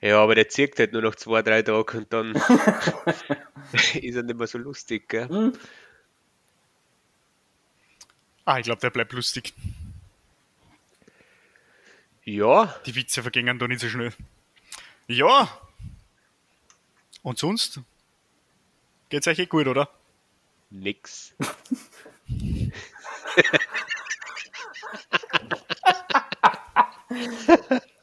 Ja, 0.00 0.22
aber 0.22 0.34
der 0.34 0.48
zirkt 0.48 0.78
halt 0.78 0.92
nur 0.92 1.02
noch 1.02 1.16
zwei, 1.16 1.42
drei 1.42 1.62
Tage 1.62 1.98
und 1.98 2.12
dann 2.12 2.34
ist 3.72 4.16
er 4.16 4.22
nicht 4.22 4.38
mehr 4.38 4.46
so 4.46 4.58
lustig, 4.58 5.08
gell? 5.08 5.28
Hm. 5.28 5.52
Ah, 8.44 8.58
ich 8.58 8.64
glaube, 8.64 8.80
der 8.80 8.90
bleibt 8.90 9.12
lustig. 9.12 9.52
Ja, 12.28 12.74
Die 12.84 12.94
Witze 12.94 13.22
vergingen 13.22 13.58
da 13.58 13.66
nicht 13.66 13.80
so 13.80 13.88
schnell. 13.88 14.12
Ja. 15.06 15.48
Und 17.22 17.38
sonst? 17.38 17.80
Geht's 19.08 19.26
euch 19.26 19.38
eh 19.38 19.46
gut, 19.46 19.66
oder? 19.66 19.88
nix. 20.68 21.34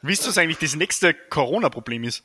Wisst 0.02 0.24
ihr, 0.24 0.28
was 0.28 0.38
eigentlich 0.38 0.58
das 0.58 0.74
nächste 0.74 1.14
Corona-Problem 1.14 2.02
ist? 2.02 2.24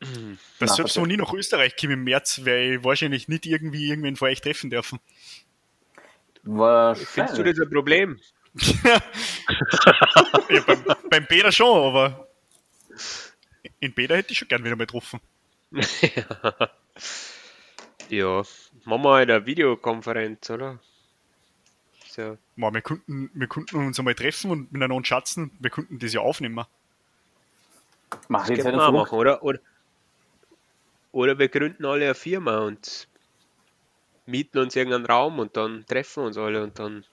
Dass 0.00 0.70
Na, 0.70 0.74
selbst 0.74 0.96
wenn 1.00 1.08
ich 1.08 1.18
nach 1.18 1.32
Österreich 1.32 1.76
komme 1.76 1.92
im 1.92 2.02
März, 2.02 2.40
werde 2.42 2.74
ich 2.74 2.82
wahrscheinlich 2.82 3.28
nicht 3.28 3.46
irgendwie 3.46 3.88
irgendwen 3.88 4.16
von 4.16 4.26
euch 4.26 4.40
treffen 4.40 4.70
dürfen. 4.70 4.98
Findest 6.42 7.38
du 7.38 7.44
das 7.44 7.60
ein 7.60 7.70
Problem? 7.70 8.18
Ja, 10.50 10.60
beim, 10.66 10.84
beim 11.10 11.26
Peter 11.26 11.52
schon, 11.52 11.88
aber 11.88 12.28
in 13.80 13.94
Peter 13.94 14.16
hätte 14.16 14.32
ich 14.32 14.38
schon 14.38 14.48
gern 14.48 14.64
wieder 14.64 14.76
mal 14.76 14.86
getroffen. 14.86 15.20
Ja, 18.08 18.42
machen 18.84 19.02
wir 19.02 19.14
eine 19.14 19.46
Videokonferenz, 19.46 20.50
oder? 20.50 20.78
So. 22.08 22.36
Mal, 22.56 22.74
wir, 22.74 22.82
konnten, 22.82 23.30
wir 23.32 23.46
konnten 23.46 23.86
uns 23.86 23.98
einmal 23.98 24.14
treffen 24.14 24.50
und 24.50 24.72
miteinander 24.72 25.02
schatzen. 25.02 25.50
Wir 25.60 25.70
konnten 25.70 25.98
das 25.98 26.12
ja 26.12 26.20
aufnehmen. 26.20 26.66
Mach 28.28 28.46
Das 28.46 28.58
können 28.58 28.76
wir 28.76 28.86
auch 28.86 28.92
machen, 28.92 29.18
oder? 29.18 29.42
oder? 29.42 29.60
Oder 31.12 31.38
wir 31.38 31.48
gründen 31.48 31.86
alle 31.86 32.04
eine 32.04 32.14
Firma 32.14 32.58
und 32.58 33.08
mieten 34.26 34.58
uns 34.58 34.76
irgendeinen 34.76 35.06
Raum 35.06 35.38
und 35.38 35.56
dann 35.56 35.86
treffen 35.86 36.22
wir 36.22 36.26
uns 36.26 36.36
alle 36.36 36.62
und 36.62 36.78
dann 36.78 37.04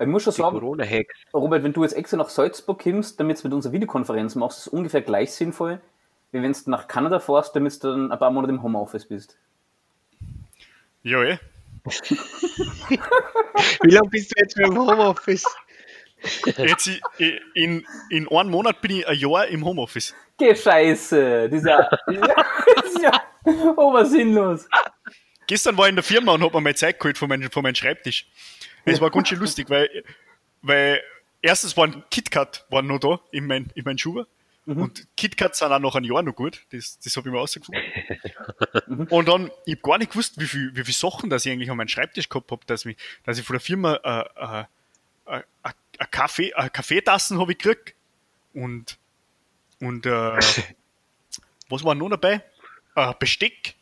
Ich 0.00 0.06
muss 0.06 0.22
schon 0.22 0.32
die 0.32 0.40
sagen. 0.40 1.06
Robert, 1.34 1.62
wenn 1.62 1.72
du 1.72 1.82
jetzt 1.82 1.94
extra 1.94 2.16
nach 2.16 2.28
Salzburg 2.28 2.82
kommst, 2.82 3.18
damit 3.18 3.42
du 3.42 3.48
mit 3.48 3.54
unserer 3.54 3.72
Videokonferenz 3.72 4.34
machst, 4.34 4.58
ist 4.58 4.66
es 4.68 4.72
ungefähr 4.72 5.02
gleich 5.02 5.32
sinnvoll, 5.32 5.80
wie 6.32 6.42
wenn 6.42 6.52
du 6.52 6.70
nach 6.70 6.86
Kanada 6.88 7.18
fährst, 7.20 7.56
damit 7.56 7.82
du 7.82 7.90
dann 7.90 8.12
ein 8.12 8.18
paar 8.18 8.30
Monate 8.30 8.52
im 8.52 8.62
Homeoffice 8.62 9.06
bist. 9.06 9.36
Ja, 11.02 11.22
eh. 11.22 11.38
Wie 13.82 13.90
lange 13.90 14.08
bist 14.10 14.32
du 14.32 14.40
jetzt 14.40 14.56
schon 14.56 14.72
im 14.72 14.78
Homeoffice? 14.78 15.44
Jetzt 16.56 16.90
in, 17.54 17.86
in 18.10 18.28
einem 18.28 18.50
Monat 18.50 18.80
bin 18.80 18.90
ich 18.90 19.08
ein 19.08 19.16
Jahr 19.16 19.46
im 19.46 19.64
Homeoffice. 19.64 20.14
Geh 20.36 20.54
Scheiße! 20.54 21.48
Dieser. 21.48 21.88
das 22.06 22.94
ist 22.94 23.02
ja 23.02 23.12
obersinnlos. 23.76 24.68
Gestern 25.46 25.78
war 25.78 25.86
ich 25.86 25.90
in 25.90 25.96
der 25.96 26.04
Firma 26.04 26.32
und 26.32 26.42
habe 26.42 26.56
mir 26.56 26.60
meine 26.60 26.74
Zeit 26.74 26.98
geholt 26.98 27.16
von 27.16 27.28
meinem, 27.28 27.50
von 27.50 27.62
meinem 27.62 27.74
Schreibtisch. 27.74 28.26
Es 28.84 29.00
war 29.00 29.10
ganz 29.10 29.28
schön 29.28 29.38
lustig, 29.38 29.70
weil, 29.70 30.04
weil 30.62 31.02
erstens 31.42 31.76
waren 31.76 32.04
KitKat 32.10 32.66
waren 32.70 32.86
noch 32.86 32.98
da 32.98 33.20
in 33.30 33.46
mein, 33.46 33.70
in 33.74 33.84
mein 33.84 33.98
Schuber. 33.98 34.26
Und 34.68 35.06
KitKats 35.16 35.60
sind 35.60 35.72
auch 35.72 35.78
nach 35.78 35.94
einem 35.94 36.04
Jahr 36.12 36.22
noch 36.22 36.34
gut. 36.34 36.66
Das, 36.72 36.98
das 36.98 37.16
habe 37.16 37.28
ich 37.28 37.32
mir 37.32 37.38
rausgefunden. 37.38 37.82
und 39.08 39.26
dann, 39.26 39.50
ich 39.64 39.76
habe 39.76 39.82
gar 39.82 39.96
nicht 39.96 40.10
gewusst, 40.10 40.38
wie 40.38 40.46
viel, 40.46 40.76
wie 40.76 40.84
viel 40.84 40.92
Sachen 40.92 41.30
dass 41.30 41.46
ich 41.46 41.52
eigentlich 41.52 41.70
an 41.70 41.78
meinem 41.78 41.88
Schreibtisch 41.88 42.28
gehabt 42.28 42.50
habe, 42.50 42.60
dass, 42.66 42.84
mich, 42.84 42.98
dass 43.24 43.38
ich 43.38 43.46
von 43.46 43.54
der 43.54 43.60
Firma 43.60 43.94
äh, 44.04 44.66
äh, 45.32 45.38
äh, 45.38 45.42
äh, 45.98 46.06
Kaffee, 46.10 46.52
äh, 46.54 46.68
Kaffeetassen 46.68 47.40
habe 47.40 47.52
ich 47.52 47.58
gekriegt. 47.58 47.94
Und, 48.52 48.98
und 49.80 50.04
äh, 50.04 50.10
was 51.70 51.82
war 51.82 51.94
noch 51.94 52.10
dabei? 52.10 52.42
Äh, 52.94 53.14
Besteck 53.18 53.74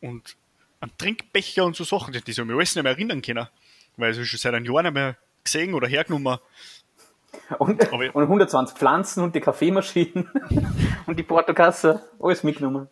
und 0.00 0.34
ein 0.80 0.96
Trinkbecher 0.96 1.66
und 1.66 1.76
so 1.76 1.84
Sachen. 1.84 2.14
Das 2.14 2.22
soll 2.24 2.44
ich 2.44 2.48
mich 2.48 2.56
alles 2.56 2.74
nicht 2.74 2.84
mehr 2.84 2.92
erinnern 2.92 3.20
können. 3.20 3.48
Weil 3.96 4.18
ich 4.18 4.28
schon 4.28 4.38
seit 4.38 4.54
einem 4.54 4.64
Jahr 4.64 4.82
nicht 4.82 4.94
mehr 4.94 5.16
gesehen 5.44 5.74
oder 5.74 5.86
hergenommen. 5.88 6.38
Und, 7.58 7.92
Aber- 7.92 8.14
und 8.14 8.22
120 8.22 8.76
Pflanzen 8.76 9.22
und 9.22 9.34
die 9.34 9.40
Kaffeemaschinen 9.40 10.30
und 11.06 11.18
die 11.18 11.22
Portokasse. 11.22 12.02
Alles 12.20 12.42
mitgenommen. 12.42 12.88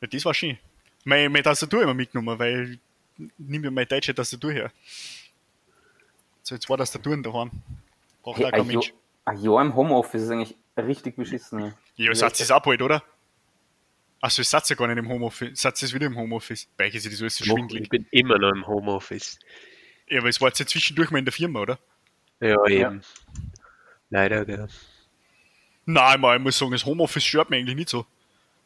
Ja, 0.00 0.08
das 0.08 0.24
war 0.24 0.34
schön. 0.34 0.58
Meine, 1.04 1.28
meine 1.28 1.42
Tastatur 1.42 1.82
immer 1.82 1.94
mitgenommen, 1.94 2.38
weil 2.38 2.72
ich 3.18 3.30
nehme 3.38 3.66
mir 3.66 3.70
meine 3.70 3.86
deutsche 3.86 4.14
Tastatur 4.14 4.52
her. 4.52 4.72
So, 6.42 6.54
jetzt 6.54 6.68
war 6.68 6.76
Tastaturen 6.78 7.22
daheim. 7.22 7.50
Braucht 8.22 8.38
Hey, 8.38 8.46
auch 8.46 8.50
kein 8.50 8.60
ein, 8.60 8.66
Jahr, 8.66 8.76
Mensch. 8.76 8.94
Ein 9.24 9.40
Jahr 9.42 9.62
im 9.62 9.74
Homeoffice 9.74 10.22
ist 10.22 10.30
eigentlich 10.30 10.56
richtig 10.76 11.16
beschissen. 11.16 11.72
Ja. 11.96 12.10
Es 12.10 12.50
auch 12.50 12.60
bald, 12.62 12.82
oder? 12.82 13.02
Achso, 14.20 14.40
ich 14.42 14.48
satz 14.48 14.68
ja 14.70 14.76
gar 14.76 14.86
nicht 14.88 14.98
im 14.98 15.08
Homeoffice. 15.08 15.60
Satz 15.60 15.82
ist 15.82 15.92
wieder 15.94 16.06
im 16.06 16.16
Homeoffice. 16.16 16.66
Bei 16.76 16.86
euch 16.86 16.94
ist 16.94 17.04
ja 17.04 17.10
das 17.10 17.20
alles 17.20 17.36
so 17.36 17.44
Ich 17.44 17.50
schwindelig. 17.50 17.88
bin 17.90 18.06
immer 18.10 18.38
noch 18.38 18.52
im 18.52 18.66
Homeoffice. 18.66 19.38
Ja, 20.08 20.20
aber 20.20 20.28
es 20.28 20.40
war 20.40 20.48
jetzt 20.48 20.58
ja 20.58 20.66
zwischendurch 20.66 21.10
mal 21.10 21.18
in 21.18 21.24
der 21.24 21.32
Firma, 21.32 21.60
oder? 21.60 21.78
Ja, 22.40 22.56
Ja. 22.68 22.88
eben. 22.90 23.02
Leider, 24.10 24.44
gell. 24.44 24.68
Nein, 25.86 26.20
mal, 26.20 26.36
ich 26.36 26.42
muss 26.42 26.58
sagen, 26.58 26.72
das 26.72 26.84
Homeoffice 26.84 27.24
stört 27.24 27.50
mich 27.50 27.60
eigentlich 27.60 27.76
nicht 27.76 27.88
so. 27.88 28.06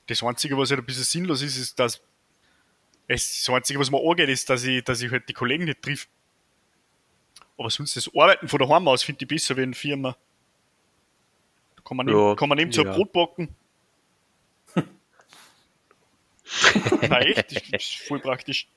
Das 0.07 0.23
Einzige, 0.23 0.57
was 0.57 0.71
halt 0.71 0.81
ein 0.81 0.87
bisschen 0.87 1.05
sinnlos 1.05 1.43
ist, 1.43 1.57
ist, 1.57 1.79
dass 1.79 2.01
es, 3.07 3.45
das 3.45 3.55
Einzige, 3.55 3.79
was 3.79 3.91
mir 3.91 3.99
angeht, 4.01 4.29
ist, 4.29 4.49
dass 4.51 4.65
ich, 4.65 4.85
dass 4.85 5.01
ich 5.01 5.11
halt 5.11 5.29
die 5.29 5.33
Kollegen 5.33 5.65
nicht 5.65 5.83
triff. 5.83 6.09
Aber 7.57 7.71
sonst 7.71 7.97
das 7.97 8.09
Arbeiten 8.15 8.47
von 8.49 8.59
daheim 8.61 8.87
aus 8.87 9.03
finde 9.03 9.25
ich 9.25 9.29
besser 9.29 9.57
wie 9.57 9.63
in 9.63 9.73
der 9.73 9.81
Firma. 9.81 10.17
Da 11.77 11.83
kann 11.83 11.97
man, 11.97 12.09
Ja, 12.09 12.15
nehmen, 12.15 12.37
kann 12.37 12.49
man 12.49 12.59
eben 12.59 12.73
so 12.73 12.83
ein 12.83 12.87
ja. 12.89 12.93
Brot 12.95 13.13
backen. 13.13 13.55
Nein, 17.03 17.23
echt, 17.23 17.57
das 17.73 17.83
ist 17.83 17.97
voll 18.07 18.21
praktisch. 18.21 18.69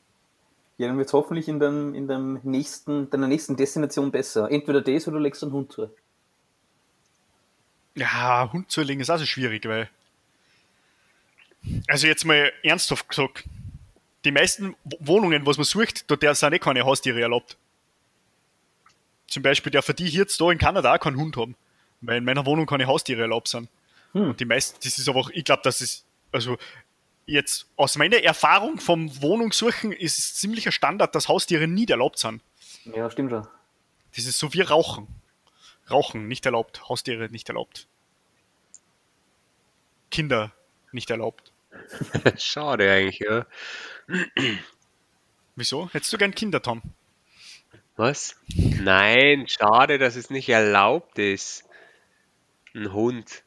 Ja, 0.81 0.87
dann 0.87 0.97
wird 0.97 1.09
es 1.09 1.13
hoffentlich 1.13 1.47
in, 1.47 1.59
dem, 1.59 1.93
in 1.93 2.07
dem 2.07 2.39
nächsten, 2.41 3.07
deiner 3.11 3.27
nächsten 3.27 3.55
Destination 3.55 4.09
besser. 4.09 4.49
Entweder 4.49 4.81
das 4.81 5.07
oder 5.07 5.19
legst 5.19 5.43
du 5.43 5.45
einen 5.45 5.53
Hund 5.53 5.71
zu. 5.71 5.93
Ja, 7.93 8.49
Hund 8.51 8.71
zu 8.71 8.81
legen 8.81 8.99
ist 8.99 9.11
auch 9.11 9.19
so 9.19 9.27
schwierig, 9.27 9.63
weil. 9.67 9.91
Also 11.87 12.07
jetzt 12.07 12.25
mal 12.25 12.51
ernsthaft 12.63 13.07
gesagt, 13.09 13.43
die 14.25 14.31
meisten 14.31 14.75
Wohnungen, 14.99 15.45
was 15.45 15.57
man 15.57 15.65
sucht, 15.65 16.09
da 16.09 16.15
der 16.15 16.33
sind 16.33 16.53
eh 16.53 16.57
keine 16.57 16.83
Haustiere 16.83 17.21
erlaubt. 17.21 17.57
Zum 19.27 19.43
Beispiel 19.43 19.71
der 19.71 19.83
für 19.83 19.93
die 19.93 20.07
jetzt 20.07 20.41
da 20.41 20.49
in 20.49 20.57
Kanada 20.57 20.95
auch 20.95 20.99
keinen 20.99 21.17
Hund 21.17 21.37
haben, 21.37 21.55
weil 22.01 22.17
in 22.17 22.25
meiner 22.25 22.47
Wohnung 22.47 22.65
keine 22.65 22.87
Haustiere 22.87 23.21
erlaubt 23.21 23.49
sind. 23.49 23.69
Hm. 24.13 24.31
Und 24.31 24.39
die 24.39 24.45
meisten, 24.45 24.79
das 24.83 24.97
ist 24.97 25.07
aber, 25.07 25.27
ich 25.31 25.45
glaube, 25.45 25.61
das 25.63 25.79
ist, 25.79 26.05
also 26.31 26.57
jetzt 27.25 27.67
aus 27.75 27.97
meiner 27.97 28.23
Erfahrung 28.23 28.79
vom 28.79 29.21
Wohnungssuchen 29.21 29.91
ist 29.91 30.17
es 30.19 30.35
ziemlicher 30.35 30.71
Standard, 30.71 31.15
dass 31.15 31.27
Haustiere 31.27 31.67
nie 31.67 31.87
erlaubt 31.87 32.19
sind. 32.19 32.41
Ja, 32.85 33.09
stimmt 33.09 33.31
schon. 33.31 33.47
Das 34.15 34.25
ist 34.25 34.39
so 34.39 34.53
wie 34.53 34.61
Rauchen. 34.61 35.07
Rauchen 35.89 36.27
nicht 36.27 36.45
erlaubt, 36.45 36.89
Haustiere 36.89 37.29
nicht 37.29 37.49
erlaubt. 37.49 37.87
Kinder 40.09 40.51
nicht 40.91 41.09
erlaubt. 41.09 41.53
Schade 42.37 42.91
eigentlich, 42.91 43.19
ja. 43.19 43.45
Wieso? 45.55 45.89
Hättest 45.91 46.11
du 46.11 46.17
gern 46.17 46.35
Kinder, 46.35 46.61
Tom? 46.61 46.81
Was? 47.95 48.35
Nein, 48.55 49.47
schade, 49.47 49.97
dass 49.97 50.15
es 50.15 50.29
nicht 50.29 50.49
erlaubt 50.49 51.19
ist. 51.19 51.65
Ein 52.73 52.93
Hund. 52.93 53.43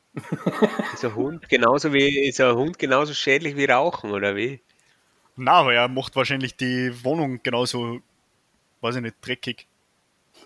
Ist 0.92 1.04
ein 1.04 1.14
Hund 1.14 1.48
genauso 1.48 1.92
wie 1.92 2.28
ist 2.28 2.40
ein 2.40 2.54
Hund 2.54 2.78
genauso 2.78 3.14
schädlich 3.14 3.56
wie 3.56 3.64
Rauchen, 3.64 4.10
oder 4.12 4.36
wie? 4.36 4.60
Na, 5.36 5.52
aber 5.52 5.74
er 5.74 5.88
macht 5.88 6.14
wahrscheinlich 6.14 6.56
die 6.56 6.92
Wohnung 7.04 7.40
genauso, 7.42 8.00
weiß 8.80 8.96
ich 8.96 9.02
nicht, 9.02 9.16
dreckig. 9.20 9.66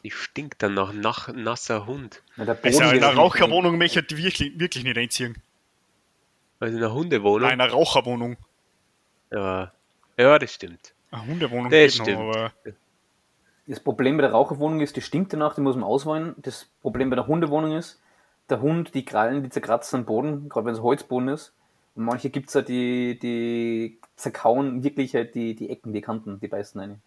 Die 0.05 0.11
stinkt 0.11 0.63
dann 0.63 0.75
nach, 0.75 0.93
nach 0.93 1.29
nasser 1.29 1.87
Hund. 1.87 2.23
Der 2.37 2.59
Also 2.63 2.83
in 2.83 2.89
einer 2.89 3.15
Raucherwohnung 3.15 3.77
möchte 3.77 4.01
ich 4.01 4.07
die 4.07 4.17
wirklich, 4.17 4.59
wirklich 4.59 4.85
nicht 4.85 4.97
einziehen. 4.97 5.37
Also 6.61 6.77
eine 6.77 6.93
Hundewohnung. 6.93 7.49
Nein, 7.49 7.61
eine 7.61 7.71
Raucherwohnung. 7.71 8.37
Ja, 9.31 9.71
ja, 10.17 10.39
das 10.39 10.55
stimmt. 10.55 10.95
Eine 11.11 11.27
Hundewohnung 11.27 11.71
Das 11.71 11.93
geht 11.93 11.99
noch, 11.99 12.05
stimmt. 12.05 12.19
aber 12.21 12.53
Das 13.67 13.81
Problem 13.81 14.17
bei 14.17 14.23
der 14.23 14.33
Raucherwohnung 14.33 14.81
ist, 14.81 14.97
die 14.97 15.03
stinkt 15.03 15.33
danach, 15.33 15.55
die 15.55 15.61
muss 15.61 15.77
man 15.77 15.85
auswählen. 15.85 16.35
Das 16.39 16.67
Problem 16.81 17.11
bei 17.11 17.17
der 17.17 17.27
Hundewohnung 17.27 17.77
ist, 17.77 18.01
der 18.51 18.61
Hund, 18.61 18.95
die 18.95 19.05
Krallen, 19.05 19.43
die 19.43 19.51
zerkratzen 19.51 20.01
am 20.01 20.07
Boden, 20.07 20.49
gerade 20.49 20.67
wenn 20.67 20.75
es 20.75 20.81
Holzboden 20.83 21.29
ist. 21.29 21.53
Und 21.95 22.05
manche 22.05 22.31
gibt 22.31 22.49
es 22.49 22.55
ja, 22.55 22.63
die, 22.63 23.19
die 23.19 23.99
zerkauen 24.17 24.83
wirklich 24.85 25.15
halt 25.15 25.35
die, 25.35 25.55
die 25.55 25.71
Ecken, 25.71 25.93
die 25.93 26.01
Kanten, 26.01 26.41
die 26.41 26.49
beißen 26.49 26.81
rein. 26.81 27.03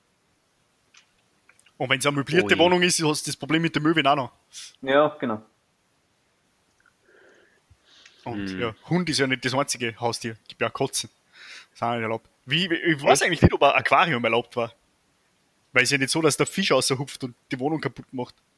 und 1.78 1.90
wenn 1.90 2.00
es 2.00 2.06
eine 2.06 2.16
möblierte 2.16 2.54
Ui. 2.56 2.60
Wohnung 2.60 2.82
ist, 2.84 3.02
hast 3.04 3.26
du 3.26 3.32
das 3.32 3.38
Problem 3.38 3.62
mit 3.62 3.76
den 3.76 3.84
Möbeln 3.84 4.06
auch 4.08 4.16
noch. 4.16 4.32
Ja, 4.82 5.16
genau. 5.20 5.42
Und 8.24 8.50
Hm. 8.52 8.60
ja, 8.60 8.76
Hund 8.90 9.10
ist 9.10 9.20
ja 9.20 9.28
nicht 9.28 9.44
das 9.46 9.54
einzige 9.54 10.00
Haustier. 10.00 10.36
Gibt 10.48 10.62
ja 10.62 10.68
auch 10.70 10.74
Katzen. 10.74 11.10
Das 11.72 11.76
ist 11.76 11.84
auch 11.84 11.94
nicht 11.94 12.04
erlaubt. 12.04 12.28
Wie, 12.46 12.72
ich 12.74 13.02
weiß 13.02 13.22
eigentlich 13.24 13.42
nicht, 13.42 13.54
ob 13.54 13.64
ein 13.64 13.72
Aquarium 13.72 14.24
erlaubt 14.24 14.56
war. 14.56 14.74
Weil 15.74 15.84
es 15.84 15.90
ja 15.92 15.98
nicht 15.98 16.10
so, 16.10 16.22
dass 16.22 16.36
der 16.36 16.46
Fisch 16.46 16.72
außerhupft 16.72 17.24
und 17.24 17.36
die 17.52 17.60
Wohnung 17.60 17.80
kaputt 17.80 18.12
macht. 18.12 18.36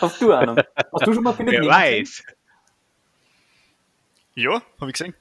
Hast 0.00 0.20
du 0.22 0.32
einen? 0.32 0.56
Hast 0.92 1.06
du 1.06 1.12
schon 1.14 1.24
mal 1.24 1.32
Findet 1.32 1.54
Wer 1.54 1.60
Nemo 1.62 1.72
gesehen? 1.72 2.00
weiß. 2.00 2.22
Ja, 4.34 4.62
habe 4.80 4.90
ich 4.90 4.92
gesehen. 4.92 5.14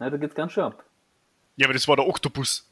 Nein, 0.00 0.10
da 0.10 0.16
geht's 0.16 0.34
ganz 0.34 0.52
schön 0.52 0.64
ab. 0.64 0.84
Ja, 1.56 1.66
aber 1.66 1.74
das 1.74 1.86
war 1.86 1.94
der 1.94 2.06
Oktopus. 2.08 2.68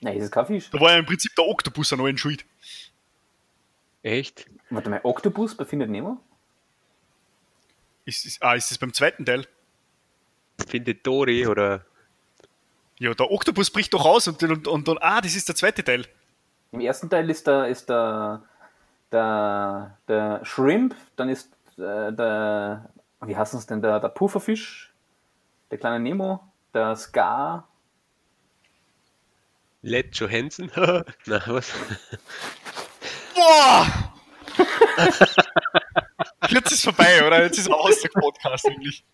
Nein, 0.00 0.16
das 0.16 0.24
ist 0.24 0.30
kein 0.32 0.46
Fisch. 0.46 0.70
Da 0.70 0.80
war 0.80 0.92
ja 0.92 0.98
im 0.98 1.04
Prinzip 1.06 1.34
der 1.36 1.46
Oktopus 1.46 1.92
an 1.92 2.00
allen 2.00 2.16
schuld. 2.16 2.46
Echt? 4.02 4.46
Warte 4.70 4.88
mal, 4.88 5.00
Oktopus 5.02 5.54
bei 5.54 5.64
Findet 5.66 5.90
Nemo? 5.90 6.18
Ist, 8.06 8.24
ist, 8.24 8.42
ah, 8.42 8.54
ist 8.54 8.70
das 8.70 8.78
beim 8.78 8.92
zweiten 8.94 9.24
Teil? 9.26 9.46
Findet 10.66 11.06
Dory 11.06 11.46
oder 11.46 11.84
Ja, 12.98 13.12
der 13.14 13.30
Oktopus 13.30 13.70
bricht 13.70 13.92
doch 13.92 14.04
aus 14.06 14.26
und, 14.28 14.42
und, 14.42 14.66
und, 14.66 14.88
und 14.88 15.02
ah, 15.02 15.20
das 15.20 15.36
ist 15.36 15.46
der 15.48 15.54
zweite 15.56 15.84
Teil. 15.84 16.06
Im 16.72 16.80
ersten 16.80 17.10
Teil 17.10 17.28
ist 17.28 17.46
der, 17.46 17.68
ist 17.68 17.88
der, 17.88 18.42
der, 19.12 19.98
der 20.08 20.44
Shrimp, 20.44 20.96
dann 21.16 21.28
ist 21.28 21.52
äh, 21.76 22.12
der, 22.12 22.90
wie 23.20 23.36
heißt 23.36 23.54
es 23.54 23.66
denn, 23.66 23.82
der, 23.82 24.00
der 24.00 24.08
Pufferfisch, 24.08 24.92
der 25.70 25.78
kleine 25.78 26.00
Nemo, 26.00 26.40
der 26.74 26.96
Scar, 26.96 27.68
Let 29.84 30.14
Johansson? 30.14 30.70
Na, 31.26 31.42
was? 31.48 31.72
Boah! 33.34 34.12
Jetzt 36.48 36.72
ist 36.72 36.84
vorbei, 36.84 37.26
oder? 37.26 37.42
Jetzt 37.42 37.58
ist 37.58 37.68
er 37.68 37.76
aus 37.76 38.00
der 38.00 38.08
Podcast 38.10 38.66
eigentlich. 38.66 39.04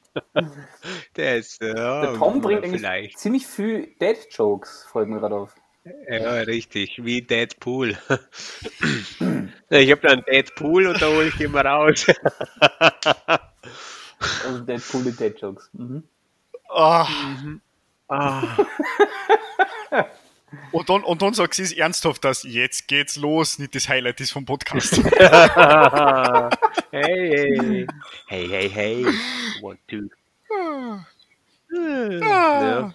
Der 1.17 1.37
ist, 1.39 1.63
ja, 1.63 2.03
der 2.03 2.15
Tom 2.15 2.41
bringt 2.43 2.65
eigentlich 2.65 2.81
vielleicht. 2.83 3.19
ziemlich 3.19 3.47
viel 3.47 3.95
Dead-Jokes, 4.01 4.89
fällt 4.93 5.09
mir 5.09 5.21
gerade 5.21 5.37
auf. 5.37 5.55
Ja, 5.85 6.41
richtig, 6.41 7.05
wie 7.05 7.23
Deadpool. 7.23 7.97
Ich 9.71 9.91
habe 9.91 10.01
da 10.01 10.09
einen 10.15 10.23
Deadpool 10.25 10.87
und 10.87 11.03
da 11.03 11.09
hole 11.09 11.29
ich 11.29 11.37
den 11.37 11.51
mal 11.53 11.67
raus. 11.67 12.07
Also 14.45 14.61
Deadpool 14.65 15.05
die 15.05 15.13
Dead-Jokes. 15.17 15.71
Mhm. 15.75 16.03
Ah, 16.71 17.07
Ah, 18.09 18.43
und, 20.73 20.89
dann, 20.89 21.05
und 21.05 21.21
dann 21.21 21.35
sagst 21.35 21.59
du 21.59 21.63
es 21.63 21.73
ernsthaft, 21.73 22.25
dass 22.25 22.43
jetzt 22.43 22.89
geht's 22.89 23.17
los, 23.17 23.59
nicht 23.59 23.75
das 23.75 23.89
Highlight 23.89 24.21
ist 24.21 24.31
vom 24.33 24.47
Podcast. 24.47 24.97
hey, 25.07 26.49
hey, 26.91 27.87
hey, 28.29 28.49
hey, 28.49 28.71
hey. 28.71 29.07
One, 29.61 29.79
two. 29.87 30.09
Ja, 31.71 32.95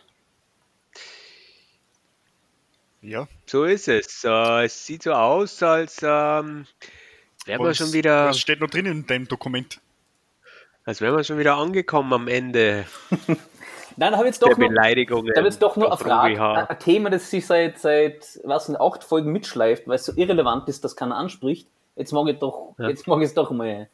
ja, 3.04 3.28
so 3.46 3.66
ist 3.66 3.88
es. 3.88 4.24
Äh, 4.24 4.66
es 4.66 4.86
sieht 4.86 5.04
so 5.04 5.14
aus, 5.14 5.62
als 5.62 5.98
ähm, 6.02 6.66
wären 7.46 7.64
wir 7.64 7.74
schon 7.74 7.94
wieder, 7.94 8.28
was 8.30 8.40
steht 8.40 8.60
noch 8.60 8.70
drin 8.70 8.86
in 8.86 9.06
deinem 9.06 9.28
Dokument? 9.28 9.80
als 10.86 11.00
wären 11.00 11.16
wir 11.16 11.24
schon 11.24 11.38
wieder 11.38 11.56
angekommen 11.56 12.12
am 12.12 12.28
Ende 12.28 12.84
Nein, 13.96 14.12
da 14.12 14.18
habe 14.18 14.24
ich 14.28 14.34
jetzt 14.34 14.42
doch 14.42 14.58
Beleidigungen. 14.58 15.32
da 15.34 15.42
jetzt 15.42 15.62
doch 15.62 15.76
nur 15.78 15.88
eine 15.88 15.98
Frage, 15.98 16.42
ein 16.44 16.68
ein 16.68 16.80
Thema, 16.80 17.10
das 17.10 17.30
sich 17.30 17.46
seit, 17.46 17.80
seit 17.80 18.40
was 18.44 18.66
sind, 18.66 18.76
acht 18.82 19.04
Folgen 19.04 19.32
mitschleift, 19.32 19.88
weil 19.88 19.96
es 19.96 20.06
so 20.06 20.14
irrelevant 20.16 20.68
ist, 20.68 20.84
dass 20.84 20.96
keiner 20.96 21.16
anspricht. 21.16 21.70
Jetzt 21.96 22.12
mag 22.12 22.28
ich 22.28 22.40
doch, 22.40 22.74
Ja. 22.80 22.90
jetzt 22.90 23.08
mag 23.08 23.20
ich 23.20 23.26
es 23.26 23.34
doch 23.36 23.52
mal, 23.52 23.88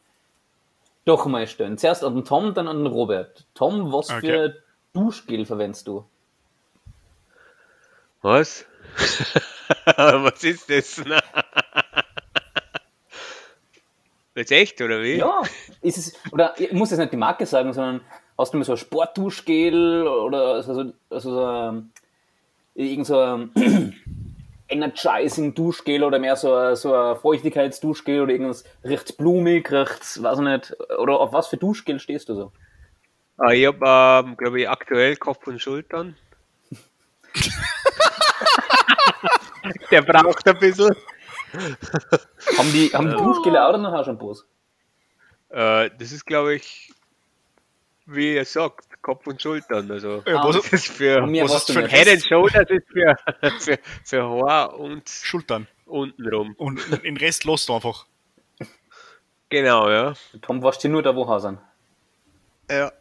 doch 1.04 1.26
mal 1.26 1.46
stellen. 1.46 1.76
Zuerst 1.78 2.02
an 2.02 2.14
den 2.14 2.24
Tom, 2.24 2.54
dann 2.54 2.66
an 2.66 2.78
den 2.78 2.86
Robert. 2.86 3.44
Tom, 3.54 3.92
was 3.92 4.10
Okay. 4.10 4.20
für 4.20 4.56
Duschgel 4.94 5.44
verwendest 5.44 5.86
du? 5.86 6.04
Was? 8.22 8.66
Was 9.96 10.44
ist 10.44 10.68
das? 10.68 11.02
Jetzt 14.34 14.52
echt, 14.52 14.80
oder 14.80 15.02
wie? 15.02 15.16
Ja, 15.16 15.42
ist 15.82 15.98
es, 15.98 16.14
oder 16.32 16.54
ich 16.58 16.72
muss 16.72 16.90
jetzt 16.90 17.00
nicht 17.00 17.12
die 17.12 17.16
Marke 17.16 17.46
sagen, 17.46 17.72
sondern 17.72 18.00
hast 18.38 18.54
du 18.54 18.58
mal 18.58 18.64
so 18.64 18.72
ein 18.72 18.78
Sportduschgel 18.78 20.06
oder 20.06 20.54
also, 20.54 20.92
also 21.10 21.34
so 21.34 21.44
ein, 21.44 21.90
irgend 22.74 23.06
so 23.06 23.18
ein 23.18 23.50
Energizing 24.68 25.54
Duschgel 25.54 26.04
oder 26.04 26.18
mehr 26.20 26.36
so 26.36 26.54
ein, 26.54 26.76
so 26.76 26.94
ein 26.94 27.16
Feuchtigkeitsduschgel 27.16 28.20
oder 28.22 28.32
irgendwas 28.32 28.64
recht 28.84 29.18
blumig, 29.18 29.70
recht, 29.72 30.22
weiß 30.22 30.38
ich 30.38 30.44
nicht, 30.44 30.76
oder 30.96 31.18
auf 31.18 31.32
was 31.32 31.48
für 31.48 31.56
Duschgel 31.56 31.98
stehst 31.98 32.28
du 32.28 32.34
so? 32.34 32.52
Ah, 33.36 33.50
ich 33.52 33.66
habe, 33.66 34.26
ähm, 34.26 34.36
glaube 34.36 34.60
ich, 34.60 34.68
aktuell 34.68 35.16
Kopf 35.16 35.46
und 35.48 35.60
Schultern. 35.60 36.16
Der 39.90 40.02
braucht 40.02 40.46
ein 40.48 40.58
bisschen. 40.58 40.94
Haben 42.58 42.72
die, 42.72 42.90
haben 42.90 43.10
die 43.10 43.16
Duschgele 43.16 43.66
auch 43.66 43.76
noch 43.76 43.90
Haarshampoos? 43.90 44.46
Äh, 45.48 45.90
das 45.98 46.12
ist, 46.12 46.24
glaube 46.24 46.54
ich, 46.54 46.92
wie 48.06 48.36
er 48.36 48.44
sagt, 48.44 49.02
Kopf 49.02 49.26
und 49.26 49.42
Schultern. 49.42 49.90
Also 49.90 50.22
Ja, 50.26 50.40
Ah, 50.40 50.44
was, 50.48 50.56
das 50.56 50.72
ist 50.72 50.88
für 50.88 51.22
Und 51.22 51.32
mir 51.32 51.44
was 51.44 51.52
warst 51.52 51.70
ist 51.70 51.76
du 51.76 51.80
für 51.82 51.88
Head 51.88 52.08
and 52.08 52.22
Shoulders 52.24 52.70
ist 52.70 52.86
für, 52.88 53.16
für, 53.58 53.78
für 54.04 54.22
Haar 54.22 54.78
und 54.78 55.08
Schultern. 55.08 55.66
untenrum. 55.86 56.54
Und 56.56 56.80
den 57.04 57.16
Rest 57.16 57.44
lässt 57.44 57.68
du 57.68 57.74
einfach. 57.74 58.06
Genau, 59.48 59.90
ja. 59.90 60.14
Tom 60.42 60.62
wascht 60.62 60.84
dir 60.84 60.90
nur 60.90 61.02
da, 61.02 61.16
wo 61.16 61.38
sind. 61.40 61.58
Ja. 62.70 62.92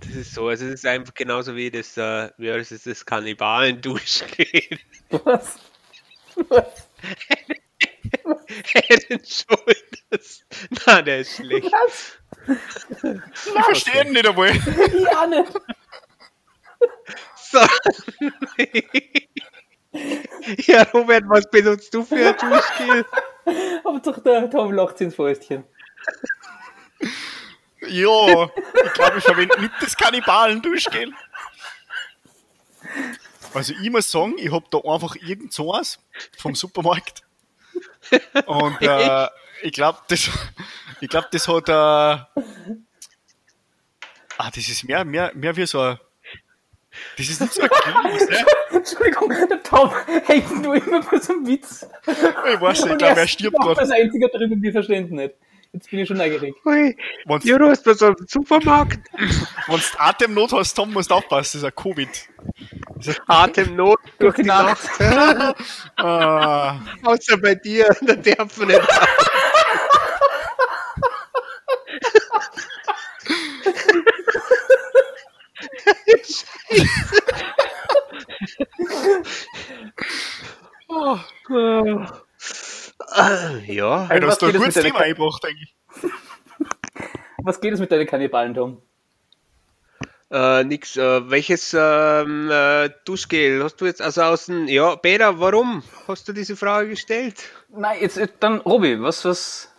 Das 0.00 0.14
ist 0.14 0.34
so, 0.34 0.48
also 0.48 0.66
es 0.66 0.74
ist 0.74 0.86
einfach 0.86 1.14
genauso 1.14 1.54
wie 1.54 1.70
das, 1.70 1.96
äh, 1.96 2.30
wie 2.36 2.52
heißt 2.52 2.72
es, 2.72 2.84
das 2.84 3.04
Kannibalen-Duschgel. 3.06 4.46
Was? 5.10 5.58
Was? 6.48 6.88
Head 8.64 9.28
Shoulders. 9.28 10.44
Na, 10.86 11.02
der 11.02 11.20
ist 11.20 11.36
schlecht. 11.36 11.70
Was? 11.72 12.18
Ich 12.46 13.64
verstehe 13.64 14.04
ihn 14.04 14.12
nicht 14.12 14.26
einmal. 14.26 14.48
Ja, 14.48 15.26
nicht. 15.26 15.52
So. 17.50 17.58
ja, 20.66 20.82
Robert, 20.94 21.24
was 21.26 21.50
benutzt 21.50 21.92
du 21.92 22.04
für 22.04 22.28
ein 22.28 22.36
Duschgel? 22.36 23.04
Aber 23.84 24.00
doch 24.00 24.22
der 24.22 24.48
Tom 24.50 24.72
lacht 24.72 25.00
ins 25.00 25.14
Fäustchen. 25.14 25.64
Ja, 27.90 28.48
ich 28.84 28.92
glaube, 28.92 29.18
ich 29.18 29.24
verwende 29.24 29.60
nicht 29.60 29.72
das 29.80 29.96
Kannibalen-Duschgel. 29.96 31.12
Also 33.52 33.74
ich 33.82 33.90
muss 33.90 34.10
sagen, 34.10 34.34
ich 34.38 34.52
habe 34.52 34.64
da 34.70 34.78
einfach 34.78 35.16
irgend 35.16 35.52
so 35.52 35.68
was 35.68 35.98
vom 36.38 36.54
Supermarkt. 36.54 37.22
Und 38.46 38.80
äh, 38.80 39.26
ich 39.62 39.72
glaube, 39.72 39.98
das, 40.08 40.30
ich 41.00 41.08
glaub, 41.08 41.30
das 41.32 41.48
hat... 41.48 41.68
Äh, 41.68 41.72
ah, 41.72 42.26
das 44.38 44.68
ist 44.68 44.84
mehr, 44.84 45.04
mehr, 45.04 45.32
mehr 45.34 45.56
wie 45.56 45.66
so 45.66 45.80
ein... 45.80 45.98
Das 47.16 47.28
ist 47.28 47.40
nicht 47.40 47.52
so 47.52 47.62
ein 47.62 47.68
Glas, 47.68 48.28
ne? 48.28 48.46
Entschuldigung, 48.70 49.30
der 49.30 49.62
Tom 49.62 49.92
hängt 50.26 50.62
nur 50.62 50.76
immer 50.76 51.02
bei 51.02 51.18
so 51.18 51.32
einem 51.32 51.46
Witz. 51.46 51.86
Ich 52.06 52.60
weiß 52.60 52.84
nicht, 52.84 52.92
ich 52.92 52.98
glaube, 52.98 53.20
er 53.20 53.28
stirbt 53.28 53.56
gerade. 53.56 53.80
das 53.80 53.90
einzige 53.90 54.28
drüber, 54.28 54.56
wir 54.58 54.72
verstehen 54.72 55.04
es 55.06 55.10
nicht. 55.10 55.34
Jetzt 55.72 55.88
bin 55.88 56.00
ich 56.00 56.08
schon 56.08 56.16
neugierig. 56.16 56.54
Ui, 56.66 56.96
Wenn's- 57.26 57.44
ja, 57.44 57.56
du 57.56 57.68
hast 57.68 57.84
bei 57.84 57.94
so 57.94 58.06
einem 58.06 58.16
Supermarkt 58.26 58.98
Wenn 59.16 59.76
du 59.78 59.82
Atemnot 59.98 60.52
hast, 60.52 60.74
Tom, 60.74 60.92
musst 60.92 61.10
du 61.10 61.14
aufpassen, 61.14 61.60
das 61.60 61.62
ist 61.62 61.64
ein 61.64 61.74
Covid. 61.74 62.28
Atemnot 63.28 64.00
durch 64.18 64.34
die 64.36 64.42
Nacht. 64.42 64.78
Ah, 65.96 66.80
Außer 67.04 67.36
bei 67.36 67.54
dir, 67.54 67.94
da 68.02 68.14
darf 68.14 68.56
man 68.56 68.68
nicht. 68.68 68.80
Ja, 83.66 84.08
hey, 84.08 84.20
du 84.20 84.26
was 84.26 84.34
hast 84.34 84.42
da 84.42 84.46
ein 84.46 84.52
geht 84.52 84.60
es 84.60 84.66
gutes 84.66 84.76
mit 84.76 84.84
Thema 84.84 84.98
deiner- 84.98 85.04
eingebracht, 85.06 85.44
eigentlich. 85.44 85.74
Was 87.42 87.60
geht 87.60 87.72
es 87.72 87.80
mit 87.80 87.90
deinen 87.90 88.06
Kannibalen, 88.06 88.52
Tom? 88.54 88.82
äh, 90.30 90.62
nix. 90.62 90.96
Äh, 90.96 91.30
welches 91.30 91.74
ähm, 91.74 92.50
äh, 92.50 92.90
Duschgel 93.06 93.64
hast 93.64 93.76
du 93.80 93.86
jetzt? 93.86 94.02
Also 94.02 94.22
aus 94.22 94.46
dem. 94.46 94.68
Ja, 94.68 94.94
Peter, 94.96 95.40
warum 95.40 95.82
hast 96.06 96.28
du 96.28 96.32
diese 96.34 96.54
Frage 96.54 96.90
gestellt? 96.90 97.42
Nein, 97.70 97.98
jetzt 98.00 98.18
äh, 98.18 98.28
dann 98.40 98.58
Robi, 98.60 99.00
was, 99.02 99.24
was. 99.24 99.72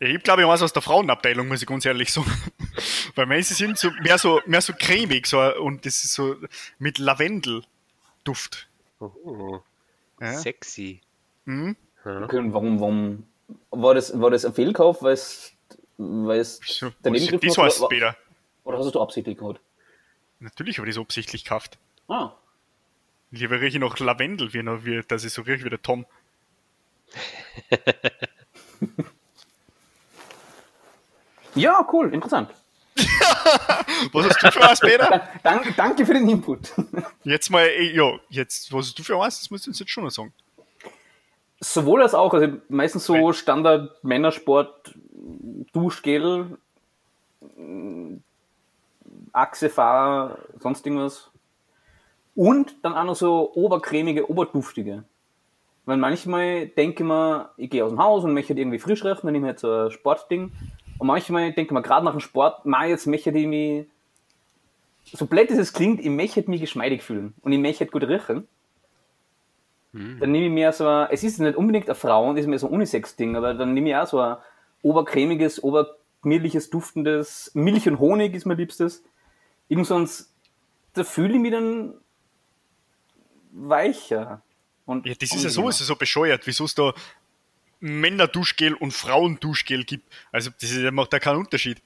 Ich 0.00 0.20
glaube, 0.24 0.42
ich 0.42 0.48
weiß 0.48 0.62
aus 0.62 0.72
der 0.72 0.82
Frauenabteilung, 0.82 1.46
muss 1.46 1.62
ich 1.62 1.68
ganz 1.68 1.84
ehrlich 1.86 2.12
sagen. 2.12 2.30
Weil 3.14 3.26
manche 3.26 3.54
sind 3.54 3.78
so 3.78 3.90
mehr 4.02 4.18
so 4.18 4.40
mehr 4.46 4.60
so 4.60 4.72
cremig 4.76 5.26
so, 5.28 5.40
und 5.60 5.86
das 5.86 6.02
ist 6.02 6.14
so 6.14 6.34
mit 6.80 6.98
Lavendelduft. 6.98 8.66
Oh, 8.98 9.60
Ja? 10.20 10.32
sexy. 10.34 11.00
Mhm. 11.44 11.76
Okay, 12.04 12.38
und 12.38 12.52
warum, 12.52 12.80
warum. 12.80 13.26
War 13.70 13.94
das, 13.94 14.18
war 14.20 14.30
das 14.30 14.44
ein 14.44 14.54
Fehlkauf, 14.54 15.02
weil 15.02 15.12
es. 15.14 15.52
Weil 15.98 16.40
es 16.40 16.58
So, 16.64 16.90
daneben 17.02 17.26
gegriffen 17.26 17.48
das 17.48 17.58
heißt 17.58 17.80
oder- 17.80 17.86
später. 17.88 18.16
Oder 18.64 18.78
hast 18.78 18.94
du 18.94 19.00
absichtlich 19.00 19.38
gehabt? 19.38 19.60
Natürlich 20.40 20.78
habe 20.78 20.88
ich 20.88 20.94
das 20.94 21.02
absichtlich 21.02 21.44
gekauft. 21.44 21.78
Ah. 22.08 22.32
Lieber 23.30 23.60
rieche 23.60 23.76
ich 23.76 23.80
noch 23.80 23.98
Lavendel, 23.98 24.52
wie, 24.52 24.62
noch, 24.62 24.84
wie 24.84 25.02
dass 25.06 25.24
ich 25.24 25.32
so 25.32 25.42
rieche 25.42 25.64
wie 25.64 25.70
der 25.70 25.82
Tom. 25.82 26.04
Ja, 31.54 31.86
cool, 31.92 32.12
interessant. 32.14 32.50
Was 34.12 34.26
hast 34.26 34.42
du 34.42 34.50
für 34.52 34.60
was, 34.60 34.80
Peter? 34.80 35.28
Da, 35.42 35.60
danke, 35.76 36.06
für 36.06 36.14
den 36.14 36.28
Input. 36.28 36.72
Jetzt 37.24 37.50
mal, 37.50 37.68
ja, 37.68 38.12
jetzt, 38.30 38.72
was 38.72 38.86
hast 38.86 38.98
du 38.98 39.02
für 39.02 39.18
was? 39.18 39.40
Das 39.40 39.50
musst 39.50 39.66
du 39.66 39.70
uns 39.70 39.78
jetzt 39.78 39.90
schon 39.90 40.04
noch 40.04 40.10
sagen. 40.10 40.32
Sowohl 41.64 42.02
als 42.02 42.14
auch, 42.14 42.34
also 42.34 42.56
meistens 42.68 43.04
so 43.04 43.32
Standard 43.32 44.02
Männersport, 44.02 44.94
Duschgel, 45.72 46.58
mm, 47.56 48.16
Achsefahrer, 49.32 50.38
sonst 50.58 50.84
irgendwas. 50.84 51.30
Und 52.34 52.74
dann 52.82 52.94
auch 52.94 53.04
noch 53.04 53.14
so 53.14 53.52
obercremige, 53.54 54.28
oberduftige. 54.28 55.04
Weil 55.84 55.98
manchmal 55.98 56.66
denke 56.66 57.04
ich 57.04 57.08
mir, 57.08 57.50
ich 57.56 57.70
gehe 57.70 57.84
aus 57.84 57.90
dem 57.90 58.02
Haus 58.02 58.24
und 58.24 58.34
möchte 58.34 58.54
irgendwie 58.54 58.80
frisch 58.80 59.04
riechen, 59.04 59.20
dann 59.22 59.32
nehme 59.32 59.46
ich 59.46 59.52
jetzt 59.52 59.62
so 59.62 59.72
ein 59.72 59.90
Sportding. 59.92 60.50
Und 60.98 61.06
manchmal 61.06 61.52
denke 61.52 61.62
ich 61.62 61.70
mir, 61.70 61.82
gerade 61.82 62.04
nach 62.04 62.12
dem 62.12 62.20
Sport, 62.20 62.66
ma, 62.66 62.86
jetzt 62.86 63.06
möchte 63.06 63.30
ich 63.30 63.46
mich, 63.46 63.86
so 65.04 65.26
blöd 65.26 65.50
es 65.50 65.58
es 65.58 65.72
klingt, 65.72 66.00
ich 66.00 66.10
möchte 66.10 66.48
mich 66.50 66.60
geschmeidig 66.60 67.02
fühlen. 67.02 67.34
Und 67.42 67.52
ich 67.52 67.60
möchte 67.60 67.86
gut 67.86 68.02
riechen. 68.02 68.48
Dann 69.94 70.32
nehme 70.32 70.46
ich 70.46 70.50
mir 70.52 70.72
so 70.72 70.88
ein, 70.88 71.08
es 71.10 71.22
ist 71.22 71.38
nicht 71.38 71.54
unbedingt 71.56 71.86
eine 71.86 71.94
Frauen, 71.94 72.34
das 72.34 72.44
ist 72.44 72.48
mehr 72.48 72.58
so 72.58 72.66
ein 72.68 72.72
Unisex-Ding, 72.72 73.36
aber 73.36 73.52
dann 73.52 73.74
nehme 73.74 73.90
ich 73.90 73.96
auch 73.96 74.06
so 74.06 74.20
ein 74.20 74.36
obercremiges, 74.80 75.62
obermilliges, 75.62 76.70
duftendes, 76.70 77.50
Milch 77.54 77.86
und 77.88 77.98
Honig 77.98 78.34
ist 78.34 78.46
mein 78.46 78.56
Liebstes. 78.56 79.04
Irgend 79.68 79.86
sonst, 79.86 80.32
da 80.94 81.04
fühle 81.04 81.34
ich 81.34 81.40
mich 81.40 81.52
dann 81.52 81.94
weicher. 83.52 84.42
Und 84.86 85.06
Ja, 85.06 85.14
das 85.18 85.32
ist 85.34 85.44
ja 85.44 85.50
sowieso 85.50 85.84
so 85.84 85.96
bescheuert, 85.96 86.42
wieso 86.46 86.64
es 86.64 86.74
da 86.74 86.92
Männer-Duschgel 87.80 88.74
und 88.74 88.92
Frauen-Duschgel 88.92 89.84
gibt. 89.84 90.10
Also, 90.30 90.50
das 90.60 90.70
ist, 90.70 90.90
macht 90.92 91.12
da 91.12 91.18
keinen 91.18 91.38
Unterschied. 91.38 91.82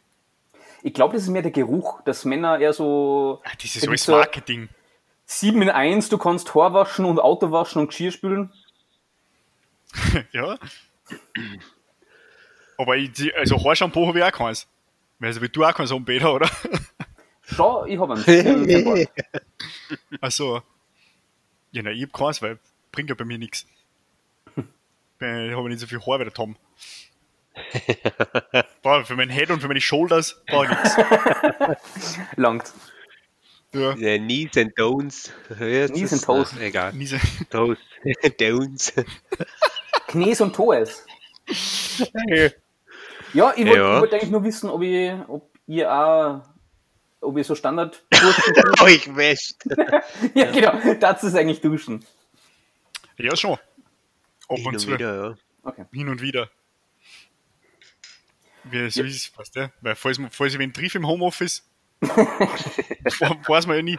Ich 0.83 0.95
glaube, 0.95 1.15
das 1.15 1.23
ist 1.25 1.29
mehr 1.31 1.43
der 1.43 1.51
Geruch, 1.51 2.03
dass 2.03 2.25
Männer 2.25 2.59
eher 2.59 2.73
so 2.73 3.41
Ah, 3.45 3.51
Das 3.61 3.75
ist 3.77 3.87
alles 3.89 4.05
so- 4.05 4.13
Marketing. 4.13 4.69
7 5.27 5.61
in 5.63 5.71
1, 5.71 6.09
du 6.09 6.19
kannst 6.19 6.55
Haar 6.55 6.73
waschen 6.73 7.05
und 7.05 7.19
Auto 7.21 7.51
waschen 7.51 7.81
und 7.81 7.89
Geschirr 7.89 8.13
spülen. 8.13 8.53
ja. 10.33 10.57
Aber 12.79 12.97
ich, 12.97 13.13
die- 13.13 13.35
also 13.35 13.63
Haarshampoo 13.63 14.07
habe 14.07 14.19
ich 14.19 14.25
auch 14.25 14.33
keins. 14.33 14.67
Also, 15.21 15.41
wie 15.43 15.49
du 15.49 15.65
auch 15.65 15.75
keins 15.75 15.91
haben, 15.91 16.05
Peter, 16.05 16.33
oder? 16.35 16.49
Schau, 17.43 17.87
ich 17.87 17.99
habe 17.99 18.15
einen. 18.15 19.09
Achso. 20.21 20.63
Ja, 21.73 21.83
nein, 21.83 21.95
ich 21.97 22.05
hab 22.05 22.13
keins, 22.15 22.41
weil 22.41 22.59
bringt 22.91 23.11
ja 23.11 23.15
bei 23.15 23.25
mir 23.27 23.37
nichts. 23.37 23.67
Ich 24.57 25.25
habe 25.55 25.69
nicht 25.69 25.81
so 25.81 25.87
viel 25.87 26.01
Haar 26.01 26.21
wie 26.21 26.25
der 26.25 26.33
Tom. 26.33 26.57
Boah, 28.83 29.05
für 29.05 29.15
mein 29.17 29.29
Head 29.29 29.51
und 29.51 29.61
für 29.61 29.69
meine 29.69 29.81
Shoulders 29.81 30.41
brauche 30.47 30.65
ich 30.65 30.71
nichts. 30.71 32.19
Langt. 32.37 32.73
Ja, 33.77 33.95
Ja, 33.97 34.19
Knees 34.19 34.57
and 34.57 34.77
Don'ts. 34.79 35.31
Ja, 35.61 35.87
Knees 35.89 36.13
and 36.13 36.25
Toes. 36.25 36.53
na, 36.55 36.61
Egal. 36.63 36.93
nie 36.95 37.07
so- 37.07 37.17
Toes. 37.51 37.79
Don'ts. 38.41 38.93
Knies 40.09 40.41
und 40.41 40.55
Toes. 40.55 41.05
Ja, 43.33 43.53
ich 43.57 43.67
wollte 43.67 43.77
Ja. 43.79 44.01
wollt 44.01 44.13
eigentlich 44.15 44.31
nur 44.31 44.45
wissen, 44.45 44.71
ob, 44.71 44.83
ich, 44.83 45.13
ob 45.29 45.51
ihr 45.67 45.93
auch, 45.93 46.43
ob 47.21 47.37
ihr 47.37 47.45
so 47.45 47.55
Standard 47.55 48.05
Euch 48.81 49.15
wäscht. 49.15 49.57
Ja, 50.35 50.51
genau, 50.51 50.95
das 50.99 51.25
ist 51.25 51.35
eigentlich 51.35 51.61
Duschen. 51.61 52.05
ja, 53.19 53.35
schon. 53.37 53.53
Ab 53.53 54.57
Hin 54.59 54.67
und 54.67 54.75
und 54.75 54.79
zu. 54.81 54.93
wieder, 54.93 55.15
ja. 55.31 55.37
Okay. 55.65 55.85
Hin 55.93 56.09
und 56.09 56.23
wieder. 56.23 56.49
Wie, 58.65 58.91
so 58.91 59.03
ist 59.03 59.17
es 59.17 59.27
fast, 59.27 59.55
ja? 59.57 59.71
Weil 59.81 59.95
falls, 59.97 60.19
falls 60.31 60.53
ich 60.53 60.59
wen 60.59 60.73
triff 60.73 60.95
im 60.95 61.07
Homeoffice, 61.07 61.65
weiß 62.01 63.67
man 63.67 63.77
ja 63.77 63.83
nie. 63.83 63.99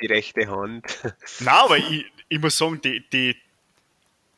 Die 0.00 0.06
rechte 0.06 0.48
Hand. 0.48 0.84
Nein, 1.40 1.54
aber 1.54 1.78
ich, 1.78 2.04
ich 2.28 2.38
muss 2.40 2.56
sagen, 2.56 2.80
die, 2.80 3.08
die, 3.10 3.36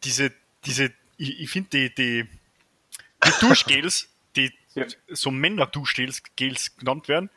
diese, 0.02 0.32
diese, 0.64 0.92
ich, 1.16 1.40
ich 1.40 1.50
finde 1.50 1.70
die, 1.70 1.94
die, 1.94 2.28
die 3.24 3.30
Duschgels, 3.40 4.08
die 4.36 4.52
Ja. 4.74 4.86
so 5.08 5.30
Männer-Duschgels 5.30 6.22
Gels 6.36 6.76
genannt 6.76 7.08
werden, 7.08 7.30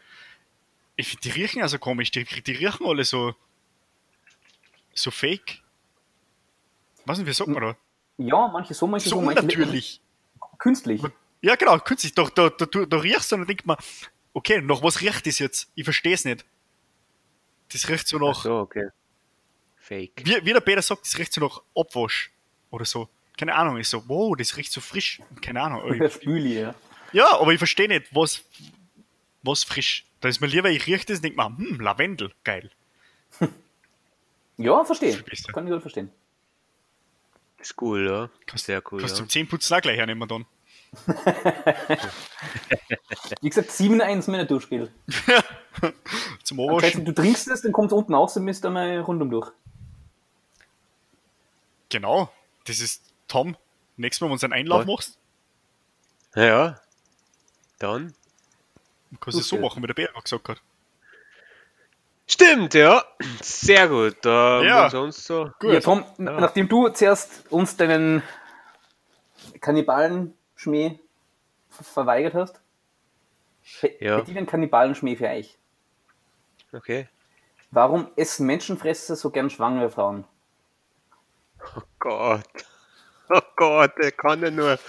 ich 0.96 1.10
finde, 1.10 1.22
die 1.22 1.30
riechen 1.42 1.62
also 1.62 1.78
komisch, 1.78 2.10
die, 2.12 2.24
die 2.26 2.52
riechen 2.54 2.86
alle 2.88 3.06
so, 3.06 3.36
so 4.96 5.12
fake. 5.12 5.62
Was 7.06 7.20
nicht, 7.20 7.28
wie 7.28 7.34
sagt 7.34 7.50
man 7.50 7.62
da? 7.62 7.78
Ja, 8.18 8.48
manche 8.48 8.74
so, 8.74 8.88
manche 8.88 9.08
So 9.08 9.18
so, 9.18 9.22
manche 9.22 9.42
unnatürlich. 9.44 10.02
künstlich. 10.58 11.02
Ja, 11.42 11.56
genau, 11.56 11.78
künstlich. 11.78 12.16
Da, 12.16 12.24
da, 12.34 12.50
da, 12.50 12.66
da, 12.66 12.86
da 12.86 12.98
riechst 12.98 13.32
du 13.32 13.36
und 13.36 13.42
dann 13.42 13.48
denkt 13.48 13.66
man, 13.68 13.78
okay, 14.38 14.62
nach 14.62 14.84
was 14.84 15.02
riecht 15.02 15.26
das 15.26 15.40
jetzt? 15.40 15.70
Ich 15.74 15.84
verstehe 15.84 16.14
es 16.14 16.24
nicht. 16.24 16.46
Das 17.72 17.90
riecht 17.90 18.08
so 18.08 18.18
Ach 18.18 18.22
nach, 18.22 18.44
so, 18.44 18.60
okay. 18.60 18.90
Fake. 19.78 20.12
wie, 20.24 20.46
wie 20.46 20.54
der 20.54 20.60
Peter 20.62 20.82
sagt, 20.82 21.06
das 21.06 21.18
riecht 21.18 21.34
so 21.34 21.42
nach 21.42 21.62
Abwasch 21.76 22.32
oder 22.70 22.86
so. 22.86 23.10
Keine 23.38 23.56
Ahnung, 23.56 23.78
ich 23.78 23.90
so, 23.90 24.04
wow, 24.08 24.36
das 24.38 24.56
riecht 24.56 24.72
so 24.72 24.80
frisch. 24.80 25.22
Keine 25.42 25.62
Ahnung. 25.62 25.82
Ich, 26.02 26.14
Spüli, 26.14 26.60
ja. 26.62 26.76
ja, 27.14 27.40
aber 27.40 27.52
ich 27.52 27.58
verstehe 27.58 27.88
nicht, 27.88 28.14
was, 28.14 28.44
was 29.44 29.64
frisch. 29.64 30.06
Da 30.22 30.30
ist 30.30 30.40
mir 30.40 30.48
lieber, 30.48 30.70
ich 30.70 30.86
rieche 30.88 31.06
das 31.06 31.18
und 31.18 31.24
denke 31.26 31.38
mir, 31.38 31.58
hm, 31.58 31.80
Lavendel, 31.82 32.32
geil. 32.44 32.70
Ja, 34.60 34.84
verstehe. 34.84 35.22
Kann 35.54 35.68
ich 35.68 35.72
gut 35.74 35.82
verstehen. 35.82 36.10
Ist 37.60 37.80
cool, 37.80 38.08
ja. 38.08 38.30
Kannst- 38.48 38.66
Sehr 38.66 38.82
cool, 38.92 39.00
Kannst 39.00 39.14
ja. 39.14 39.20
zum 39.20 39.30
Zehnputzen 39.30 39.76
auch 39.78 39.82
gleich 39.82 39.98
hernehmen 39.98 40.28
dann. 40.28 40.48
Wie 43.42 43.50
gesagt, 43.50 43.70
7-1 43.72 44.30
meine 44.32 44.46
Duschgel. 44.46 44.92
Zum 46.44 46.60
Abwaschen. 46.60 47.06
du 47.06 47.12
trinkst 47.14 47.48
es, 47.50 47.62
dann 47.62 47.72
kommt 47.72 47.88
es 47.92 47.94
unten 47.94 48.14
raus 48.14 48.36
und 48.38 48.46
bist 48.46 48.66
einmal 48.66 49.00
rundum 49.02 49.30
durch. 49.30 49.52
Genau. 51.90 52.30
Das 52.66 52.80
ist 52.80 53.04
Tom. 53.28 53.56
Nächstes 53.96 54.22
Mal, 54.22 54.30
wenn 54.32 54.38
du 54.38 54.46
einen 54.46 54.54
Einlauf 54.54 54.82
Was? 54.82 54.88
machst, 54.88 55.18
Ja. 56.36 56.80
Dann. 57.80 58.14
kannst 59.20 59.38
du 59.38 59.42
es 59.42 59.48
so 59.50 59.58
machen, 59.58 59.82
wie 59.84 59.88
der 59.88 59.94
Peter 59.94 60.20
gesagt 60.22 60.50
hat. 60.50 60.62
Stimmt, 62.28 62.74
ja. 62.74 63.04
Sehr 63.42 63.88
gut. 63.88 64.18
Ähm, 64.26 64.64
Ja. 64.66 64.90
Sonst 64.90 65.24
so. 65.26 65.50
Gut. 65.60 65.74
Ja, 65.74 65.80
Tom, 65.80 66.04
Ja. 66.18 66.40
nachdem 66.40 66.68
du 66.68 66.90
zuerst 66.90 67.44
uns 67.52 67.78
deinen 67.78 68.22
Kannibalenschmäh 69.62 70.34
ver- 70.58 71.84
verweigert 71.84 72.34
hast, 72.34 72.62
Ja. 74.00 74.18
hätte 74.18 74.32
ich 74.32 74.38
einen 74.38 74.48
Kannibalenschmäh 74.48 75.16
für 75.16 75.28
euch. 75.28 75.58
Okay. 76.74 77.08
Warum 77.72 78.10
essen 78.16 78.46
Menschenfresser 78.48 79.16
so 79.16 79.30
gern 79.30 79.50
schwangere 79.50 79.90
Frauen? 79.90 80.26
Oh 81.76 81.82
Gott. 82.00 82.66
Oh 83.30 83.42
Gott, 83.58 83.92
der 84.02 84.14
kann 84.14 84.42
ja 84.42 84.50
nur, 84.52 84.80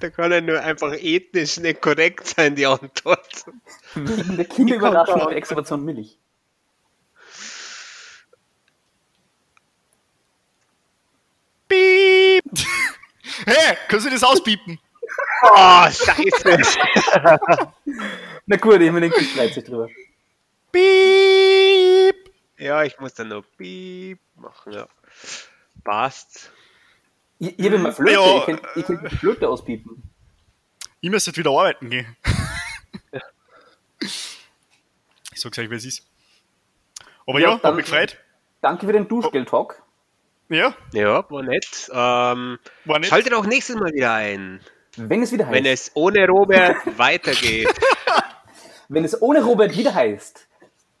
der 0.00 0.10
kann 0.10 0.32
ja 0.32 0.40
nur 0.40 0.60
einfach 0.60 0.94
ethnisch 0.94 1.58
nicht 1.58 1.82
korrekt 1.82 2.26
sein, 2.26 2.56
die 2.56 2.64
Antwort. 2.66 3.44
Wegen 3.94 4.36
der 4.36 4.46
Kinderüberraschung 4.46 5.20
auf 5.20 5.32
Extravation 5.32 5.84
Milch. 5.84 6.18
Piep! 11.68 12.44
hey, 13.46 13.76
kannst 13.88 14.06
du 14.06 14.10
das 14.10 14.22
auspiepen? 14.22 14.78
Oh, 15.44 15.84
scheiße. 15.90 16.78
Na 18.46 18.56
gut, 18.56 18.80
ich 18.80 18.92
ich 18.94 19.32
freut 19.34 19.54
sich 19.54 19.64
drüber. 19.64 19.88
Piep! 20.70 22.14
ja, 22.58 22.82
ich 22.84 22.98
muss 23.00 23.14
dann 23.14 23.28
noch 23.28 23.44
piep 23.56 24.18
machen, 24.36 24.72
ja. 24.72 24.86
Passt. 25.84 26.50
Ich, 27.38 27.58
ich 27.58 27.66
habe 27.66 27.76
immer 27.76 27.92
Flöte, 27.92 28.12
Ja, 28.12 28.36
ich 28.38 28.44
könnte 28.44 28.68
ich 28.76 28.86
die 29.10 29.16
Flöte 29.16 29.48
auspiepen. 29.48 30.02
Ich 31.00 31.10
müsste 31.10 31.30
jetzt 31.30 31.38
wieder 31.38 31.50
arbeiten 31.50 31.90
gehen. 31.90 32.16
ich 35.32 35.40
sag's 35.40 35.58
euch, 35.58 35.70
wie 35.70 35.74
es 35.74 35.84
ist. 35.84 36.06
Aber 37.26 37.40
Ja, 37.40 37.48
ja, 37.48 37.54
hab 37.54 37.62
dann- 37.62 37.76
mich 37.76 37.86
gefreut. 37.86 38.18
Danke 38.60 38.86
für 38.86 38.92
den 38.92 39.08
Duschgel-Talk. 39.08 39.82
Ja, 40.48 40.74
Ja, 40.92 41.28
war 41.30 41.42
nett. 41.42 41.90
Ähm, 41.92 42.58
war 42.84 42.98
nicht. 42.98 43.08
schaltet 43.08 43.32
auch 43.34 43.46
nächstes 43.46 43.74
Mal 43.76 43.92
wieder 43.92 44.12
ein, 44.12 44.60
Wenn 44.96 45.22
es 45.22 45.32
wieder 45.32 45.46
heißt, 45.46 45.54
wenn 45.54 45.66
es 45.66 45.90
ohne 45.94 46.26
Robert 46.28 46.76
weitergeht. 46.98 47.68
wenn 48.88 49.04
es 49.04 49.20
ohne 49.20 49.42
Robert 49.42 49.76
wieder 49.76 49.94
heißt, 49.94 50.48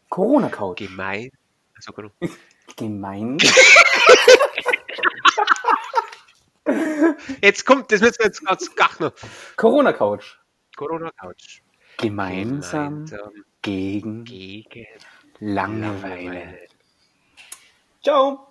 Corona-Couch. 0.08 0.78
Gemein. 0.78 1.30
Also. 1.76 1.92
Gemein. 2.76 3.38
jetzt 7.42 7.66
kommt, 7.66 7.90
das 7.92 8.00
müssen 8.00 8.18
wir 8.18 8.26
jetzt 8.26 8.44
ganz 8.44 8.74
gach 8.74 8.98
noch. 9.00 9.12
Corona-Couch. 9.56 10.36
Corona-Couch. 10.76 11.60
Gemeinsam 11.98 13.04
Gemeinsam 13.04 13.44
gegen 13.60 14.24
gegen 14.24 14.86
Langeweile. 15.38 16.34
Langeweile. 16.34 16.68
Ciao. 18.02 18.48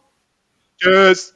Tschüss. 0.78 1.36